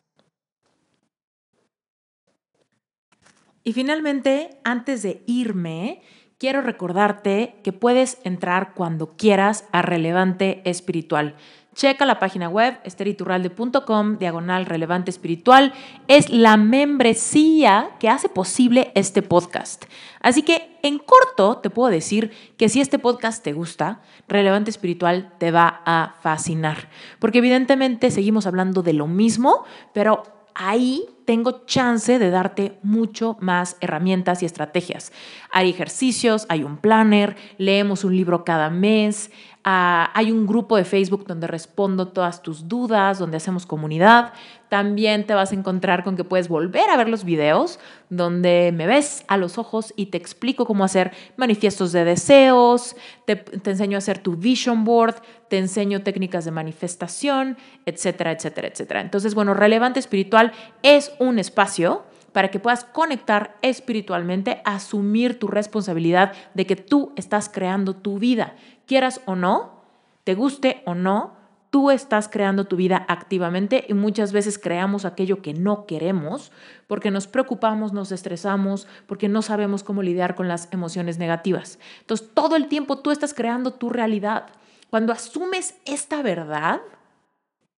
Y 3.64 3.72
finalmente, 3.72 4.58
antes 4.64 5.02
de 5.02 5.22
irme, 5.26 6.02
quiero 6.38 6.62
recordarte 6.62 7.56
que 7.62 7.72
puedes 7.72 8.18
entrar 8.24 8.74
cuando 8.74 9.16
quieras 9.16 9.66
a 9.70 9.82
Relevante 9.82 10.62
Espiritual. 10.64 11.36
Checa 11.74 12.04
la 12.04 12.18
página 12.18 12.50
web 12.50 12.78
esteriturralde.com, 12.84 14.18
diagonal 14.18 14.66
relevante 14.66 15.10
espiritual. 15.10 15.72
Es 16.06 16.28
la 16.28 16.58
membresía 16.58 17.90
que 17.98 18.10
hace 18.10 18.28
posible 18.28 18.92
este 18.94 19.22
podcast. 19.22 19.84
Así 20.20 20.42
que 20.42 20.76
en 20.82 20.98
corto 20.98 21.58
te 21.58 21.70
puedo 21.70 21.90
decir 21.90 22.30
que 22.58 22.68
si 22.68 22.82
este 22.82 22.98
podcast 22.98 23.42
te 23.42 23.54
gusta, 23.54 24.02
Relevante 24.28 24.70
Espiritual 24.70 25.32
te 25.38 25.50
va 25.50 25.80
a 25.86 26.16
fascinar. 26.20 26.90
Porque 27.18 27.38
evidentemente 27.38 28.10
seguimos 28.10 28.46
hablando 28.46 28.82
de 28.82 28.92
lo 28.92 29.06
mismo, 29.06 29.64
pero 29.94 30.24
ahí 30.54 31.06
tengo 31.24 31.64
chance 31.66 32.18
de 32.18 32.30
darte 32.30 32.78
mucho 32.82 33.36
más 33.40 33.76
herramientas 33.80 34.42
y 34.42 34.46
estrategias. 34.46 35.12
Hay 35.50 35.70
ejercicios, 35.70 36.46
hay 36.48 36.62
un 36.64 36.76
planner, 36.76 37.36
leemos 37.58 38.04
un 38.04 38.16
libro 38.16 38.44
cada 38.44 38.70
mes, 38.70 39.30
Hay 39.64 40.32
un 40.32 40.46
grupo 40.46 40.76
de 40.76 40.84
Facebook 40.84 41.24
donde 41.26 41.46
respondo 41.46 42.08
todas 42.08 42.42
tus 42.42 42.68
dudas, 42.68 43.18
donde 43.18 43.36
hacemos 43.36 43.64
comunidad. 43.64 44.32
También 44.68 45.24
te 45.24 45.34
vas 45.34 45.52
a 45.52 45.54
encontrar 45.54 46.02
con 46.02 46.16
que 46.16 46.24
puedes 46.24 46.48
volver 46.48 46.90
a 46.90 46.96
ver 46.96 47.08
los 47.08 47.24
videos 47.24 47.78
donde 48.08 48.72
me 48.74 48.86
ves 48.86 49.24
a 49.28 49.36
los 49.36 49.58
ojos 49.58 49.94
y 49.96 50.06
te 50.06 50.18
explico 50.18 50.66
cómo 50.66 50.82
hacer 50.82 51.12
manifiestos 51.36 51.92
de 51.92 52.04
deseos, 52.04 52.96
te, 53.26 53.36
te 53.36 53.70
enseño 53.70 53.96
a 53.96 53.98
hacer 53.98 54.18
tu 54.18 54.36
vision 54.36 54.84
board, 54.84 55.16
te 55.48 55.58
enseño 55.58 56.02
técnicas 56.02 56.44
de 56.44 56.50
manifestación, 56.50 57.56
etcétera, 57.86 58.32
etcétera, 58.32 58.68
etcétera. 58.68 59.00
Entonces, 59.00 59.34
bueno, 59.34 59.54
relevante 59.54 60.00
espiritual 60.00 60.52
es 60.82 61.12
un 61.20 61.38
espacio 61.38 62.02
para 62.32 62.50
que 62.50 62.58
puedas 62.58 62.84
conectar 62.84 63.56
espiritualmente, 63.62 64.62
asumir 64.64 65.38
tu 65.38 65.48
responsabilidad 65.48 66.32
de 66.54 66.66
que 66.66 66.76
tú 66.76 67.12
estás 67.16 67.48
creando 67.48 67.94
tu 67.94 68.18
vida 68.18 68.56
quieras 68.86 69.20
o 69.26 69.36
no, 69.36 69.82
te 70.24 70.34
guste 70.34 70.82
o 70.86 70.94
no, 70.94 71.34
tú 71.72 71.90
estás 71.90 72.28
creando 72.28 72.66
tu 72.66 72.76
vida 72.76 73.06
activamente 73.08 73.86
y 73.88 73.94
muchas 73.94 74.32
veces 74.32 74.58
creamos 74.58 75.06
aquello 75.06 75.40
que 75.40 75.54
no 75.54 75.86
queremos 75.86 76.52
porque 76.86 77.10
nos 77.10 77.26
preocupamos, 77.26 77.94
nos 77.94 78.12
estresamos, 78.12 78.86
porque 79.06 79.30
no 79.30 79.40
sabemos 79.40 79.82
cómo 79.82 80.02
lidiar 80.02 80.34
con 80.34 80.48
las 80.48 80.68
emociones 80.70 81.16
negativas. 81.16 81.78
Entonces, 82.00 82.28
todo 82.34 82.56
el 82.56 82.68
tiempo 82.68 82.98
tú 82.98 83.10
estás 83.10 83.32
creando 83.32 83.72
tu 83.72 83.88
realidad. 83.88 84.48
Cuando 84.90 85.14
asumes 85.14 85.74
esta 85.86 86.22
verdad, 86.22 86.82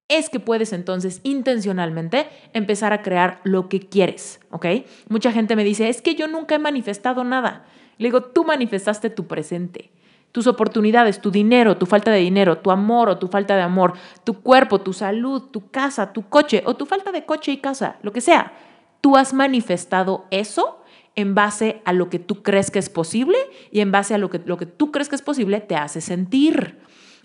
es 0.09 0.29
que 0.29 0.41
puedes 0.41 0.73
entonces 0.73 1.21
intencionalmente 1.23 2.29
empezar 2.53 2.93
a 2.93 3.01
crear 3.01 3.41
lo 3.45 3.69
que 3.69 3.79
quieres, 3.79 4.41
¿ok? 4.51 4.67
Mucha 5.09 5.31
gente 5.31 5.55
me 5.55 5.63
dice, 5.63 5.89
es 5.89 6.03
que 6.03 6.17
yo 6.17 6.27
nunca 6.27 6.57
he 6.57 6.59
manifestado 6.59 7.23
nada. 7.23 7.65
Le 7.99 8.09
digo, 8.09 8.25
tú 8.25 8.45
manifestaste 8.45 9.09
tu 9.09 9.29
presente 9.29 9.93
tus 10.35 10.49
oportunidades, 10.49 11.21
tu 11.21 11.31
dinero, 11.31 11.77
tu 11.77 11.87
falta 11.87 12.11
de 12.11 12.19
dinero, 12.19 12.59
tu 12.59 12.73
amor 12.73 13.09
o 13.09 13.19
tu 13.19 13.29
falta 13.29 13.55
de 13.55 13.63
amor, 13.63 13.93
tu 14.25 14.41
cuerpo, 14.41 14.81
tu 14.81 14.93
salud, 14.93 15.41
tu 15.41 15.71
casa, 15.71 16.13
tu 16.13 16.29
coche 16.29 16.65
o 16.67 16.75
tu 16.75 16.87
falta 16.87 17.13
de 17.13 17.25
coche 17.25 17.53
y 17.53 17.59
casa, 17.59 17.99
lo 18.03 18.13
que 18.13 18.21
sea. 18.21 18.53
Tú 19.01 19.17
has 19.17 19.33
manifestado 19.33 20.25
eso 20.33 20.83
en 21.15 21.37
base 21.37 21.83
a 21.85 21.93
lo 21.93 22.11
que 22.11 22.19
tú 22.19 22.43
crees 22.43 22.73
que 22.73 22.81
es 22.81 22.91
posible 22.91 23.39
y 23.71 23.79
en 23.79 23.93
base 23.93 24.13
a 24.13 24.19
lo 24.19 24.29
que, 24.29 24.41
lo 24.45 24.57
que 24.57 24.67
tú 24.67 24.91
crees 24.91 25.09
que 25.09 25.15
es 25.15 25.23
posible 25.23 25.61
te 25.61 25.77
hace 25.77 26.01
sentir. 26.01 26.81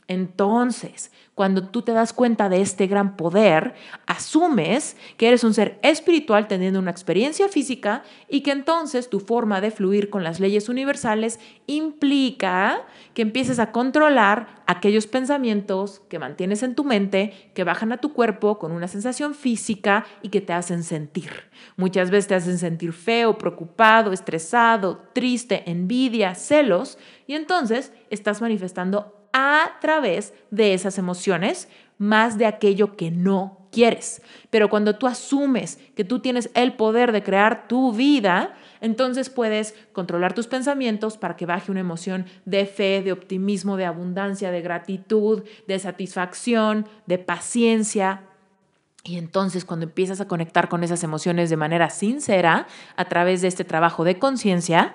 Entonces, 0.10 1.12
cuando 1.36 1.68
tú 1.68 1.84
te 1.84 1.92
das 1.92 2.14
cuenta 2.14 2.50
de 2.50 2.62
este 2.62 2.88
gran 2.88 3.16
poder, 3.16 3.76
asumes 4.08 4.98
que 5.18 5.28
eres 5.28 5.44
un 5.44 5.54
ser 5.54 5.80
espiritual 5.84 6.48
teniendo 6.48 6.80
una 6.80 6.90
experiencia 6.90 7.48
física 7.48 8.02
y 8.28 8.42
que 8.42 8.50
entonces 8.50 9.08
tu 9.12 9.20
forma 9.20 9.62
de 9.62 9.70
fluir 9.70 10.10
con 10.10 10.24
las 10.24 10.40
leyes 10.40 10.68
universales 10.68 11.40
implica 11.68 12.82
que 13.14 13.22
empieces 13.22 13.60
a 13.60 13.72
controlar 13.72 14.64
aquellos 14.66 15.06
pensamientos 15.06 16.02
que 16.10 16.18
mantienes 16.18 16.64
en 16.64 16.74
tu 16.74 16.84
mente, 16.84 17.52
que 17.54 17.64
bajan 17.64 17.92
a 17.92 17.98
tu 17.98 18.14
cuerpo 18.14 18.58
con 18.58 18.72
una 18.72 18.88
sensación 18.88 19.36
física 19.36 20.08
y 20.24 20.30
que 20.30 20.42
te 20.42 20.54
hacen 20.54 20.84
sentir. 20.84 21.30
Muchas 21.78 22.10
veces 22.10 22.28
te 22.28 22.36
hacen 22.36 22.58
sentir 22.58 22.94
feo, 22.94 23.38
preocupado, 23.38 24.12
estresado, 24.12 25.04
triste, 25.14 25.70
envidia, 25.70 26.34
celos 26.34 26.98
y 27.28 27.36
entonces 27.36 27.94
estás 28.10 28.42
manifestando 28.42 29.19
a 29.34 29.78
través 29.82 30.34
de 30.52 30.74
esas 30.74 30.98
emociones 30.98 31.68
más 31.98 32.38
de 32.38 32.46
aquello 32.46 32.96
que 32.96 33.12
no 33.12 33.60
quieres. 33.72 34.22
Pero 34.50 34.70
cuando 34.70 34.96
tú 34.96 35.08
asumes 35.08 35.80
que 35.96 36.04
tú 36.04 36.20
tienes 36.20 36.50
el 36.54 36.74
poder 36.74 37.12
de 37.12 37.24
crear 37.24 37.68
tu 37.68 37.94
vida, 37.94 38.56
entonces 38.82 39.30
puedes 39.30 39.76
controlar 39.92 40.34
tus 40.34 40.48
pensamientos 40.48 41.18
para 41.18 41.36
que 41.36 41.46
baje 41.46 41.72
una 41.72 41.82
emoción 41.82 42.26
de 42.46 42.66
fe, 42.66 43.02
de 43.04 43.12
optimismo, 43.12 43.78
de 43.78 43.86
abundancia, 43.86 44.52
de 44.52 44.62
gratitud, 44.62 45.44
de 45.68 45.80
satisfacción, 45.80 46.88
de 47.06 47.18
paciencia. 47.20 48.24
Y 49.04 49.18
entonces 49.18 49.66
cuando 49.66 49.86
empiezas 49.86 50.22
a 50.22 50.28
conectar 50.28 50.70
con 50.70 50.84
esas 50.84 51.04
emociones 51.04 51.50
de 51.50 51.58
manera 51.58 51.90
sincera, 51.90 52.68
a 52.96 53.06
través 53.06 53.42
de 53.42 53.50
este 53.50 53.66
trabajo 53.66 54.04
de 54.04 54.20
conciencia, 54.20 54.94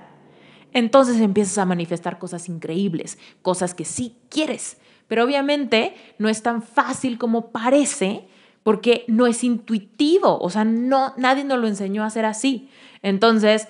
entonces 0.74 1.20
empiezas 1.20 1.56
a 1.56 1.64
manifestar 1.64 2.18
cosas 2.18 2.48
increíbles, 2.50 3.18
cosas 3.40 3.74
que 3.74 3.86
sí 3.86 4.16
quieres. 4.28 4.76
Pero 5.08 5.24
obviamente 5.24 5.94
no 6.18 6.28
es 6.28 6.42
tan 6.42 6.62
fácil 6.62 7.16
como 7.16 7.50
parece 7.50 8.26
porque 8.62 9.04
no 9.08 9.26
es 9.26 9.44
intuitivo, 9.44 10.38
o 10.38 10.50
sea, 10.50 10.64
no 10.64 11.14
nadie 11.16 11.44
nos 11.44 11.58
lo 11.58 11.68
enseñó 11.68 12.02
a 12.02 12.06
hacer 12.06 12.24
así. 12.24 12.68
Entonces, 13.02 13.68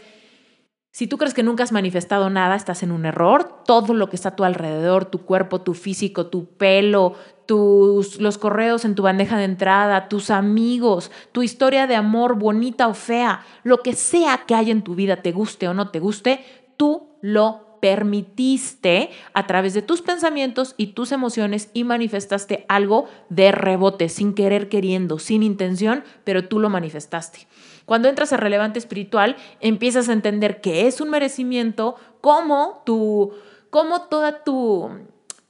si 0.92 1.08
tú 1.08 1.18
crees 1.18 1.34
que 1.34 1.42
nunca 1.42 1.64
has 1.64 1.72
manifestado 1.72 2.30
nada, 2.30 2.54
estás 2.54 2.84
en 2.84 2.92
un 2.92 3.04
error. 3.04 3.64
Todo 3.66 3.94
lo 3.94 4.08
que 4.08 4.14
está 4.14 4.28
a 4.28 4.36
tu 4.36 4.44
alrededor, 4.44 5.06
tu 5.06 5.22
cuerpo, 5.22 5.60
tu 5.60 5.74
físico, 5.74 6.26
tu 6.26 6.46
pelo, 6.46 7.14
tus, 7.46 8.20
los 8.20 8.38
correos 8.38 8.84
en 8.84 8.94
tu 8.94 9.02
bandeja 9.02 9.36
de 9.36 9.42
entrada, 9.42 10.08
tus 10.08 10.30
amigos, 10.30 11.10
tu 11.32 11.42
historia 11.42 11.88
de 11.88 11.96
amor 11.96 12.38
bonita 12.38 12.86
o 12.86 12.94
fea, 12.94 13.44
lo 13.64 13.82
que 13.82 13.94
sea 13.94 14.44
que 14.46 14.54
haya 14.54 14.70
en 14.70 14.82
tu 14.82 14.94
vida, 14.94 15.16
te 15.16 15.32
guste 15.32 15.66
o 15.66 15.74
no 15.74 15.90
te 15.90 15.98
guste, 15.98 16.44
tú 16.76 17.16
lo 17.20 17.78
permitiste 17.84 19.10
a 19.34 19.46
través 19.46 19.74
de 19.74 19.82
tus 19.82 20.00
pensamientos 20.00 20.74
y 20.78 20.88
tus 20.88 21.12
emociones 21.12 21.68
y 21.74 21.84
manifestaste 21.84 22.64
algo 22.66 23.08
de 23.28 23.52
rebote, 23.52 24.08
sin 24.08 24.32
querer, 24.32 24.70
queriendo, 24.70 25.18
sin 25.18 25.42
intención, 25.42 26.02
pero 26.24 26.48
tú 26.48 26.60
lo 26.60 26.70
manifestaste. 26.70 27.46
Cuando 27.84 28.08
entras 28.08 28.32
a 28.32 28.38
relevante 28.38 28.78
espiritual, 28.78 29.36
empiezas 29.60 30.08
a 30.08 30.14
entender 30.14 30.62
que 30.62 30.86
es 30.86 31.02
un 31.02 31.10
merecimiento, 31.10 31.96
como 32.22 32.82
tu, 32.86 33.34
como 33.68 34.02
toda 34.08 34.44
tu 34.44 34.90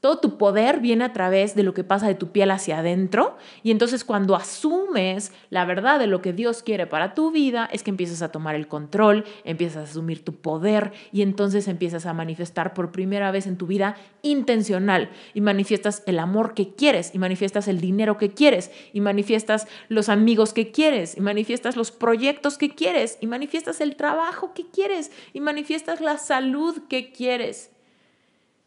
todo 0.04 0.18
tu 0.18 0.36
poder 0.36 0.80
viene 0.80 1.02
a 1.02 1.14
través 1.14 1.54
de 1.54 1.62
lo 1.62 1.72
que 1.72 1.82
pasa 1.82 2.06
de 2.06 2.14
tu 2.14 2.30
piel 2.30 2.50
hacia 2.50 2.80
adentro 2.80 3.38
y 3.62 3.70
entonces 3.70 4.04
cuando 4.04 4.36
asumes 4.36 5.32
la 5.48 5.64
verdad 5.64 5.98
de 5.98 6.06
lo 6.06 6.20
que 6.20 6.34
Dios 6.34 6.62
quiere 6.62 6.86
para 6.86 7.14
tu 7.14 7.30
vida 7.30 7.70
es 7.72 7.82
que 7.82 7.88
empiezas 7.88 8.20
a 8.20 8.30
tomar 8.30 8.54
el 8.54 8.68
control, 8.68 9.24
empiezas 9.44 9.78
a 9.78 9.90
asumir 9.90 10.22
tu 10.22 10.34
poder 10.34 10.92
y 11.10 11.22
entonces 11.22 11.68
empiezas 11.68 12.04
a 12.04 12.12
manifestar 12.12 12.74
por 12.74 12.92
primera 12.92 13.30
vez 13.30 13.46
en 13.46 13.56
tu 13.56 13.66
vida 13.66 13.96
intencional 14.20 15.08
y 15.32 15.40
manifiestas 15.40 16.02
el 16.04 16.18
amor 16.18 16.52
que 16.52 16.74
quieres 16.74 17.14
y 17.14 17.18
manifiestas 17.18 17.66
el 17.66 17.80
dinero 17.80 18.18
que 18.18 18.28
quieres 18.28 18.70
y 18.92 19.00
manifiestas 19.00 19.66
los 19.88 20.10
amigos 20.10 20.52
que 20.52 20.70
quieres 20.70 21.16
y 21.16 21.22
manifiestas 21.22 21.78
los 21.78 21.92
proyectos 21.92 22.58
que 22.58 22.74
quieres 22.74 23.16
y 23.22 23.26
manifiestas 23.26 23.80
el 23.80 23.96
trabajo 23.96 24.52
que 24.52 24.66
quieres 24.66 25.10
y 25.32 25.40
manifiestas 25.40 26.02
la 26.02 26.18
salud 26.18 26.76
que 26.90 27.10
quieres. 27.10 27.70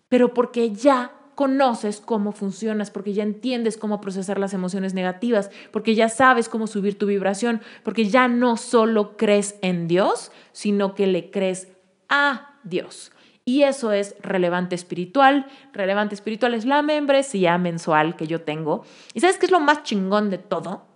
Pero 0.10 0.34
porque 0.34 0.72
ya 0.72 1.12
conoces 1.38 2.02
cómo 2.02 2.32
funcionas, 2.32 2.90
porque 2.90 3.14
ya 3.14 3.22
entiendes 3.22 3.78
cómo 3.78 4.02
procesar 4.02 4.40
las 4.40 4.56
emociones 4.56 4.96
negativas, 4.96 5.52
porque 5.72 5.94
ya 5.94 6.10
sabes 6.10 6.50
cómo 6.50 6.66
subir 6.66 6.98
tu 6.98 7.06
vibración, 7.06 7.62
porque 7.84 8.06
ya 8.06 8.28
no 8.28 8.58
solo 8.58 9.18
crees 9.18 9.54
en 9.62 9.88
Dios, 9.88 10.32
sino 10.52 10.96
que 10.96 11.06
le 11.06 11.30
crees 11.30 11.68
a 12.10 12.56
Dios. 12.64 13.12
Y 13.46 13.62
eso 13.62 13.92
es 13.92 14.16
relevante 14.20 14.74
espiritual. 14.74 15.46
Relevante 15.74 16.16
espiritual 16.16 16.56
es 16.56 16.66
la 16.66 16.82
membresía 16.82 17.60
mensual 17.60 18.16
que 18.16 18.26
yo 18.26 18.42
tengo. 18.42 18.84
¿Y 19.14 19.20
sabes 19.20 19.38
qué 19.38 19.46
es 19.46 19.52
lo 19.52 19.60
más 19.60 19.84
chingón 19.84 20.32
de 20.32 20.40
todo? 20.40 20.88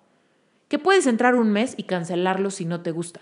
Que 0.69 0.79
puedes 0.79 1.05
entrar 1.05 1.35
un 1.35 1.51
mes 1.51 1.75
y 1.77 1.83
cancelarlo 1.83 2.49
si 2.49 2.65
no 2.65 2.81
te 2.81 2.89
gusta. 2.89 3.21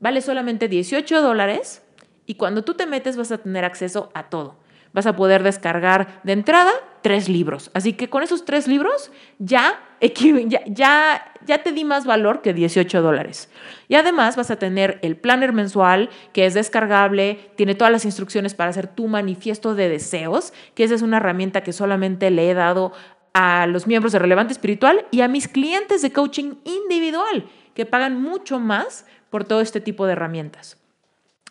Vale 0.00 0.22
solamente 0.22 0.68
18 0.68 1.20
dólares 1.20 1.82
y 2.24 2.36
cuando 2.36 2.64
tú 2.64 2.72
te 2.72 2.86
metes 2.86 3.18
vas 3.18 3.30
a 3.30 3.36
tener 3.36 3.66
acceso 3.66 4.08
a 4.14 4.30
todo. 4.30 4.56
Vas 4.96 5.04
a 5.04 5.14
poder 5.14 5.42
descargar 5.42 6.22
de 6.24 6.32
entrada 6.32 6.72
tres 7.02 7.28
libros. 7.28 7.70
Así 7.74 7.92
que 7.92 8.08
con 8.08 8.22
esos 8.22 8.46
tres 8.46 8.66
libros 8.66 9.12
ya, 9.38 9.78
ya, 10.00 11.32
ya, 11.44 11.62
te 11.62 11.72
di 11.72 11.84
más 11.84 12.06
valor 12.06 12.40
que 12.40 12.54
18 12.54 13.02
dólares. 13.02 13.50
Y 13.88 13.96
además 13.96 14.36
vas 14.36 14.50
a 14.50 14.56
tener 14.56 14.98
el 15.02 15.18
planner 15.18 15.52
mensual 15.52 16.08
que 16.32 16.46
es 16.46 16.54
descargable, 16.54 17.50
tiene 17.56 17.74
todas 17.74 17.92
las 17.92 18.06
instrucciones 18.06 18.54
para 18.54 18.70
hacer 18.70 18.86
tu 18.86 19.06
manifiesto 19.06 19.74
de 19.74 19.90
deseos, 19.90 20.54
que 20.74 20.84
esa 20.84 20.94
es 20.94 21.02
una 21.02 21.18
herramienta 21.18 21.60
que 21.60 21.74
solamente 21.74 22.30
le 22.30 22.50
he 22.50 22.54
dado 22.54 22.92
a 23.34 23.66
los 23.66 23.86
miembros 23.86 24.14
de 24.14 24.18
Relevante 24.18 24.54
Espiritual 24.54 25.04
y 25.10 25.20
a 25.20 25.28
mis 25.28 25.46
clientes 25.46 26.00
de 26.00 26.10
coaching 26.10 26.54
individual, 26.64 27.46
que 27.74 27.84
pagan 27.84 28.18
mucho 28.18 28.58
más 28.58 29.04
por 29.28 29.44
todo 29.44 29.60
este 29.60 29.82
tipo 29.82 30.06
de 30.06 30.12
herramientas. 30.12 30.78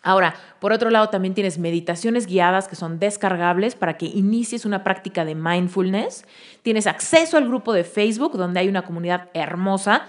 Ahora, 0.06 0.36
por 0.60 0.72
otro 0.72 0.88
lado, 0.88 1.08
también 1.08 1.34
tienes 1.34 1.58
meditaciones 1.58 2.28
guiadas 2.28 2.68
que 2.68 2.76
son 2.76 3.00
descargables 3.00 3.74
para 3.74 3.98
que 3.98 4.06
inicies 4.06 4.64
una 4.64 4.84
práctica 4.84 5.24
de 5.24 5.34
mindfulness. 5.34 6.24
Tienes 6.62 6.86
acceso 6.86 7.36
al 7.36 7.48
grupo 7.48 7.72
de 7.72 7.82
Facebook, 7.82 8.36
donde 8.36 8.60
hay 8.60 8.68
una 8.68 8.82
comunidad 8.82 9.30
hermosa, 9.34 10.06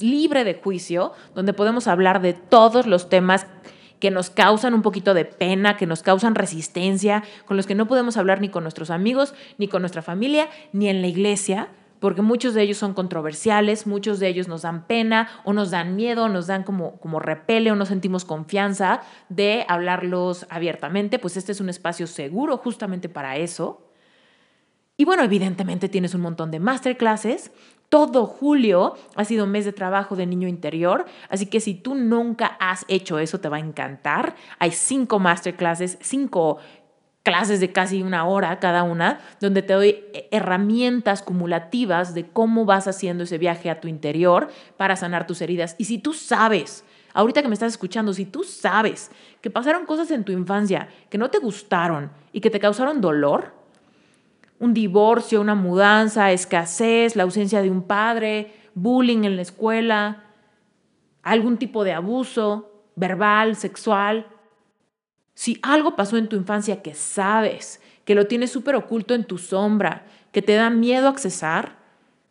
libre 0.00 0.42
de 0.42 0.54
juicio, 0.54 1.12
donde 1.36 1.52
podemos 1.52 1.86
hablar 1.86 2.20
de 2.20 2.32
todos 2.32 2.88
los 2.88 3.08
temas 3.08 3.46
que 4.00 4.10
nos 4.10 4.30
causan 4.30 4.74
un 4.74 4.82
poquito 4.82 5.14
de 5.14 5.24
pena, 5.24 5.76
que 5.76 5.86
nos 5.86 6.02
causan 6.02 6.34
resistencia, 6.34 7.22
con 7.44 7.56
los 7.56 7.68
que 7.68 7.76
no 7.76 7.86
podemos 7.86 8.16
hablar 8.16 8.40
ni 8.40 8.48
con 8.48 8.64
nuestros 8.64 8.90
amigos, 8.90 9.32
ni 9.58 9.68
con 9.68 9.80
nuestra 9.80 10.02
familia, 10.02 10.48
ni 10.72 10.88
en 10.88 11.02
la 11.02 11.06
iglesia, 11.06 11.68
porque 12.06 12.22
muchos 12.22 12.54
de 12.54 12.62
ellos 12.62 12.78
son 12.78 12.94
controversiales, 12.94 13.84
muchos 13.84 14.20
de 14.20 14.28
ellos 14.28 14.46
nos 14.46 14.62
dan 14.62 14.86
pena 14.86 15.28
o 15.42 15.52
nos 15.52 15.72
dan 15.72 15.96
miedo, 15.96 16.28
nos 16.28 16.46
dan 16.46 16.62
como, 16.62 17.00
como 17.00 17.18
repele 17.18 17.72
o 17.72 17.74
no 17.74 17.84
sentimos 17.84 18.24
confianza 18.24 19.00
de 19.28 19.64
hablarlos 19.66 20.46
abiertamente, 20.48 21.18
pues 21.18 21.36
este 21.36 21.50
es 21.50 21.60
un 21.60 21.68
espacio 21.68 22.06
seguro 22.06 22.58
justamente 22.58 23.08
para 23.08 23.38
eso. 23.38 23.90
Y 24.96 25.04
bueno, 25.04 25.24
evidentemente 25.24 25.88
tienes 25.88 26.14
un 26.14 26.20
montón 26.20 26.52
de 26.52 26.60
masterclasses. 26.60 27.50
Todo 27.88 28.26
julio 28.26 28.94
ha 29.16 29.24
sido 29.24 29.48
mes 29.48 29.64
de 29.64 29.72
trabajo 29.72 30.14
de 30.14 30.26
niño 30.26 30.46
interior, 30.46 31.06
así 31.28 31.46
que 31.46 31.58
si 31.58 31.74
tú 31.74 31.96
nunca 31.96 32.56
has 32.60 32.84
hecho 32.86 33.18
eso, 33.18 33.40
te 33.40 33.48
va 33.48 33.56
a 33.56 33.60
encantar. 33.60 34.36
Hay 34.60 34.70
cinco 34.70 35.18
masterclasses, 35.18 35.98
cinco 36.00 36.58
clases 37.26 37.58
de 37.58 37.72
casi 37.72 38.04
una 38.04 38.24
hora 38.24 38.60
cada 38.60 38.84
una, 38.84 39.18
donde 39.40 39.60
te 39.60 39.72
doy 39.72 40.04
herramientas 40.30 41.22
cumulativas 41.22 42.14
de 42.14 42.28
cómo 42.28 42.64
vas 42.64 42.86
haciendo 42.86 43.24
ese 43.24 43.36
viaje 43.36 43.68
a 43.68 43.80
tu 43.80 43.88
interior 43.88 44.48
para 44.76 44.94
sanar 44.94 45.26
tus 45.26 45.40
heridas. 45.40 45.74
Y 45.76 45.86
si 45.86 45.98
tú 45.98 46.12
sabes, 46.12 46.84
ahorita 47.14 47.42
que 47.42 47.48
me 47.48 47.54
estás 47.54 47.72
escuchando, 47.72 48.12
si 48.12 48.26
tú 48.26 48.44
sabes 48.44 49.10
que 49.40 49.50
pasaron 49.50 49.86
cosas 49.86 50.12
en 50.12 50.22
tu 50.22 50.30
infancia 50.30 50.86
que 51.10 51.18
no 51.18 51.28
te 51.28 51.38
gustaron 51.38 52.12
y 52.32 52.40
que 52.40 52.48
te 52.48 52.60
causaron 52.60 53.00
dolor, 53.00 53.54
un 54.60 54.72
divorcio, 54.72 55.40
una 55.40 55.56
mudanza, 55.56 56.30
escasez, 56.30 57.16
la 57.16 57.24
ausencia 57.24 57.60
de 57.60 57.72
un 57.72 57.82
padre, 57.82 58.54
bullying 58.76 59.24
en 59.24 59.34
la 59.34 59.42
escuela, 59.42 60.26
algún 61.24 61.56
tipo 61.56 61.82
de 61.82 61.92
abuso 61.92 62.84
verbal, 62.94 63.56
sexual, 63.56 64.28
si 65.36 65.58
algo 65.62 65.96
pasó 65.96 66.16
en 66.16 66.28
tu 66.28 66.36
infancia 66.36 66.80
que 66.80 66.94
sabes, 66.94 67.82
que 68.06 68.14
lo 68.14 68.26
tienes 68.26 68.50
súper 68.50 68.74
oculto 68.74 69.12
en 69.12 69.24
tu 69.24 69.36
sombra, 69.36 70.06
que 70.32 70.40
te 70.40 70.54
da 70.54 70.70
miedo 70.70 71.08
accesar, 71.08 71.76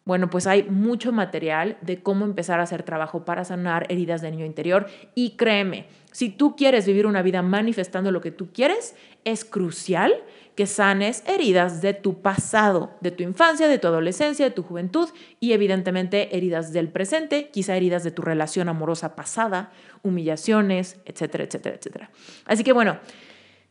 bueno, 0.06 0.30
pues 0.32 0.48
hay 0.48 0.64
mucho 0.64 1.12
material 1.12 1.78
de 1.82 2.02
cómo 2.02 2.26
empezar 2.26 2.60
a 2.60 2.64
hacer 2.64 2.82
trabajo 2.82 3.24
para 3.24 3.46
sanar 3.46 3.86
heridas 3.90 4.24
de 4.24 4.32
niño 4.32 4.46
interior. 4.46 4.88
Y 5.14 5.32
créeme, 5.32 5.86
si 6.12 6.30
tú 6.30 6.56
quieres 6.56 6.88
vivir 6.88 7.06
una 7.06 7.22
vida 7.22 7.44
manifestando 7.44 8.10
lo 8.12 8.22
que 8.22 8.32
tú 8.32 8.50
quieres, 8.52 8.96
es 9.24 9.46
crucial 9.46 10.12
que 10.56 10.66
sanes 10.66 11.24
heridas 11.28 11.82
de 11.82 11.94
tu 11.94 12.22
pasado, 12.22 12.96
de 13.02 13.12
tu 13.12 13.24
infancia, 13.24 13.68
de 13.68 13.78
tu 13.78 13.88
adolescencia, 13.88 14.46
de 14.46 14.52
tu 14.52 14.64
juventud 14.64 15.10
y 15.40 15.52
evidentemente 15.52 16.36
heridas 16.36 16.72
del 16.72 16.90
presente, 16.90 17.50
quizá 17.50 17.76
heridas 17.76 18.04
de 18.04 18.12
tu 18.12 18.22
relación 18.22 18.70
amorosa 18.70 19.16
pasada, 19.16 19.72
humillaciones, 20.02 20.98
etcétera, 21.06 21.44
etcétera, 21.44 21.76
etcétera. 21.76 22.10
Así 22.46 22.64
que 22.64 22.72
bueno, 22.72 23.00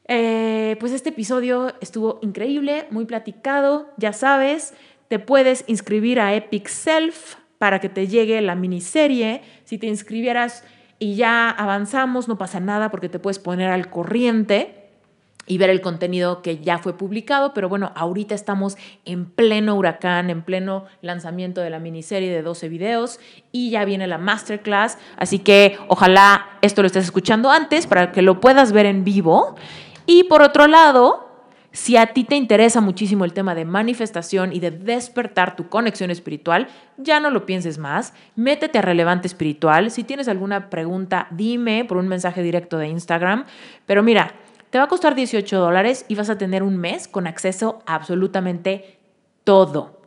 eh, 0.07 0.77
pues 0.79 0.93
este 0.93 1.09
episodio 1.09 1.73
estuvo 1.81 2.19
increíble, 2.23 2.87
muy 2.91 3.07
platicado, 3.07 3.91
ya 3.97 4.13
sabes, 4.13 4.75
te 5.09 5.19
puedes 5.19 5.65
inscribir 5.67 6.21
a 6.21 6.35
Epic 6.35 6.69
Self 6.69 7.37
para 7.59 7.81
que 7.81 7.89
te 7.89 8.09
llegue 8.09 8.41
la 8.43 8.55
miniserie. 8.55 9.43
Si 9.65 9.79
te 9.79 9.87
inscribieras 9.87 10.65
y 10.99 11.17
ya 11.17 11.49
avanzamos, 11.49 12.29
no 12.29 12.37
pasa 12.37 12.61
nada 12.61 12.91
porque 12.91 13.09
te 13.09 13.19
puedes 13.19 13.39
poner 13.39 13.71
al 13.71 13.89
corriente 13.89 14.84
y 15.47 15.59
ver 15.59 15.71
el 15.71 15.81
contenido 15.81 16.43
que 16.43 16.59
ya 16.59 16.79
fue 16.79 16.97
publicado, 16.97 17.55
pero 17.55 17.69
bueno, 17.69 17.93
ahorita 17.95 18.35
estamos 18.35 18.77
en 19.05 19.27
pleno 19.27 19.75
huracán, 19.75 20.31
en 20.31 20.43
pleno 20.43 20.85
lanzamiento 21.03 21.61
de 21.61 21.71
la 21.71 21.79
miniserie 21.79 22.31
de 22.31 22.43
12 22.43 22.69
videos 22.69 23.21
y 23.53 23.71
ya 23.71 23.85
viene 23.85 24.07
la 24.07 24.19
masterclass, 24.19 24.99
así 25.17 25.39
que 25.39 25.79
ojalá 25.89 26.59
esto 26.63 26.83
lo 26.83 26.87
estés 26.87 27.05
escuchando 27.05 27.51
antes 27.51 27.87
para 27.87 28.13
que 28.13 28.23
lo 28.23 28.41
puedas 28.41 28.73
ver 28.73 28.87
en 28.87 29.05
vivo. 29.05 29.57
Y 30.07 30.25
por 30.25 30.43
otro 30.43 30.67
lado, 30.67 31.25
si 31.75 31.97
a 31.97 32.07
ti 32.07 32.23
te 32.23 32.37
interesa 32.37 32.81
muchísimo 32.81 33.25
el 33.25 33.33
tema 33.33 33.57
de 33.57 33.65
manifestación 33.65 34.53
y 34.53 34.61
de 34.61 34.71
despertar 34.71 35.57
tu 35.57 35.69
conexión 35.69 36.11
espiritual, 36.11 36.69
ya 36.99 37.19
no 37.19 37.31
lo 37.31 37.47
pienses 37.47 37.79
más, 37.79 38.15
métete 38.37 38.79
a 38.79 38.83
Relevante 38.83 39.27
Espiritual. 39.27 39.91
Si 39.91 40.05
tienes 40.05 40.29
alguna 40.29 40.71
pregunta, 40.71 41.27
dime 41.33 41.85
por 41.85 41.97
un 41.97 42.07
mensaje 42.07 42.45
directo 42.45 42.79
de 42.79 42.87
Instagram. 42.87 43.45
Pero 43.87 44.05
mira, 44.05 44.35
te 44.75 44.79
va 44.79 44.87
a 44.87 44.89
costar 44.89 45.15
18 45.15 45.57
dólares 45.57 46.05
y 46.09 46.17
vas 46.17 46.31
a 46.31 46.37
tener 46.37 46.65
un 46.65 46.77
mes 46.77 47.07
con 47.07 47.29
acceso 47.29 47.85
a 47.87 47.95
absolutamente 47.95 48.99
todo. 49.45 50.01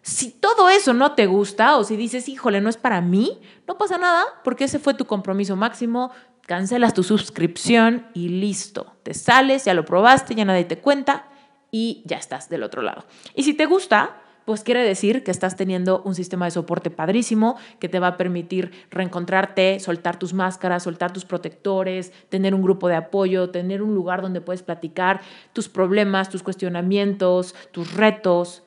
Si 0.00 0.30
todo 0.30 0.70
eso 0.70 0.94
no 0.94 1.12
te 1.12 1.26
gusta 1.26 1.76
o 1.76 1.84
si 1.84 1.94
dices, 1.94 2.26
híjole, 2.30 2.62
no 2.62 2.70
es 2.70 2.78
para 2.78 3.02
mí, 3.02 3.38
no 3.66 3.76
pasa 3.76 3.98
nada 3.98 4.24
porque 4.44 4.64
ese 4.64 4.78
fue 4.78 4.94
tu 4.94 5.04
compromiso 5.04 5.56
máximo, 5.56 6.10
cancelas 6.46 6.94
tu 6.94 7.02
suscripción 7.02 8.06
y 8.14 8.30
listo. 8.30 8.94
Te 9.02 9.12
sales, 9.12 9.66
ya 9.66 9.74
lo 9.74 9.84
probaste, 9.84 10.34
ya 10.34 10.46
nadie 10.46 10.64
te 10.64 10.78
cuenta 10.78 11.28
y 11.70 12.02
ya 12.06 12.16
estás 12.16 12.48
del 12.48 12.62
otro 12.62 12.80
lado. 12.80 13.04
Y 13.34 13.42
si 13.42 13.52
te 13.52 13.66
gusta, 13.66 14.22
pues 14.48 14.64
quiere 14.64 14.82
decir 14.82 15.24
que 15.24 15.30
estás 15.30 15.56
teniendo 15.56 16.00
un 16.06 16.14
sistema 16.14 16.46
de 16.46 16.52
soporte 16.52 16.88
padrísimo 16.88 17.58
que 17.80 17.90
te 17.90 17.98
va 17.98 18.06
a 18.06 18.16
permitir 18.16 18.72
reencontrarte, 18.90 19.78
soltar 19.78 20.18
tus 20.18 20.32
máscaras, 20.32 20.84
soltar 20.84 21.12
tus 21.12 21.26
protectores, 21.26 22.14
tener 22.30 22.54
un 22.54 22.62
grupo 22.62 22.88
de 22.88 22.94
apoyo, 22.94 23.50
tener 23.50 23.82
un 23.82 23.94
lugar 23.94 24.22
donde 24.22 24.40
puedes 24.40 24.62
platicar 24.62 25.20
tus 25.52 25.68
problemas, 25.68 26.30
tus 26.30 26.42
cuestionamientos, 26.42 27.54
tus 27.72 27.92
retos, 27.92 28.62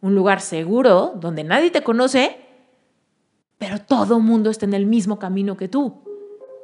un 0.00 0.14
lugar 0.14 0.40
seguro 0.40 1.12
donde 1.16 1.44
nadie 1.44 1.70
te 1.70 1.82
conoce, 1.82 2.38
pero 3.58 3.82
todo 3.82 4.20
mundo 4.20 4.48
está 4.48 4.64
en 4.64 4.72
el 4.72 4.86
mismo 4.86 5.18
camino 5.18 5.58
que 5.58 5.68
tú. 5.68 6.04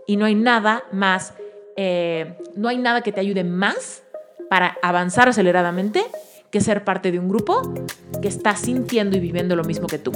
Y 0.06 0.16
no 0.16 0.24
hay 0.24 0.36
nada 0.36 0.84
más, 0.90 1.34
eh, 1.76 2.38
no 2.56 2.68
hay 2.68 2.78
nada 2.78 3.02
que 3.02 3.12
te 3.12 3.20
ayude 3.20 3.44
más 3.44 4.04
para 4.48 4.78
avanzar 4.80 5.28
aceleradamente 5.28 6.02
que 6.54 6.60
ser 6.60 6.84
parte 6.84 7.10
de 7.10 7.18
un 7.18 7.28
grupo 7.28 7.74
que 8.22 8.28
está 8.28 8.54
sintiendo 8.54 9.16
y 9.16 9.20
viviendo 9.20 9.56
lo 9.56 9.64
mismo 9.64 9.88
que 9.88 9.98
tú. 9.98 10.12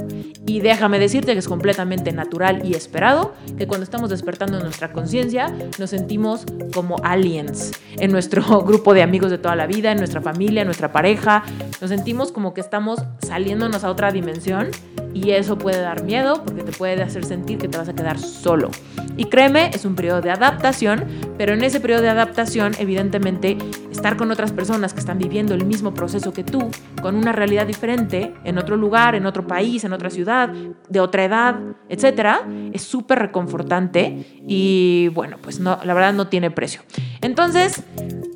Y 0.47 0.61
déjame 0.61 1.01
decirte 1.01 1.33
que 1.33 1.41
es 1.41 1.49
completamente 1.49 2.13
natural 2.13 2.65
y 2.65 2.77
esperado 2.77 3.35
que 3.59 3.67
cuando 3.67 3.83
estamos 3.83 4.09
despertando 4.09 4.61
nuestra 4.61 4.93
conciencia 4.93 5.53
nos 5.81 5.91
sentimos 5.91 6.47
como 6.73 6.99
aliens 7.03 7.73
en 7.97 8.13
nuestro 8.13 8.63
grupo 8.63 8.95
de 8.95 9.03
amigos 9.03 9.33
de 9.33 9.39
toda 9.39 9.57
la 9.57 9.67
vida, 9.67 9.91
en 9.91 9.99
nuestra 9.99 10.21
familia, 10.21 10.61
en 10.61 10.69
nuestra 10.69 10.93
pareja. 10.93 11.43
Nos 11.81 11.91
sentimos 11.91 12.31
como 12.31 12.55
que 12.55 12.61
estamos 12.61 13.03
saliéndonos 13.27 13.83
a 13.83 13.91
otra 13.91 14.13
dimensión 14.13 14.69
y 15.15 15.31
eso 15.31 15.59
puede 15.59 15.81
dar 15.81 16.05
miedo 16.05 16.43
porque 16.45 16.63
te 16.63 16.73
puede 16.73 17.03
hacer 17.03 17.25
sentir 17.25 17.59
que 17.59 17.69
te 17.69 17.79
vas 17.79 17.89
a 17.89 17.95
quedar 17.95 18.19
solo. 18.19 18.71
Y 19.17 19.25
créeme, 19.25 19.71
es 19.75 19.85
un 19.85 19.97
periodo 19.97 20.21
de 20.21 20.31
adaptación, 20.31 21.05
pero 21.37 21.55
en 21.55 21.65
ese 21.65 21.81
periodo 21.81 22.03
de 22.03 22.09
adaptación, 22.09 22.73
evidentemente, 22.79 23.59
estar 23.91 24.17
con 24.17 24.31
otras 24.31 24.53
personas 24.53 24.95
que 24.95 25.01
están 25.01 25.19
viviendo 25.19 25.55
el 25.55 25.65
mismo 25.65 25.93
proceso 25.93 26.33
que 26.33 26.45
tú, 26.45 26.71
con 27.03 27.17
una 27.17 27.33
realidad 27.33 27.67
diferente, 27.67 28.33
en 28.45 28.59
otro 28.59 28.77
lugar, 28.77 29.15
en 29.15 29.27
otro 29.27 29.47
país, 29.47 29.83
en 29.83 29.93
otra 29.93 30.11
ciudad, 30.11 30.51
de 30.89 31.01
otra 31.01 31.25
edad, 31.25 31.57
etcétera, 31.89 32.47
es 32.73 32.83
súper 32.83 33.19
reconfortante 33.19 34.41
y 34.47 35.09
bueno, 35.15 35.37
pues 35.41 35.59
no, 35.59 35.79
la 35.83 35.95
verdad 35.95 36.13
no 36.13 36.29
tiene 36.29 36.51
precio. 36.51 36.83
Entonces, 37.21 37.83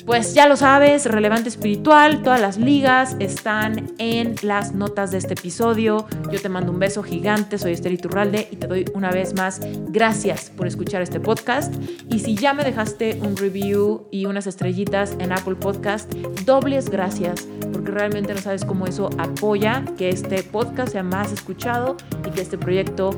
pues 0.04 0.34
ya 0.34 0.48
lo 0.48 0.56
sabes, 0.56 1.06
relevante 1.06 1.48
espiritual, 1.48 2.22
todas 2.22 2.40
las 2.40 2.58
ligas 2.58 3.16
están 3.20 3.92
en 3.98 4.34
las 4.42 4.74
notas 4.74 5.12
de 5.12 5.18
este 5.18 5.34
episodio. 5.34 6.06
Yo 6.30 6.40
te 6.40 6.48
mando 6.48 6.61
un 6.70 6.78
beso 6.78 7.02
gigante, 7.02 7.58
soy 7.58 7.72
Esther 7.72 7.92
Iturralde 7.92 8.48
y 8.50 8.56
te 8.56 8.66
doy 8.66 8.84
una 8.94 9.10
vez 9.10 9.34
más 9.34 9.60
gracias 9.88 10.50
por 10.50 10.66
escuchar 10.66 11.02
este 11.02 11.20
podcast. 11.20 11.74
Y 12.08 12.20
si 12.20 12.34
ya 12.34 12.54
me 12.54 12.64
dejaste 12.64 13.18
un 13.22 13.36
review 13.36 14.06
y 14.10 14.26
unas 14.26 14.46
estrellitas 14.46 15.16
en 15.18 15.32
Apple 15.32 15.56
Podcast, 15.56 16.12
dobles 16.44 16.88
gracias, 16.88 17.46
porque 17.72 17.90
realmente 17.90 18.34
no 18.34 18.40
sabes 18.40 18.64
cómo 18.64 18.86
eso 18.86 19.10
apoya 19.18 19.84
que 19.96 20.08
este 20.08 20.42
podcast 20.42 20.92
sea 20.92 21.02
más 21.02 21.32
escuchado 21.32 21.96
y 22.26 22.30
que 22.30 22.42
este 22.42 22.58
proyecto, 22.58 23.10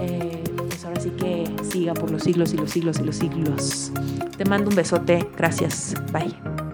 eh, 0.00 0.42
pues 0.56 0.76
Así 0.96 1.10
que 1.10 1.44
siga 1.62 1.94
por 1.94 2.10
los 2.10 2.22
siglos 2.22 2.54
y 2.54 2.56
los 2.56 2.70
siglos 2.70 2.98
y 2.98 3.04
los 3.04 3.16
siglos. 3.16 3.92
Te 4.36 4.44
mando 4.44 4.70
un 4.70 4.76
besote. 4.76 5.28
Gracias. 5.36 5.94
Bye. 6.12 6.65